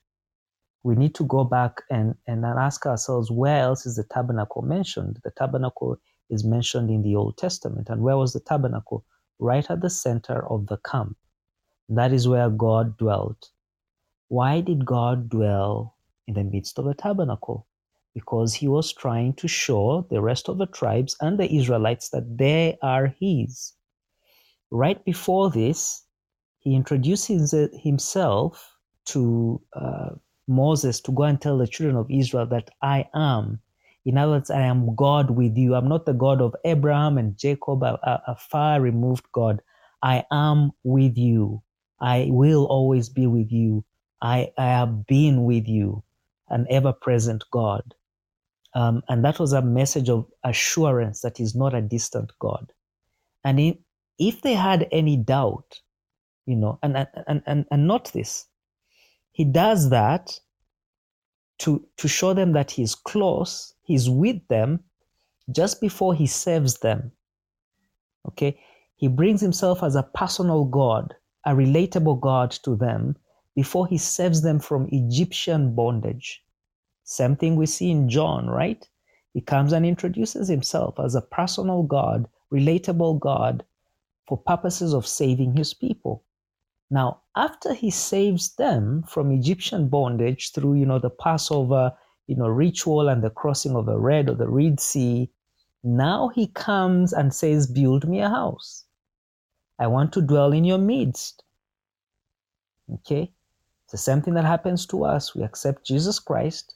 we 0.84 0.94
need 0.94 1.14
to 1.16 1.24
go 1.24 1.44
back 1.44 1.82
and, 1.90 2.14
and 2.26 2.46
ask 2.46 2.86
ourselves 2.86 3.30
where 3.30 3.60
else 3.60 3.84
is 3.84 3.96
the 3.96 4.04
tabernacle 4.04 4.62
mentioned? 4.62 5.18
The 5.24 5.32
tabernacle 5.32 5.96
is 6.30 6.44
mentioned 6.44 6.90
in 6.90 7.02
the 7.02 7.16
Old 7.16 7.36
Testament. 7.36 7.88
And 7.90 8.02
where 8.02 8.16
was 8.16 8.32
the 8.32 8.40
tabernacle? 8.40 9.04
Right 9.38 9.68
at 9.68 9.82
the 9.82 9.90
center 9.90 10.48
of 10.48 10.68
the 10.68 10.78
camp. 10.78 11.16
That 11.88 12.12
is 12.12 12.28
where 12.28 12.50
God 12.50 12.98
dwelt. 12.98 13.50
Why 14.28 14.60
did 14.60 14.86
God 14.86 15.28
dwell 15.30 15.96
in 16.26 16.34
the 16.34 16.44
midst 16.44 16.78
of 16.78 16.86
the 16.86 16.94
tabernacle? 16.94 17.68
Because 18.14 18.54
he 18.54 18.68
was 18.68 18.92
trying 18.92 19.34
to 19.34 19.48
show 19.48 20.06
the 20.10 20.22
rest 20.22 20.48
of 20.48 20.58
the 20.58 20.66
tribes 20.66 21.16
and 21.20 21.38
the 21.38 21.54
Israelites 21.54 22.10
that 22.10 22.38
they 22.38 22.78
are 22.82 23.14
his. 23.20 23.74
Right 24.70 25.04
before 25.04 25.50
this, 25.50 26.04
he 26.60 26.74
introduces 26.74 27.54
himself 27.82 28.76
to 29.06 29.60
uh, 29.74 30.10
Moses 30.48 31.00
to 31.02 31.12
go 31.12 31.24
and 31.24 31.40
tell 31.40 31.58
the 31.58 31.68
children 31.68 31.96
of 31.96 32.10
Israel 32.10 32.46
that 32.46 32.70
I 32.82 33.08
am. 33.14 33.60
In 34.06 34.18
other 34.18 34.32
words, 34.32 34.50
I 34.50 34.62
am 34.62 34.94
God 34.96 35.30
with 35.30 35.56
you. 35.56 35.74
I'm 35.76 35.88
not 35.88 36.06
the 36.06 36.14
God 36.14 36.40
of 36.42 36.54
Abraham 36.64 37.18
and 37.18 37.38
Jacob, 37.38 37.84
a, 37.84 37.98
a 38.26 38.36
far 38.36 38.80
removed 38.80 39.26
God. 39.32 39.62
I 40.02 40.24
am 40.32 40.72
with 40.84 41.18
you. 41.18 41.62
I 42.00 42.28
will 42.30 42.66
always 42.66 43.08
be 43.08 43.26
with 43.26 43.50
you. 43.50 43.84
I, 44.22 44.52
I 44.58 44.66
have 44.66 45.06
been 45.06 45.44
with 45.44 45.68
you, 45.68 46.02
an 46.48 46.66
ever 46.70 46.92
present 46.92 47.44
God. 47.50 47.94
Um, 48.74 49.02
and 49.08 49.24
that 49.24 49.38
was 49.38 49.52
a 49.52 49.62
message 49.62 50.10
of 50.10 50.26
assurance 50.44 51.22
that 51.22 51.38
he's 51.38 51.54
not 51.54 51.74
a 51.74 51.80
distant 51.80 52.32
God. 52.38 52.72
And 53.44 53.58
in, 53.58 53.78
if 54.18 54.42
they 54.42 54.54
had 54.54 54.88
any 54.92 55.16
doubt, 55.16 55.80
you 56.46 56.56
know, 56.56 56.78
and, 56.82 57.06
and, 57.26 57.42
and, 57.46 57.64
and 57.70 57.86
not 57.86 58.12
this, 58.12 58.46
he 59.32 59.44
does 59.44 59.90
that 59.90 60.38
to, 61.58 61.86
to 61.96 62.08
show 62.08 62.34
them 62.34 62.52
that 62.52 62.70
he's 62.70 62.94
close, 62.94 63.74
he's 63.82 64.10
with 64.10 64.46
them 64.48 64.80
just 65.52 65.80
before 65.80 66.14
he 66.14 66.26
saves 66.26 66.78
them. 66.78 67.12
Okay? 68.28 68.58
He 68.96 69.08
brings 69.08 69.40
himself 69.40 69.82
as 69.82 69.94
a 69.94 70.02
personal 70.02 70.64
God, 70.64 71.14
a 71.46 71.52
relatable 71.52 72.20
God 72.20 72.50
to 72.50 72.76
them 72.76 73.16
before 73.54 73.86
he 73.86 73.96
saves 73.96 74.42
them 74.42 74.58
from 74.58 74.88
Egyptian 74.92 75.74
bondage. 75.74 76.44
Same 77.04 77.36
thing 77.36 77.54
we 77.54 77.66
see 77.66 77.90
in 77.90 78.08
John, 78.08 78.48
right? 78.50 78.86
He 79.32 79.40
comes 79.40 79.72
and 79.72 79.86
introduces 79.86 80.48
himself 80.48 80.98
as 80.98 81.14
a 81.14 81.22
personal 81.22 81.84
God, 81.84 82.26
relatable 82.52 83.20
God 83.20 83.64
for 84.26 84.36
purposes 84.36 84.92
of 84.92 85.06
saving 85.06 85.56
his 85.56 85.72
people. 85.72 86.24
Now, 86.90 87.20
after 87.36 87.74
he 87.74 87.90
saves 87.90 88.56
them 88.56 89.04
from 89.06 89.30
Egyptian 89.30 89.88
bondage 89.88 90.52
through, 90.52 90.74
you 90.74 90.86
know, 90.86 90.98
the 90.98 91.10
Passover, 91.10 91.92
you 92.26 92.34
know, 92.34 92.48
ritual 92.48 93.08
and 93.08 93.22
the 93.22 93.30
crossing 93.30 93.76
of 93.76 93.86
the 93.86 93.98
Red 93.98 94.28
or 94.28 94.34
the 94.34 94.48
Red 94.48 94.80
Sea, 94.80 95.30
now 95.84 96.28
he 96.28 96.48
comes 96.48 97.12
and 97.12 97.32
says, 97.32 97.68
Build 97.68 98.08
me 98.08 98.20
a 98.20 98.28
house. 98.28 98.85
I 99.78 99.86
want 99.86 100.12
to 100.14 100.22
dwell 100.22 100.52
in 100.52 100.64
your 100.64 100.78
midst. 100.78 101.42
Okay? 102.92 103.30
It's 103.84 103.92
the 103.92 103.98
same 103.98 104.22
thing 104.22 104.34
that 104.34 104.44
happens 104.44 104.86
to 104.86 105.04
us. 105.04 105.34
We 105.34 105.42
accept 105.42 105.86
Jesus 105.86 106.18
Christ 106.18 106.74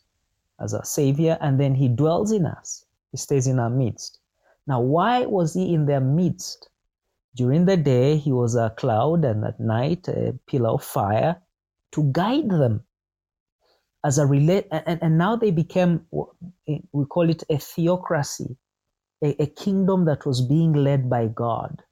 as 0.60 0.74
our 0.74 0.84
Savior, 0.84 1.38
and 1.40 1.58
then 1.58 1.74
He 1.74 1.88
dwells 1.88 2.32
in 2.32 2.46
us. 2.46 2.84
He 3.10 3.16
stays 3.16 3.46
in 3.46 3.58
our 3.58 3.70
midst. 3.70 4.18
Now, 4.66 4.80
why 4.80 5.26
was 5.26 5.54
He 5.54 5.74
in 5.74 5.86
their 5.86 6.00
midst? 6.00 6.68
During 7.34 7.64
the 7.64 7.76
day, 7.76 8.16
he 8.16 8.32
was 8.32 8.56
a 8.56 8.70
cloud, 8.70 9.24
and 9.24 9.44
at 9.44 9.60
night, 9.60 10.08
a 10.08 10.38
pillar 10.46 10.70
of 10.70 10.82
fire 10.82 11.40
to 11.92 12.10
guide 12.12 12.50
them. 12.50 12.84
As 14.04 14.18
a 14.18 14.26
relate, 14.26 14.66
and, 14.70 14.98
and 15.02 15.18
now 15.18 15.36
they 15.36 15.50
became, 15.50 16.06
eh, 16.68 16.78
we 16.92 17.04
call 17.04 17.30
it 17.30 17.44
a 17.48 17.58
theocracy, 17.58 18.56
a, 19.22 19.42
a 19.42 19.46
kingdom 19.46 20.06
that 20.06 20.26
was 20.26 20.40
being 20.40 20.72
led 20.72 21.08
by 21.08 21.28
God, 21.28 21.82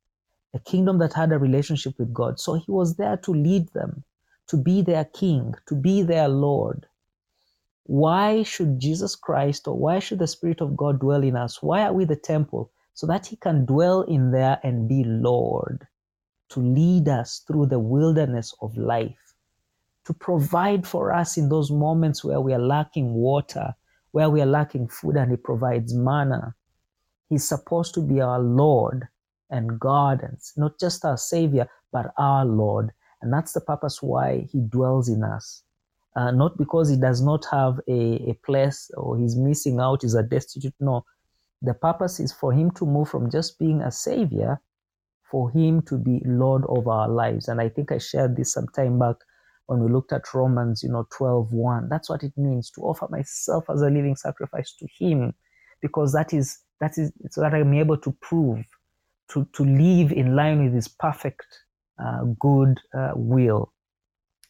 a 0.58 0.70
kingdom 0.70 0.98
that 0.98 1.12
had 1.12 1.32
a 1.32 1.38
relationship 1.38 1.98
with 1.98 2.12
God. 2.12 2.38
So 2.40 2.54
he 2.54 2.70
was 2.70 2.96
there 2.96 3.16
to 3.18 3.32
lead 3.32 3.68
them, 3.68 4.04
to 4.48 4.56
be 4.56 4.82
their 4.82 5.04
king, 5.04 5.54
to 5.66 5.74
be 5.74 6.02
their 6.02 6.28
Lord. 6.28 6.86
Why 7.84 8.42
should 8.42 8.78
Jesus 8.78 9.16
Christ 9.16 9.68
or 9.68 9.76
why 9.78 9.98
should 9.98 10.18
the 10.18 10.26
Spirit 10.26 10.60
of 10.60 10.76
God 10.76 11.00
dwell 11.00 11.22
in 11.22 11.36
us? 11.36 11.62
Why 11.62 11.82
are 11.82 11.92
we 11.92 12.04
the 12.04 12.16
temple? 12.16 12.70
so 12.98 13.06
that 13.06 13.26
He 13.26 13.36
can 13.36 13.64
dwell 13.64 14.02
in 14.02 14.32
there 14.32 14.58
and 14.64 14.88
be 14.88 15.04
Lord, 15.04 15.86
to 16.48 16.58
lead 16.58 17.08
us 17.08 17.44
through 17.46 17.66
the 17.66 17.78
wilderness 17.78 18.52
of 18.60 18.76
life, 18.76 19.34
to 20.04 20.12
provide 20.12 20.84
for 20.84 21.14
us 21.14 21.36
in 21.36 21.48
those 21.48 21.70
moments 21.70 22.24
where 22.24 22.40
we 22.40 22.52
are 22.52 22.58
lacking 22.58 23.14
water, 23.14 23.72
where 24.10 24.28
we 24.28 24.42
are 24.42 24.46
lacking 24.46 24.88
food, 24.88 25.14
and 25.14 25.30
He 25.30 25.36
provides 25.36 25.94
manna. 25.94 26.56
He's 27.28 27.46
supposed 27.48 27.94
to 27.94 28.00
be 28.00 28.20
our 28.20 28.40
Lord 28.40 29.06
and 29.50 29.78
God, 29.80 30.22
and 30.22 30.38
not 30.56 30.78
just 30.78 31.04
our 31.04 31.16
Savior, 31.16 31.68
but 31.92 32.12
our 32.18 32.44
Lord. 32.44 32.90
And 33.22 33.32
that's 33.32 33.52
the 33.52 33.60
purpose 33.60 34.02
why 34.02 34.48
he 34.52 34.60
dwells 34.60 35.08
in 35.08 35.22
us. 35.22 35.62
Uh, 36.16 36.30
not 36.30 36.56
because 36.58 36.88
he 36.88 36.96
does 36.96 37.22
not 37.22 37.44
have 37.50 37.80
a, 37.88 38.30
a 38.30 38.34
place 38.44 38.90
or 38.96 39.18
he's 39.18 39.36
missing 39.36 39.78
out, 39.80 40.02
He's 40.02 40.14
a 40.14 40.22
destitute. 40.22 40.74
No. 40.80 41.04
The 41.62 41.74
purpose 41.74 42.20
is 42.20 42.32
for 42.32 42.52
him 42.52 42.70
to 42.72 42.86
move 42.86 43.08
from 43.08 43.30
just 43.30 43.58
being 43.58 43.82
a 43.82 43.90
savior, 43.92 44.60
for 45.30 45.50
him 45.50 45.82
to 45.82 45.98
be 45.98 46.22
Lord 46.24 46.64
of 46.68 46.88
our 46.88 47.08
lives. 47.08 47.48
And 47.48 47.60
I 47.60 47.68
think 47.68 47.92
I 47.92 47.98
shared 47.98 48.36
this 48.36 48.52
some 48.52 48.68
time 48.68 48.98
back 48.98 49.16
when 49.66 49.80
we 49.80 49.90
looked 49.90 50.12
at 50.12 50.32
Romans, 50.34 50.82
you 50.82 50.90
know, 50.90 51.06
12 51.16 51.52
1. 51.52 51.88
That's 51.88 52.08
what 52.08 52.22
it 52.22 52.32
means 52.36 52.70
to 52.72 52.82
offer 52.82 53.06
myself 53.10 53.64
as 53.70 53.82
a 53.82 53.90
living 53.90 54.16
sacrifice 54.16 54.74
to 54.78 54.86
him, 54.98 55.34
because 55.82 56.12
that 56.14 56.32
is 56.32 56.58
that 56.80 56.96
is 56.96 57.12
so 57.30 57.42
that 57.42 57.54
I'm 57.54 57.74
able 57.74 57.98
to 57.98 58.12
prove, 58.22 58.64
to, 59.32 59.46
to 59.52 59.64
live 59.64 60.12
in 60.12 60.34
line 60.34 60.64
with 60.64 60.74
his 60.74 60.88
perfect 60.88 61.46
uh, 62.02 62.24
good 62.38 62.78
uh, 62.96 63.12
will. 63.14 63.72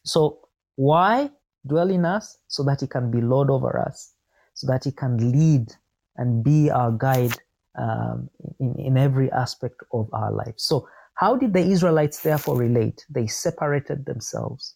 So 0.03 0.39
why 0.75 1.31
dwell 1.67 1.89
in 1.89 2.05
us? 2.05 2.37
So 2.47 2.63
that 2.63 2.81
he 2.81 2.87
can 2.87 3.11
be 3.11 3.21
Lord 3.21 3.49
over 3.49 3.79
us, 3.79 4.13
so 4.53 4.67
that 4.67 4.83
he 4.83 4.91
can 4.91 5.31
lead 5.31 5.73
and 6.15 6.43
be 6.43 6.69
our 6.69 6.91
guide 6.91 7.33
um, 7.77 8.29
in, 8.59 8.75
in 8.77 8.97
every 8.97 9.31
aspect 9.31 9.81
of 9.93 10.09
our 10.13 10.31
life. 10.31 10.55
So 10.57 10.87
how 11.15 11.35
did 11.35 11.53
the 11.53 11.59
Israelites 11.59 12.21
therefore 12.21 12.57
relate? 12.57 13.05
They 13.09 13.27
separated 13.27 14.05
themselves. 14.05 14.75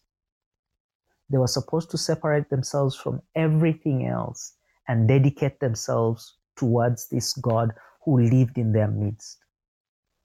They 1.30 1.38
were 1.38 1.46
supposed 1.46 1.90
to 1.90 1.98
separate 1.98 2.50
themselves 2.50 2.94
from 2.96 3.22
everything 3.34 4.06
else 4.06 4.52
and 4.88 5.08
dedicate 5.08 5.60
themselves 5.60 6.36
towards 6.56 7.08
this 7.08 7.32
God 7.34 7.70
who 8.04 8.20
lived 8.20 8.58
in 8.58 8.72
their 8.72 8.88
midst. 8.88 9.43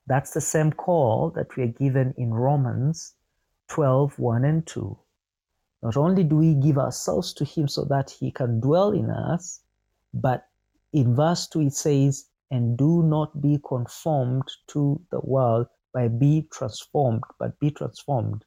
That's 0.10 0.32
the 0.32 0.42
same 0.42 0.74
call 0.74 1.30
that 1.36 1.56
we 1.56 1.64
are 1.64 1.68
given 1.68 2.14
in 2.18 2.34
Romans 2.34 3.14
12 3.70 4.20
1 4.20 4.44
and 4.44 4.68
2. 4.68 4.98
Not 5.84 5.96
only 5.96 6.26
do 6.26 6.38
we 6.38 6.56
give 6.56 6.78
ourselves 6.78 7.34
to 7.36 7.46
Him 7.46 7.70
so 7.70 7.86
that 7.86 8.10
He 8.10 8.32
can 8.32 8.60
dwell 8.60 8.92
in 8.92 9.10
us, 9.10 9.62
but 10.14 10.48
in 10.92 11.16
verse 11.16 11.48
2 11.48 11.62
it 11.62 11.74
says, 11.74 12.26
And 12.52 12.78
do 12.78 13.04
not 13.04 13.42
be 13.42 13.60
conformed 13.66 14.52
to 14.68 15.00
the 15.12 15.22
world 15.22 15.68
by 15.94 16.10
be 16.10 16.48
transformed, 16.52 17.24
but 17.40 17.58
be 17.60 17.72
transformed 17.72 18.44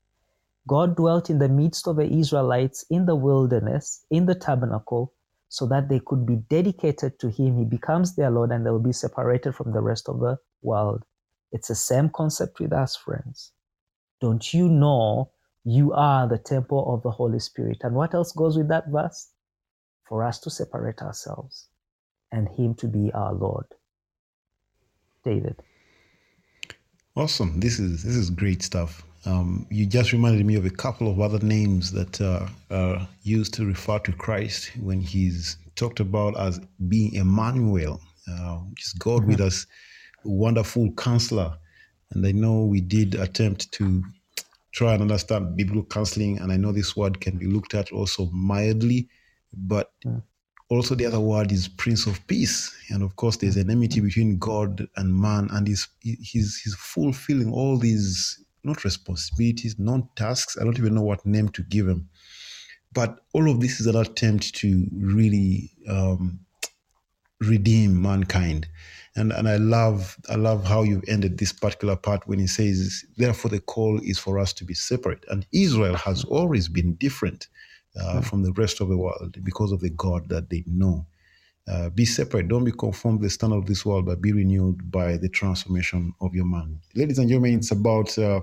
God 0.68 0.96
dwelt 0.96 1.28
in 1.30 1.38
the 1.38 1.48
midst 1.48 1.88
of 1.88 1.96
the 1.96 2.06
Israelites 2.06 2.84
in 2.90 3.06
the 3.06 3.16
wilderness, 3.16 4.04
in 4.10 4.26
the 4.26 4.34
tabernacle, 4.34 5.12
so 5.48 5.66
that 5.66 5.88
they 5.88 6.00
could 6.06 6.24
be 6.24 6.36
dedicated 6.36 7.18
to 7.18 7.28
Him. 7.28 7.58
He 7.58 7.64
becomes 7.64 8.14
their 8.14 8.30
Lord 8.30 8.52
and 8.52 8.64
they 8.64 8.70
will 8.70 8.78
be 8.78 8.92
separated 8.92 9.54
from 9.54 9.72
the 9.72 9.80
rest 9.80 10.08
of 10.08 10.20
the 10.20 10.38
world. 10.62 11.04
It's 11.52 11.68
the 11.68 11.74
same 11.74 12.08
concept 12.08 12.58
with 12.60 12.72
us, 12.72 12.96
friends. 12.96 13.52
Don't 14.20 14.52
you 14.52 14.68
know 14.68 15.30
you 15.64 15.92
are 15.92 16.26
the 16.26 16.38
temple 16.38 16.92
of 16.92 17.02
the 17.02 17.10
Holy 17.10 17.38
Spirit? 17.38 17.78
And 17.82 17.94
what 17.94 18.14
else 18.14 18.32
goes 18.32 18.56
with 18.56 18.68
that 18.68 18.88
verse? 18.88 19.28
For 20.08 20.24
us 20.24 20.38
to 20.40 20.50
separate 20.50 21.00
ourselves 21.00 21.68
and 22.32 22.48
Him 22.48 22.74
to 22.76 22.88
be 22.88 23.12
our 23.12 23.32
Lord. 23.32 23.66
David. 25.24 25.62
Awesome. 27.14 27.60
This 27.60 27.78
is 27.78 28.02
this 28.02 28.16
is 28.16 28.30
great 28.30 28.62
stuff. 28.62 29.02
Um, 29.24 29.66
you 29.70 29.86
just 29.86 30.12
reminded 30.12 30.44
me 30.44 30.56
of 30.56 30.66
a 30.66 30.70
couple 30.70 31.10
of 31.10 31.20
other 31.20 31.38
names 31.38 31.92
that 31.92 32.20
uh, 32.20 32.48
are 32.70 33.06
used 33.22 33.54
to 33.54 33.66
refer 33.66 33.98
to 34.00 34.12
Christ 34.12 34.72
when 34.80 35.00
he's 35.00 35.58
talked 35.76 36.00
about 36.00 36.38
as 36.38 36.60
being 36.88 37.14
Emmanuel, 37.14 38.00
uh, 38.28 38.56
which 38.56 38.82
is 38.82 38.92
God 38.94 39.22
mm-hmm. 39.22 39.30
with 39.32 39.40
us, 39.40 39.66
wonderful 40.24 40.92
counselor. 40.92 41.56
And 42.12 42.26
I 42.26 42.32
know 42.32 42.64
we 42.64 42.80
did 42.80 43.14
attempt 43.14 43.72
to 43.72 44.02
try 44.72 44.94
and 44.94 45.02
understand 45.02 45.56
biblical 45.56 45.84
counseling, 45.84 46.38
and 46.38 46.50
I 46.50 46.56
know 46.56 46.72
this 46.72 46.96
word 46.96 47.20
can 47.20 47.36
be 47.36 47.46
looked 47.46 47.74
at 47.74 47.92
also 47.92 48.26
mildly, 48.32 49.08
but 49.52 49.92
mm. 50.04 50.22
also 50.68 50.94
the 50.94 51.06
other 51.06 51.20
word 51.20 51.52
is 51.52 51.68
Prince 51.68 52.06
of 52.06 52.26
Peace. 52.26 52.74
And 52.90 53.02
of 53.02 53.16
course, 53.16 53.36
there's 53.36 53.56
an 53.56 53.70
enmity 53.70 54.00
between 54.00 54.38
God 54.38 54.88
and 54.96 55.14
man, 55.14 55.48
and 55.52 55.66
he's, 55.66 55.88
he's, 56.00 56.60
he's 56.62 56.74
fulfilling 56.74 57.52
all 57.52 57.78
these 57.78 58.42
not 58.64 58.84
responsibilities, 58.84 59.78
not 59.78 60.14
tasks. 60.16 60.56
I 60.58 60.64
don't 60.64 60.78
even 60.78 60.94
know 60.94 61.02
what 61.02 61.26
name 61.26 61.48
to 61.50 61.62
give 61.62 61.88
him. 61.88 62.08
But 62.92 63.20
all 63.32 63.50
of 63.50 63.60
this 63.60 63.80
is 63.80 63.86
an 63.86 63.96
attempt 63.96 64.54
to 64.56 64.86
really 64.92 65.70
um, 65.88 66.40
redeem 67.40 68.00
mankind. 68.00 68.68
And 69.14 69.32
and 69.32 69.48
I 69.48 69.56
love 69.56 70.16
I 70.30 70.36
love 70.36 70.64
how 70.64 70.82
you've 70.82 71.04
ended 71.06 71.38
this 71.38 71.52
particular 71.52 71.96
part 71.96 72.26
when 72.26 72.38
he 72.38 72.46
says, 72.46 73.04
therefore 73.18 73.50
the 73.50 73.60
call 73.60 74.00
is 74.02 74.18
for 74.18 74.38
us 74.38 74.52
to 74.54 74.64
be 74.64 74.74
separate. 74.74 75.24
And 75.28 75.46
Israel 75.52 75.96
has 75.96 76.24
always 76.24 76.68
been 76.68 76.94
different 76.94 77.48
uh, 78.00 78.16
mm. 78.16 78.24
from 78.24 78.42
the 78.42 78.52
rest 78.52 78.80
of 78.80 78.88
the 78.88 78.96
world 78.96 79.36
because 79.44 79.70
of 79.70 79.80
the 79.80 79.90
God 79.90 80.28
that 80.30 80.48
they 80.48 80.64
know. 80.66 81.06
Uh, 81.68 81.90
be 81.90 82.04
separate. 82.04 82.48
Don't 82.48 82.64
be 82.64 82.72
conformed 82.72 83.20
to 83.20 83.26
the 83.26 83.30
standard 83.30 83.58
of 83.58 83.66
this 83.66 83.84
world, 83.86 84.06
but 84.06 84.20
be 84.20 84.32
renewed 84.32 84.90
by 84.90 85.16
the 85.16 85.28
transformation 85.28 86.12
of 86.20 86.34
your 86.34 86.44
mind. 86.44 86.78
Ladies 86.96 87.18
and 87.18 87.28
gentlemen, 87.28 87.58
it's 87.58 87.70
about 87.70 88.18
uh, 88.18 88.40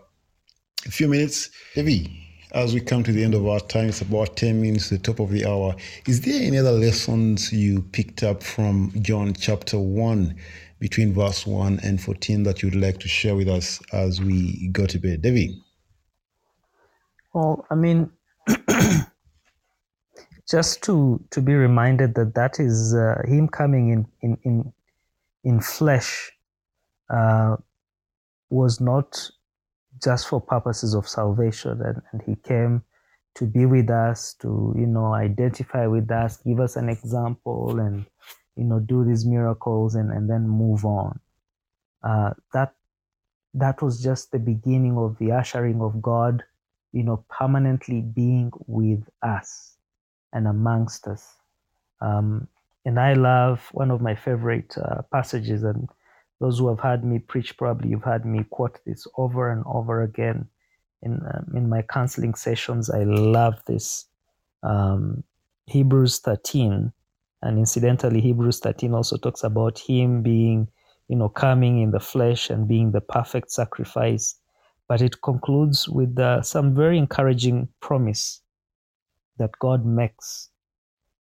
a 0.86 0.92
few 0.92 1.08
minutes. 1.08 1.50
Heavy. 1.76 2.29
As 2.52 2.74
we 2.74 2.82
come 2.82 3.04
to 3.04 3.12
the 3.12 3.24
end 3.24 3.36
of 3.36 3.46
our 3.46 3.60
time, 3.60 3.90
it's 3.90 4.02
about 4.02 4.36
10 4.36 4.60
minutes 4.60 4.90
the 4.90 4.98
top 4.98 5.20
of 5.20 5.30
the 5.30 5.46
hour. 5.46 5.76
Is 6.08 6.22
there 6.22 6.42
any 6.42 6.58
other 6.58 6.72
lessons 6.72 7.54
you 7.54 7.84
picked 7.92 8.24
up 8.24 8.42
from 8.42 8.92
John 9.02 9.34
chapter 9.34 9.78
1 9.78 10.36
between 10.80 11.14
verse 11.14 11.46
1 11.46 11.80
and 11.84 12.02
14 12.02 12.42
that 12.44 12.64
you'd 12.64 12.74
like 12.74 13.00
to 13.02 13.08
share 13.08 13.36
with 13.36 13.48
us 13.48 13.80
as 13.94 14.20
we 14.20 14.70
go 14.70 14.88
to 14.88 14.98
bed? 14.98 15.22
Devi? 15.22 15.62
Well, 17.36 17.68
I 17.70 17.76
mean, 17.76 18.10
just 20.50 20.82
to 20.84 21.24
to 21.30 21.42
be 21.42 21.54
reminded 21.54 22.16
that 22.16 22.34
that 22.34 22.60
is 22.60 22.96
uh, 22.96 23.22
him 23.28 23.48
coming 23.48 23.90
in 23.90 24.08
in 24.22 24.38
in 24.42 24.74
in 25.44 25.62
flesh 25.62 26.32
uh, 27.12 27.58
was 28.50 28.82
not 28.82 29.30
just 30.04 30.28
for 30.28 30.42
purposes 30.42 30.94
of 30.94 31.08
salvation. 31.08 31.82
And, 31.82 32.02
and 32.12 32.22
he 32.22 32.36
came 32.36 32.84
to 33.36 33.46
be 33.46 33.66
with 33.66 33.90
us, 33.90 34.34
to, 34.42 34.74
you 34.78 34.88
know, 34.88 35.14
identify 35.14 35.88
with 35.88 36.10
us, 36.12 36.38
give 36.38 36.60
us 36.60 36.76
an 36.76 36.90
example 36.90 37.80
and, 37.80 38.06
you 38.56 38.64
know, 38.64 38.80
do 38.80 39.06
these 39.06 39.26
miracles 39.26 39.96
and, 39.96 40.12
and 40.12 40.30
then 40.30 40.48
move 40.48 40.86
on. 40.86 41.20
Uh, 42.04 42.32
that, 42.54 42.74
that 43.54 43.82
was 43.82 44.02
just 44.02 44.32
the 44.32 44.40
beginning 44.40 44.98
of 44.98 45.18
the 45.20 45.32
ushering 45.32 45.82
of 45.82 46.02
God, 46.02 46.44
you 46.92 47.04
know, 47.04 47.24
permanently 47.30 48.02
being 48.02 48.52
with 48.68 49.04
us 49.22 49.76
and 50.34 50.48
amongst 50.48 51.08
us. 51.08 51.36
Um, 52.02 52.48
and 52.86 53.00
I 53.00 53.14
love 53.14 53.68
one 53.72 53.92
of 53.92 54.02
my 54.02 54.16
favorite 54.16 54.76
uh, 54.78 55.02
passages, 55.12 55.64
and 55.64 55.90
those 56.40 56.60
who 56.60 56.70
have 56.70 56.80
heard 56.80 57.04
me 57.04 57.20
preach, 57.20 57.58
probably 57.58 57.90
you've 57.90 58.04
heard 58.04 58.26
me 58.26 58.46
quote 58.50 58.80
this 58.86 59.06
over 59.18 59.52
and 59.52 59.64
over 59.66 60.02
again 60.02 60.48
in 61.02 61.20
um, 61.34 61.54
in 61.56 61.70
my 61.70 61.82
counseling 61.82 62.34
sessions. 62.34 62.90
I 62.90 63.04
love 63.04 63.62
this 63.68 64.06
um, 64.64 65.24
Hebrews 65.68 66.20
13, 66.20 66.92
and 67.42 67.58
incidentally, 67.58 68.22
Hebrews 68.22 68.60
13 68.60 68.94
also 68.94 69.18
talks 69.18 69.44
about 69.44 69.80
him 69.80 70.22
being, 70.22 70.68
you 71.08 71.16
know, 71.16 71.30
coming 71.30 71.82
in 71.82 71.92
the 71.92 72.00
flesh 72.00 72.50
and 72.50 72.68
being 72.68 72.92
the 72.92 73.02
perfect 73.02 73.52
sacrifice. 73.52 74.36
But 74.88 75.02
it 75.02 75.22
concludes 75.22 75.88
with 75.88 76.18
uh, 76.18 76.42
some 76.42 76.74
very 76.74 76.98
encouraging 76.98 77.68
promise 77.80 78.42
that 79.38 79.52
God 79.60 79.86
makes. 79.86 80.50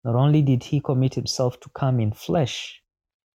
Not 0.03 0.15
only 0.15 0.43
did 0.43 0.63
he 0.63 0.79
commit 0.79 1.15
himself 1.15 1.59
to 1.61 1.69
come 1.69 1.99
in 1.99 2.11
flesh, 2.11 2.81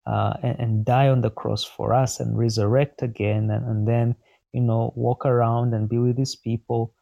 uh, 0.07 0.33
and, 0.41 0.59
and, 0.59 0.85
die 0.85 1.09
on 1.09 1.21
the 1.21 1.29
cross 1.29 1.63
for 1.63 1.93
us 1.93 2.19
and 2.19 2.37
resurrect 2.37 3.01
again 3.01 3.51
and, 3.51 3.65
and, 3.65 3.87
then 3.87 4.15
you 4.53 4.61
know 4.61 4.93
walk 4.95 5.25
around 5.25 5.73
and 5.73 5.89
be 5.89 5.97
with 5.97 6.17
his 6.17 6.35
people. 6.35 6.93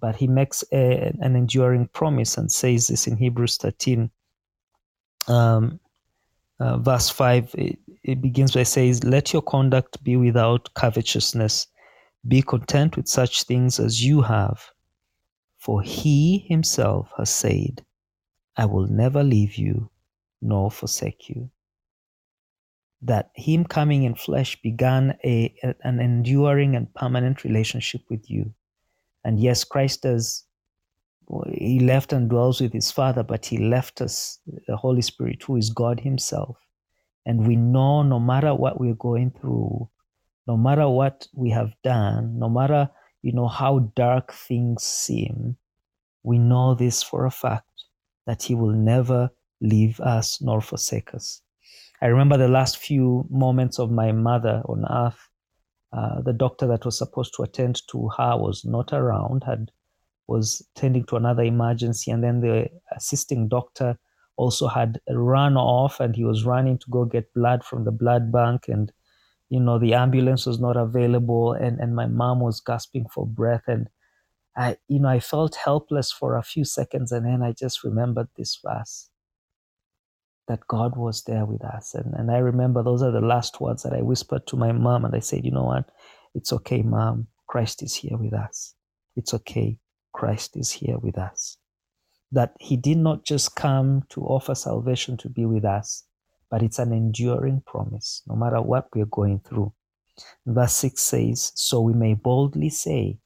But 0.00 0.16
he 0.16 0.26
makes 0.26 0.64
a, 0.72 1.14
an 1.20 1.36
enduring 1.36 1.88
promise 1.88 2.36
and 2.36 2.50
says 2.50 2.88
this 2.88 3.06
in 3.06 3.16
hebrews 3.16 3.56
13 3.58 4.10
um, 5.28 5.78
uh, 6.58 6.78
verse 6.78 7.08
5 7.08 7.54
it, 7.56 7.78
it 8.02 8.20
begins 8.20 8.52
by 8.52 8.64
says 8.64 9.04
let 9.04 9.32
your 9.32 9.42
conduct 9.42 10.02
be 10.02 10.16
without 10.16 10.72
covetousness. 10.74 11.66
Be 12.26 12.42
content 12.42 12.96
with 12.96 13.08
such 13.08 13.44
things 13.44 13.78
as 13.78 14.04
you 14.04 14.22
have 14.22 14.70
for 15.60 15.82
he 15.82 16.38
himself 16.48 17.12
has 17.16 17.30
said 17.30 17.84
i 18.56 18.64
will 18.64 18.88
never 18.88 19.22
leave 19.22 19.56
you 19.56 19.88
nor 20.40 20.70
forsake 20.70 21.28
you 21.28 21.50
that 23.02 23.30
him 23.34 23.64
coming 23.64 24.04
in 24.04 24.14
flesh 24.14 24.60
began 24.62 25.16
a, 25.24 25.54
an 25.82 26.00
enduring 26.00 26.76
and 26.76 26.92
permanent 26.94 27.44
relationship 27.44 28.02
with 28.10 28.30
you. 28.30 28.52
And 29.24 29.40
yes, 29.40 29.64
Christ 29.64 30.02
does, 30.02 30.44
he 31.52 31.80
left 31.80 32.12
and 32.12 32.28
dwells 32.28 32.60
with 32.60 32.72
his 32.72 32.90
Father, 32.90 33.22
but 33.22 33.46
he 33.46 33.58
left 33.58 34.00
us 34.00 34.38
the 34.66 34.76
Holy 34.76 35.02
Spirit, 35.02 35.42
who 35.42 35.56
is 35.56 35.70
God 35.70 36.00
himself. 36.00 36.56
And 37.24 37.46
we 37.46 37.56
know 37.56 38.02
no 38.02 38.18
matter 38.20 38.54
what 38.54 38.80
we're 38.80 38.94
going 38.94 39.30
through, 39.30 39.88
no 40.46 40.56
matter 40.56 40.88
what 40.88 41.26
we 41.34 41.50
have 41.50 41.72
done, 41.82 42.38
no 42.38 42.48
matter 42.48 42.90
you 43.22 43.32
know, 43.32 43.48
how 43.48 43.90
dark 43.94 44.32
things 44.32 44.82
seem, 44.82 45.56
we 46.22 46.38
know 46.38 46.74
this 46.74 47.02
for 47.02 47.26
a 47.26 47.30
fact 47.30 47.84
that 48.26 48.42
He 48.42 48.54
will 48.54 48.72
never 48.72 49.30
leave 49.60 50.00
us 50.00 50.40
nor 50.40 50.60
forsake 50.60 51.14
us. 51.14 51.42
I 52.02 52.06
remember 52.06 52.38
the 52.38 52.48
last 52.48 52.78
few 52.78 53.26
moments 53.28 53.78
of 53.78 53.90
my 53.90 54.12
mother 54.12 54.62
on 54.64 54.84
earth. 54.90 55.28
Uh, 55.92 56.22
the 56.22 56.32
doctor 56.32 56.66
that 56.68 56.84
was 56.84 56.96
supposed 56.96 57.34
to 57.36 57.42
attend 57.42 57.82
to 57.88 58.08
her 58.16 58.36
was 58.36 58.64
not 58.64 58.92
around, 58.92 59.44
had 59.44 59.70
was 60.26 60.66
tending 60.76 61.04
to 61.06 61.16
another 61.16 61.42
emergency, 61.42 62.10
and 62.10 62.22
then 62.22 62.40
the 62.40 62.68
assisting 62.96 63.48
doctor 63.48 63.98
also 64.36 64.68
had 64.68 65.00
run 65.10 65.56
off, 65.56 66.00
and 66.00 66.14
he 66.16 66.24
was 66.24 66.44
running 66.44 66.78
to 66.78 66.90
go 66.90 67.04
get 67.04 67.34
blood 67.34 67.64
from 67.64 67.84
the 67.84 67.90
blood 67.90 68.32
bank, 68.32 68.68
and 68.68 68.92
you 69.50 69.60
know 69.60 69.78
the 69.78 69.94
ambulance 69.94 70.46
was 70.46 70.60
not 70.60 70.76
available, 70.76 71.52
and 71.52 71.80
and 71.80 71.94
my 71.94 72.06
mom 72.06 72.40
was 72.40 72.60
gasping 72.60 73.06
for 73.12 73.26
breath, 73.26 73.64
and 73.66 73.90
I 74.56 74.78
you 74.88 75.00
know 75.00 75.08
I 75.08 75.20
felt 75.20 75.56
helpless 75.56 76.12
for 76.12 76.36
a 76.36 76.42
few 76.42 76.64
seconds, 76.64 77.12
and 77.12 77.26
then 77.26 77.42
I 77.42 77.52
just 77.52 77.84
remembered 77.84 78.28
this 78.36 78.58
verse 78.64 79.09
that 80.50 80.66
God 80.66 80.96
was 80.96 81.22
there 81.22 81.46
with 81.46 81.62
us. 81.64 81.94
And, 81.94 82.12
and 82.14 82.28
I 82.28 82.38
remember 82.38 82.82
those 82.82 83.04
are 83.04 83.12
the 83.12 83.20
last 83.20 83.60
words 83.60 83.84
that 83.84 83.92
I 83.92 84.02
whispered 84.02 84.48
to 84.48 84.56
my 84.56 84.72
mom. 84.72 85.04
And 85.04 85.14
I 85.14 85.20
said, 85.20 85.44
You 85.44 85.52
know 85.52 85.62
what? 85.62 85.88
It's 86.34 86.52
okay, 86.52 86.82
mom. 86.82 87.28
Christ 87.46 87.84
is 87.84 87.94
here 87.94 88.16
with 88.16 88.34
us. 88.34 88.74
It's 89.14 89.32
okay. 89.32 89.78
Christ 90.12 90.56
is 90.56 90.72
here 90.72 90.98
with 90.98 91.16
us. 91.18 91.56
That 92.32 92.56
he 92.58 92.76
did 92.76 92.98
not 92.98 93.24
just 93.24 93.54
come 93.54 94.02
to 94.08 94.22
offer 94.22 94.56
salvation 94.56 95.16
to 95.18 95.28
be 95.28 95.46
with 95.46 95.64
us, 95.64 96.02
but 96.50 96.64
it's 96.64 96.80
an 96.80 96.92
enduring 96.92 97.62
promise, 97.64 98.22
no 98.26 98.34
matter 98.34 98.60
what 98.60 98.88
we're 98.92 99.04
going 99.06 99.42
through. 99.48 99.72
Verse 100.44 100.72
6 100.72 101.00
says, 101.00 101.52
So 101.54 101.80
we 101.80 101.92
may 101.92 102.14
boldly 102.14 102.70
say, 102.70 103.20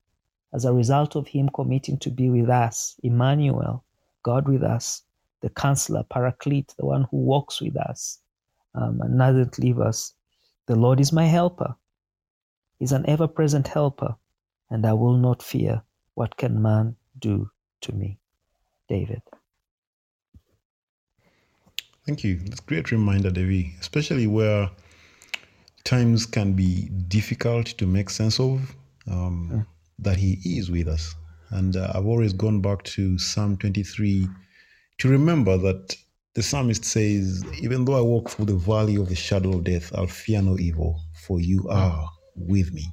as 0.53 0.67
a 0.67 0.75
result 0.75 1.17
of 1.17 1.29
him 1.29 1.49
committing 1.55 1.99
to 2.01 2.11
be 2.11 2.29
with 2.29 2.51
us, 2.51 3.01
Emmanuel, 3.03 3.83
God 4.23 4.47
with 4.47 4.63
us, 4.63 5.05
the 5.45 5.51
counselor, 5.51 6.03
Paraclete, 6.05 6.75
the 6.79 6.87
one 6.87 7.07
who 7.11 7.19
walks 7.19 7.61
with 7.61 7.77
us 7.77 8.19
um, 8.75 8.99
and 9.03 9.19
doesn't 9.19 9.59
leave 9.59 9.79
us. 9.79 10.15
The 10.67 10.75
Lord 10.75 11.01
is 11.01 11.13
my 11.13 11.27
helper. 11.27 11.77
He's 12.79 12.93
an 12.93 13.05
ever 13.07 13.29
present 13.29 13.69
helper, 13.69 14.17
and 14.71 14.87
I 14.87 14.95
will 14.95 15.19
not 15.19 15.43
fear. 15.43 15.83
What 16.15 16.39
can 16.39 16.63
man 16.63 16.97
do 17.19 17.51
to 17.83 17.93
me? 17.93 18.19
David. 18.89 19.21
Thank 22.07 22.25
you. 22.25 22.37
That's 22.37 22.61
a 22.61 22.65
great 22.65 22.91
reminder, 22.91 23.31
Devi, 23.31 23.75
especially 23.81 24.27
where 24.27 24.71
times 25.85 26.25
can 26.25 26.55
be 26.55 26.89
difficult 27.09 27.67
to 27.67 27.87
make 27.87 28.09
sense 28.09 28.41
of, 28.41 28.75
um, 29.11 29.51
mm. 29.53 29.67
that 29.99 30.17
He 30.17 30.39
is 30.43 30.71
with 30.71 30.89
us. 30.89 31.15
And 31.51 31.77
uh, 31.77 31.93
I've 31.95 32.07
always 32.07 32.33
gone 32.33 32.63
back 32.63 32.83
to 32.95 33.19
Psalm 33.19 33.59
23 33.59 34.27
to 34.99 35.09
remember 35.09 35.57
that 35.59 35.97
the 36.35 36.43
psalmist 36.43 36.85
says, 36.85 37.45
Even 37.61 37.85
though 37.85 37.97
I 37.97 38.01
walk 38.01 38.31
through 38.31 38.47
the 38.47 38.57
valley 38.57 38.97
of 38.97 39.09
the 39.09 39.15
shadow 39.15 39.57
of 39.57 39.65
death, 39.65 39.93
I'll 39.95 40.07
fear 40.07 40.43
no 40.43 40.59
evil, 40.59 41.01
for 41.15 41.41
you 41.41 41.69
are 41.69 42.09
with 42.35 42.73
me. 42.73 42.87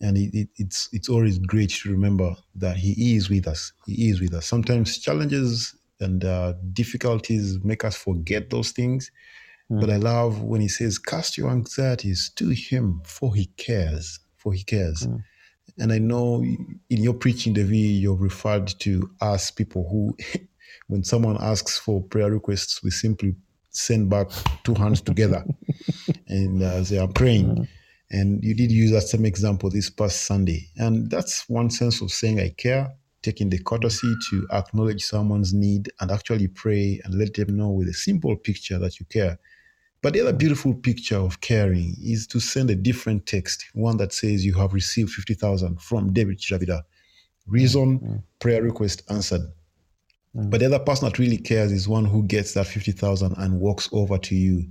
And 0.00 0.16
it, 0.16 0.34
it, 0.34 0.48
it's 0.56 0.88
it's 0.92 1.08
always 1.08 1.38
great 1.38 1.70
to 1.70 1.90
remember 1.90 2.34
that 2.56 2.76
He 2.76 3.16
is 3.16 3.30
with 3.30 3.46
us. 3.46 3.72
He 3.86 4.08
is 4.10 4.20
with 4.20 4.34
us. 4.34 4.46
Sometimes 4.46 4.98
challenges 4.98 5.74
and 6.00 6.24
uh, 6.24 6.54
difficulties 6.72 7.58
make 7.62 7.84
us 7.84 7.96
forget 7.96 8.50
those 8.50 8.72
things. 8.72 9.10
Mm. 9.70 9.80
But 9.80 9.90
I 9.90 9.96
love 9.96 10.42
when 10.42 10.60
He 10.60 10.68
says, 10.68 10.98
Cast 10.98 11.38
your 11.38 11.50
anxieties 11.50 12.30
to 12.36 12.48
Him, 12.48 13.02
for 13.04 13.34
He 13.34 13.46
cares. 13.56 14.20
For 14.36 14.52
He 14.52 14.62
cares. 14.62 15.06
Mm. 15.06 15.22
And 15.78 15.92
I 15.92 15.98
know 15.98 16.42
in 16.42 16.78
your 16.88 17.14
preaching, 17.14 17.52
Devi, 17.52 17.76
you've 17.76 18.20
referred 18.20 18.68
to 18.80 19.10
us 19.20 19.50
people 19.50 19.88
who 19.90 20.16
when 20.88 21.04
someone 21.04 21.36
asks 21.40 21.78
for 21.78 22.02
prayer 22.02 22.30
requests, 22.30 22.82
we 22.82 22.90
simply 22.90 23.34
send 23.70 24.08
back 24.08 24.28
two 24.62 24.74
hands 24.74 25.00
together 25.10 25.44
and 26.28 26.62
uh, 26.62 26.80
they 26.80 26.98
are 26.98 27.08
praying. 27.08 27.66
And 28.10 28.42
you 28.44 28.54
did 28.54 28.70
use 28.70 28.92
that 28.92 29.02
same 29.02 29.24
example 29.24 29.70
this 29.70 29.90
past 29.90 30.22
Sunday. 30.22 30.68
And 30.76 31.10
that's 31.10 31.48
one 31.48 31.70
sense 31.70 32.00
of 32.00 32.12
saying, 32.12 32.38
I 32.38 32.50
care, 32.50 32.94
taking 33.22 33.50
the 33.50 33.58
courtesy 33.58 34.14
to 34.30 34.46
acknowledge 34.52 35.02
someone's 35.02 35.52
need 35.52 35.90
and 36.00 36.10
actually 36.10 36.48
pray 36.48 37.00
and 37.04 37.14
let 37.14 37.34
them 37.34 37.56
know 37.56 37.70
with 37.70 37.88
a 37.88 37.94
simple 37.94 38.36
picture 38.36 38.78
that 38.78 39.00
you 39.00 39.06
care. 39.06 39.38
But 40.02 40.12
the 40.12 40.20
other 40.20 40.34
beautiful 40.34 40.74
picture 40.74 41.16
of 41.16 41.40
caring 41.40 41.96
is 42.02 42.26
to 42.26 42.38
send 42.38 42.68
a 42.68 42.74
different 42.74 43.24
text, 43.24 43.64
one 43.72 43.96
that 43.96 44.12
says 44.12 44.44
you 44.44 44.52
have 44.54 44.74
received 44.74 45.10
50,000 45.10 45.80
from 45.80 46.12
David 46.12 46.38
Chiravida. 46.38 46.82
Reason, 47.46 48.22
prayer 48.38 48.62
request 48.62 49.02
answered. 49.08 49.50
Mm. 50.36 50.50
But 50.50 50.60
the 50.60 50.66
other 50.66 50.78
person 50.78 51.08
that 51.08 51.18
really 51.18 51.38
cares 51.38 51.72
is 51.72 51.88
one 51.88 52.04
who 52.04 52.22
gets 52.24 52.54
that 52.54 52.66
50,000 52.66 53.34
and 53.36 53.60
walks 53.60 53.88
over 53.92 54.18
to 54.18 54.34
you 54.34 54.64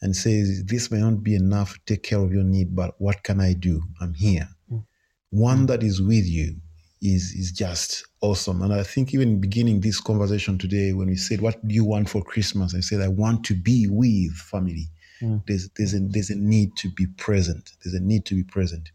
and 0.00 0.14
says, 0.14 0.64
This 0.64 0.90
may 0.90 1.00
not 1.00 1.22
be 1.22 1.34
enough 1.34 1.74
to 1.74 1.94
take 1.94 2.02
care 2.04 2.20
of 2.20 2.32
your 2.32 2.44
need, 2.44 2.74
but 2.74 2.94
what 2.98 3.22
can 3.22 3.40
I 3.40 3.52
do? 3.52 3.82
I'm 4.00 4.14
here. 4.14 4.48
Mm. 4.72 4.84
One 5.30 5.64
mm. 5.64 5.66
that 5.68 5.82
is 5.82 6.00
with 6.00 6.26
you 6.26 6.56
is, 7.02 7.32
is 7.32 7.52
just 7.52 8.06
awesome. 8.20 8.62
And 8.62 8.72
I 8.72 8.82
think 8.82 9.14
even 9.14 9.40
beginning 9.40 9.80
this 9.80 10.00
conversation 10.00 10.58
today, 10.58 10.92
when 10.92 11.08
we 11.08 11.16
said, 11.16 11.40
What 11.40 11.66
do 11.66 11.74
you 11.74 11.84
want 11.84 12.08
for 12.08 12.22
Christmas? 12.22 12.74
I 12.74 12.80
said, 12.80 13.00
I 13.00 13.08
want 13.08 13.44
to 13.44 13.54
be 13.54 13.86
with 13.88 14.34
family. 14.34 14.86
Mm. 15.20 15.42
There's, 15.46 15.68
there's, 15.70 15.94
a, 15.94 16.00
there's 16.00 16.30
a 16.30 16.36
need 16.36 16.76
to 16.76 16.90
be 16.90 17.06
present. 17.06 17.72
There's 17.82 17.94
a 17.94 18.00
need 18.00 18.24
to 18.26 18.36
be 18.36 18.44
present. 18.44 18.90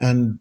And 0.00 0.40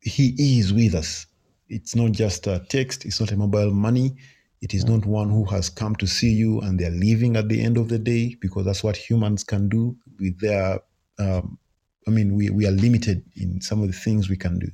He 0.00 0.58
is 0.58 0.72
with 0.72 0.94
us. 0.94 1.26
It's 1.68 1.94
not 1.94 2.12
just 2.12 2.46
a 2.46 2.64
text, 2.68 3.04
it's 3.04 3.20
not 3.20 3.32
a 3.32 3.36
mobile 3.36 3.70
money. 3.70 4.16
It 4.60 4.74
is 4.74 4.84
not 4.84 5.06
one 5.06 5.30
who 5.30 5.44
has 5.44 5.70
come 5.70 5.94
to 5.96 6.06
see 6.06 6.32
you 6.32 6.60
and 6.62 6.80
they're 6.80 6.90
leaving 6.90 7.36
at 7.36 7.48
the 7.48 7.62
end 7.62 7.76
of 7.76 7.88
the 7.88 7.98
day 7.98 8.36
because 8.40 8.64
that's 8.64 8.82
what 8.82 8.96
humans 8.96 9.44
can 9.44 9.68
do 9.68 9.96
with 10.18 10.40
their. 10.40 10.80
Um, 11.18 11.58
I 12.06 12.10
mean, 12.10 12.34
we, 12.34 12.50
we 12.50 12.66
are 12.66 12.72
limited 12.72 13.22
in 13.36 13.60
some 13.60 13.82
of 13.82 13.86
the 13.86 13.92
things 13.92 14.28
we 14.28 14.36
can 14.36 14.58
do, 14.58 14.68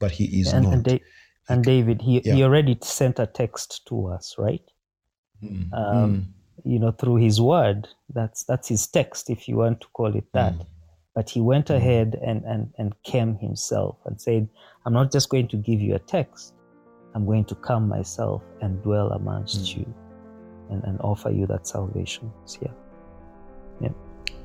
but 0.00 0.10
he 0.10 0.40
is 0.40 0.52
and, 0.52 0.64
not. 0.64 0.74
And, 0.74 0.84
da- 0.84 1.02
and 1.48 1.64
David, 1.64 2.02
he, 2.02 2.20
yeah. 2.24 2.34
he 2.34 2.42
already 2.42 2.78
sent 2.82 3.20
a 3.20 3.26
text 3.26 3.86
to 3.86 4.06
us, 4.08 4.34
right? 4.38 4.62
Mm. 5.42 5.72
Um, 5.72 6.16
mm. 6.16 6.24
You 6.64 6.80
know, 6.80 6.90
through 6.90 7.16
his 7.16 7.40
word. 7.40 7.86
That's 8.12 8.42
that's 8.42 8.68
his 8.68 8.86
text, 8.88 9.30
if 9.30 9.48
you 9.48 9.58
want 9.58 9.80
to 9.82 9.86
call 9.92 10.16
it 10.16 10.24
that. 10.32 10.54
Mm. 10.54 10.66
But 11.18 11.28
he 11.28 11.40
went 11.40 11.66
mm. 11.66 11.74
ahead 11.74 12.16
and, 12.24 12.44
and, 12.44 12.72
and 12.78 12.94
came 13.02 13.34
himself 13.38 13.96
and 14.04 14.20
said, 14.20 14.48
I'm 14.86 14.92
not 14.92 15.10
just 15.10 15.30
going 15.30 15.48
to 15.48 15.56
give 15.56 15.80
you 15.80 15.96
a 15.96 15.98
text, 15.98 16.54
I'm 17.12 17.26
going 17.26 17.44
to 17.46 17.56
come 17.56 17.88
myself 17.88 18.44
and 18.60 18.80
dwell 18.84 19.10
amongst 19.10 19.62
mm. 19.62 19.78
you 19.78 19.94
and, 20.70 20.84
and 20.84 21.00
offer 21.00 21.30
you 21.30 21.44
that 21.48 21.66
salvation. 21.66 22.30
So, 22.44 22.58
yeah. 22.62 22.70
Yeah. 23.80 23.94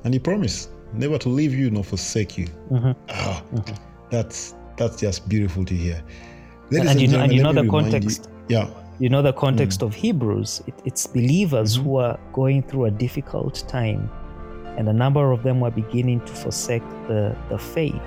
And 0.04 0.16
he 0.16 0.20
promised 0.20 0.72
never 0.94 1.20
to 1.20 1.30
leave 1.30 1.54
you 1.54 1.70
nor 1.70 1.84
forsake 1.84 2.40
you. 2.40 2.48
Mm-hmm. 2.72 2.94
Oh, 3.10 3.44
mm-hmm. 3.54 3.76
That's 4.10 4.56
that's 4.76 5.00
just 5.00 5.30
beautiful 5.30 5.66
to 5.66 5.76
hear. 5.76 6.04
Ladies 6.72 6.90
and, 6.90 7.00
you 7.00 7.08
know, 7.08 7.20
and 7.20 7.32
you 7.32 7.44
know 7.44 7.54
the 7.54 7.70
context. 7.70 8.32
You, 8.50 8.58
yeah. 8.58 8.70
You 8.98 9.10
know 9.10 9.22
the 9.22 9.34
context 9.34 9.82
mm. 9.82 9.86
of 9.86 9.94
Hebrews. 9.94 10.64
It, 10.66 10.74
it's 10.86 11.06
believers 11.06 11.78
mm-hmm. 11.78 11.88
who 11.88 11.98
are 11.98 12.20
going 12.32 12.64
through 12.64 12.86
a 12.86 12.92
difficult 12.92 13.64
time, 13.68 14.10
and 14.78 14.90
a 14.90 14.94
number 14.94 15.32
of 15.32 15.44
them 15.44 15.60
were 15.60 15.72
beginning 15.72 16.20
to 16.22 16.34
forsake 16.34 16.88
the, 17.08 17.36
the 17.50 17.58
faith. 17.58 18.02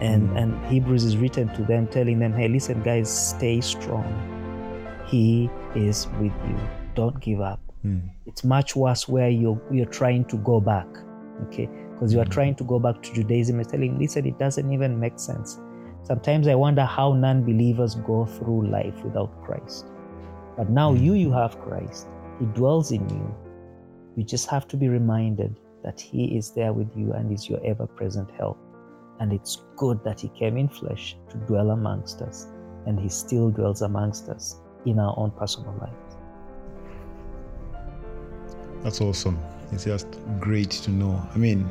And 0.00 0.30
mm. 0.30 0.42
and 0.42 0.66
hebrews 0.66 1.04
is 1.04 1.16
written 1.16 1.48
to 1.54 1.62
them 1.62 1.86
telling 1.86 2.18
them 2.18 2.32
hey 2.32 2.48
listen 2.48 2.82
guys 2.82 3.08
stay 3.08 3.60
strong. 3.60 4.08
He 5.06 5.48
is 5.74 6.08
with 6.20 6.32
you. 6.48 6.58
Don't 6.94 7.20
give 7.20 7.40
up. 7.40 7.60
Mm. 7.84 8.08
it's 8.24 8.44
much 8.44 8.74
worse 8.74 9.06
where 9.06 9.28
you're 9.28 9.60
you're 9.70 9.94
trying 10.00 10.24
to 10.26 10.38
go 10.38 10.58
back 10.58 10.86
okay? 11.42 11.68
Because 11.92 12.14
you 12.14 12.20
are 12.20 12.24
mm. 12.24 12.30
trying 12.30 12.54
to 12.56 12.64
go 12.64 12.78
back 12.78 13.02
to 13.02 13.12
judaism 13.12 13.58
and 13.60 13.68
telling 13.68 13.98
listen 13.98 14.26
it 14.26 14.38
doesn't 14.38 14.72
even 14.72 14.98
make 14.98 15.18
sense. 15.18 15.60
Sometimes 16.02 16.48
i 16.48 16.54
wonder 16.54 16.84
how 16.84 17.12
non-believers 17.12 17.94
go 18.06 18.26
through 18.26 18.68
life 18.68 19.04
without 19.04 19.30
christ. 19.44 19.86
But 20.56 20.70
now 20.70 20.92
mm. 20.92 21.02
you 21.02 21.14
you 21.14 21.32
have 21.32 21.60
christ. 21.60 22.08
He 22.40 22.46
dwells 22.46 22.90
in 22.90 23.08
you 23.08 23.43
you 24.16 24.24
just 24.24 24.48
have 24.48 24.66
to 24.68 24.76
be 24.76 24.88
reminded 24.88 25.56
that 25.82 26.00
he 26.00 26.36
is 26.36 26.50
there 26.52 26.72
with 26.72 26.90
you 26.96 27.12
and 27.12 27.32
is 27.32 27.48
your 27.48 27.64
ever-present 27.64 28.30
help 28.32 28.58
and 29.20 29.32
it's 29.32 29.62
good 29.76 30.02
that 30.04 30.20
He 30.20 30.28
came 30.28 30.56
in 30.56 30.68
flesh 30.68 31.16
to 31.30 31.36
dwell 31.38 31.70
amongst 31.70 32.22
us, 32.22 32.48
and 32.86 32.98
He 32.98 33.08
still 33.08 33.50
dwells 33.50 33.82
amongst 33.82 34.28
us 34.28 34.60
in 34.86 34.98
our 34.98 35.14
own 35.16 35.30
personal 35.32 35.72
lives. 35.80 36.16
That's 38.82 39.00
awesome. 39.00 39.38
It's 39.72 39.84
just 39.84 40.06
great 40.40 40.70
to 40.70 40.90
know. 40.90 41.26
I 41.34 41.38
mean, 41.38 41.68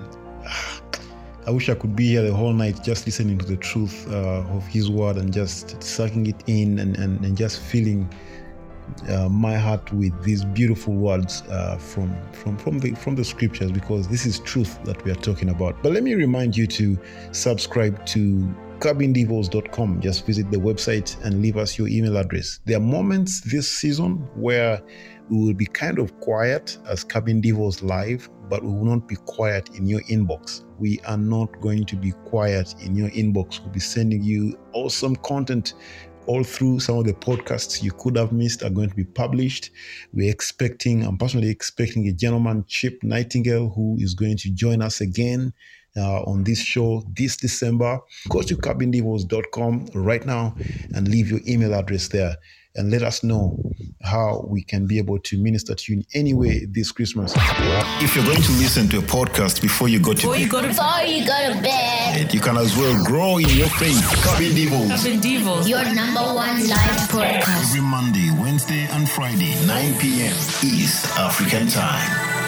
I 1.46 1.52
wish 1.52 1.70
I 1.70 1.76
could 1.76 1.96
be 1.96 2.08
here 2.08 2.24
the 2.24 2.34
whole 2.34 2.54
night 2.54 2.84
just 2.84 3.06
listening 3.06 3.38
to 3.38 3.46
the 3.46 3.58
truth 3.58 4.08
uh, 4.10 4.44
of 4.56 4.66
His 4.66 4.90
word 4.90 5.18
and 5.18 5.32
just 5.32 5.82
sucking 5.84 6.28
it 6.28 6.44
in 6.48 6.80
and, 6.80 6.98
and, 6.98 7.24
and 7.24 7.38
just 7.38 7.60
feeling 7.60 8.10
uh, 9.10 9.30
my 9.30 9.56
heart 9.56 9.92
with 9.94 10.14
these 10.24 10.46
beautiful 10.46 10.94
words 10.94 11.44
uh, 11.50 11.78
from 11.78 12.16
from 12.32 12.58
from 12.58 12.80
the 12.80 12.94
from 12.96 13.16
the 13.16 13.24
scriptures 13.24 13.72
because 13.72 14.08
this 14.08 14.26
is 14.26 14.40
truth 14.40 14.82
that 14.84 15.04
we 15.04 15.12
are 15.12 15.16
talking 15.16 15.50
about. 15.50 15.82
But 15.84 15.92
let 15.94 16.04
me 16.04 16.14
remind 16.14 16.56
you 16.56 16.68
to 16.68 16.98
subscribe 17.32 18.06
to 18.08 18.54
cabindevils.com. 18.80 20.02
Just 20.02 20.26
visit 20.26 20.52
the 20.52 20.58
website 20.58 21.22
and 21.24 21.42
leave 21.42 21.58
us 21.58 21.78
your 21.78 21.88
email 21.88 22.18
address. 22.18 22.60
There 22.66 22.78
are 22.78 22.82
moments 22.82 23.42
this 23.42 23.70
season 23.70 24.28
where 24.36 24.82
we 25.30 25.38
will 25.38 25.54
be 25.54 25.66
kind 25.66 26.00
of 26.00 26.20
quiet 26.20 26.78
as 26.86 27.04
Cabin 27.04 27.40
Devils 27.40 27.82
live, 27.82 28.30
but 28.50 28.62
we 28.62 28.70
will 28.70 28.86
not 28.86 29.08
be 29.08 29.16
quiet 29.16 29.70
in 29.76 29.86
your 29.86 30.02
inbox. 30.02 30.66
We 30.80 31.00
are 31.08 31.18
not 31.18 31.62
going 31.62 31.86
to 31.86 31.96
be 31.96 32.12
quiet 32.26 32.76
in 32.82 32.96
your 32.96 33.10
inbox. 33.12 33.62
We'll 33.62 33.72
be 33.72 33.80
sending 33.80 34.22
you 34.22 34.58
awesome 34.74 35.16
content 35.18 35.76
all 36.26 36.44
through 36.44 36.80
some 36.80 36.98
of 36.98 37.06
the 37.06 37.14
podcasts 37.14 37.84
you 37.84 37.92
could 37.92 38.18
have 38.18 38.32
missed 38.32 38.64
are 38.64 38.70
going 38.70 38.90
to 38.90 38.96
be 38.96 39.04
published. 39.04 39.72
We're 40.14 40.32
expecting, 40.32 41.06
I'm 41.06 41.18
personally 41.18 41.50
expecting 41.50 42.08
a 42.08 42.12
gentleman, 42.14 42.66
Chip 42.68 43.02
Nightingale, 43.04 43.70
who 43.70 43.98
is 44.00 44.14
going 44.14 44.38
to 44.38 44.52
join 44.52 44.82
us 44.82 45.02
again 45.02 45.54
uh, 45.96 46.22
on 46.24 46.44
this 46.44 46.60
show 46.60 47.04
this 47.16 47.38
December. 47.38 48.00
Go 48.30 48.42
to 48.42 48.58
cabindevils.com 48.58 49.90
right 49.94 50.26
now 50.26 50.56
and 50.96 51.08
leave 51.08 51.30
your 51.30 51.42
email 51.48 51.74
address 51.74 52.08
there 52.08 52.38
and 52.76 52.90
let 52.92 53.04
us 53.04 53.24
know 53.24 53.58
how 54.02 54.46
we 54.48 54.64
can 54.64 54.88
be 54.88 54.98
able 54.98 55.20
to 55.20 55.38
minister 55.38 55.76
to 55.76 55.94
you 55.94 56.00
in 56.00 56.06
any 56.14 56.34
way 56.34 56.66
this 56.66 56.92
Christmas. 56.92 57.34
If 58.02 58.16
you're 58.16 58.26
going 58.26 58.42
to 58.42 58.52
listen 58.54 58.88
to 58.90 59.00
a 59.00 59.02
podcast 59.02 59.62
before 59.62 59.88
you 59.90 60.00
go 60.00 60.14
to 60.14 60.16
Before 60.16 60.34
bed, 60.34 60.42
you 60.42 60.50
go 60.50 60.62
to 60.62 60.68
Before 60.68 61.02
you 61.06 61.26
go 61.26 61.54
to 61.54 61.62
bed, 61.62 62.34
you 62.34 62.40
can 62.40 62.58
as 62.58 62.76
well 62.76 63.04
grow 63.06 63.38
in 63.38 63.50
your 63.50 63.70
faith. 63.70 64.02
Cabin 64.24 64.56
Devils. 64.56 65.04
Cabin 65.04 65.20
Devils. 65.20 65.70
your 65.70 65.84
number 65.94 66.22
one 66.22 66.68
live 66.68 67.10
podcast. 67.10 67.70
Every 67.70 67.82
Monday, 67.82 68.30
Wednesday, 68.42 68.88
and 68.92 69.10
Friday, 69.10 69.54
9 69.66 70.00
p.m. 70.00 70.34
East 70.64 71.06
African 71.18 71.68
Time. 71.68 72.43